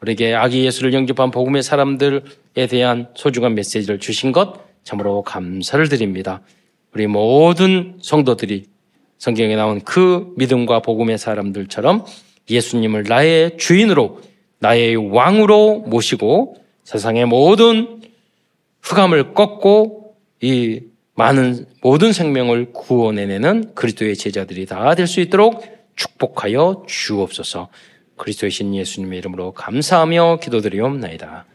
우리에게 0.00 0.34
아기 0.34 0.64
예수를 0.64 0.94
영접한 0.94 1.30
복음의 1.30 1.62
사람들에 1.62 2.66
대한 2.70 3.08
소중한 3.14 3.54
메시지를 3.54 3.98
주신 3.98 4.32
것 4.32 4.64
참으로 4.84 5.22
감사를 5.22 5.86
드립니다. 5.88 6.40
우리 6.94 7.06
모든 7.06 7.98
성도들이 8.00 8.66
성경에 9.18 9.56
나온 9.56 9.80
그 9.80 10.32
믿음과 10.36 10.80
복음의 10.80 11.18
사람들처럼 11.18 12.04
예수님을 12.50 13.04
나의 13.04 13.56
주인으로 13.56 14.20
나의 14.58 14.96
왕으로 14.96 15.80
모시고 15.86 16.56
세상의 16.84 17.26
모든 17.26 18.02
흑암을 18.82 19.34
꺾고 19.34 20.14
이 20.42 20.80
많은 21.14 21.66
모든 21.80 22.12
생명을 22.12 22.72
구원해내는 22.72 23.74
그리스도의 23.74 24.16
제자들이 24.16 24.66
다 24.66 24.94
될 24.94 25.06
수 25.06 25.20
있도록 25.20 25.64
축복하여 25.96 26.84
주옵소서. 26.86 27.68
그리스도의 28.16 28.50
신 28.50 28.74
예수님의 28.74 29.18
이름으로 29.20 29.52
감사하며 29.52 30.38
기도드리옵나이다. 30.42 31.46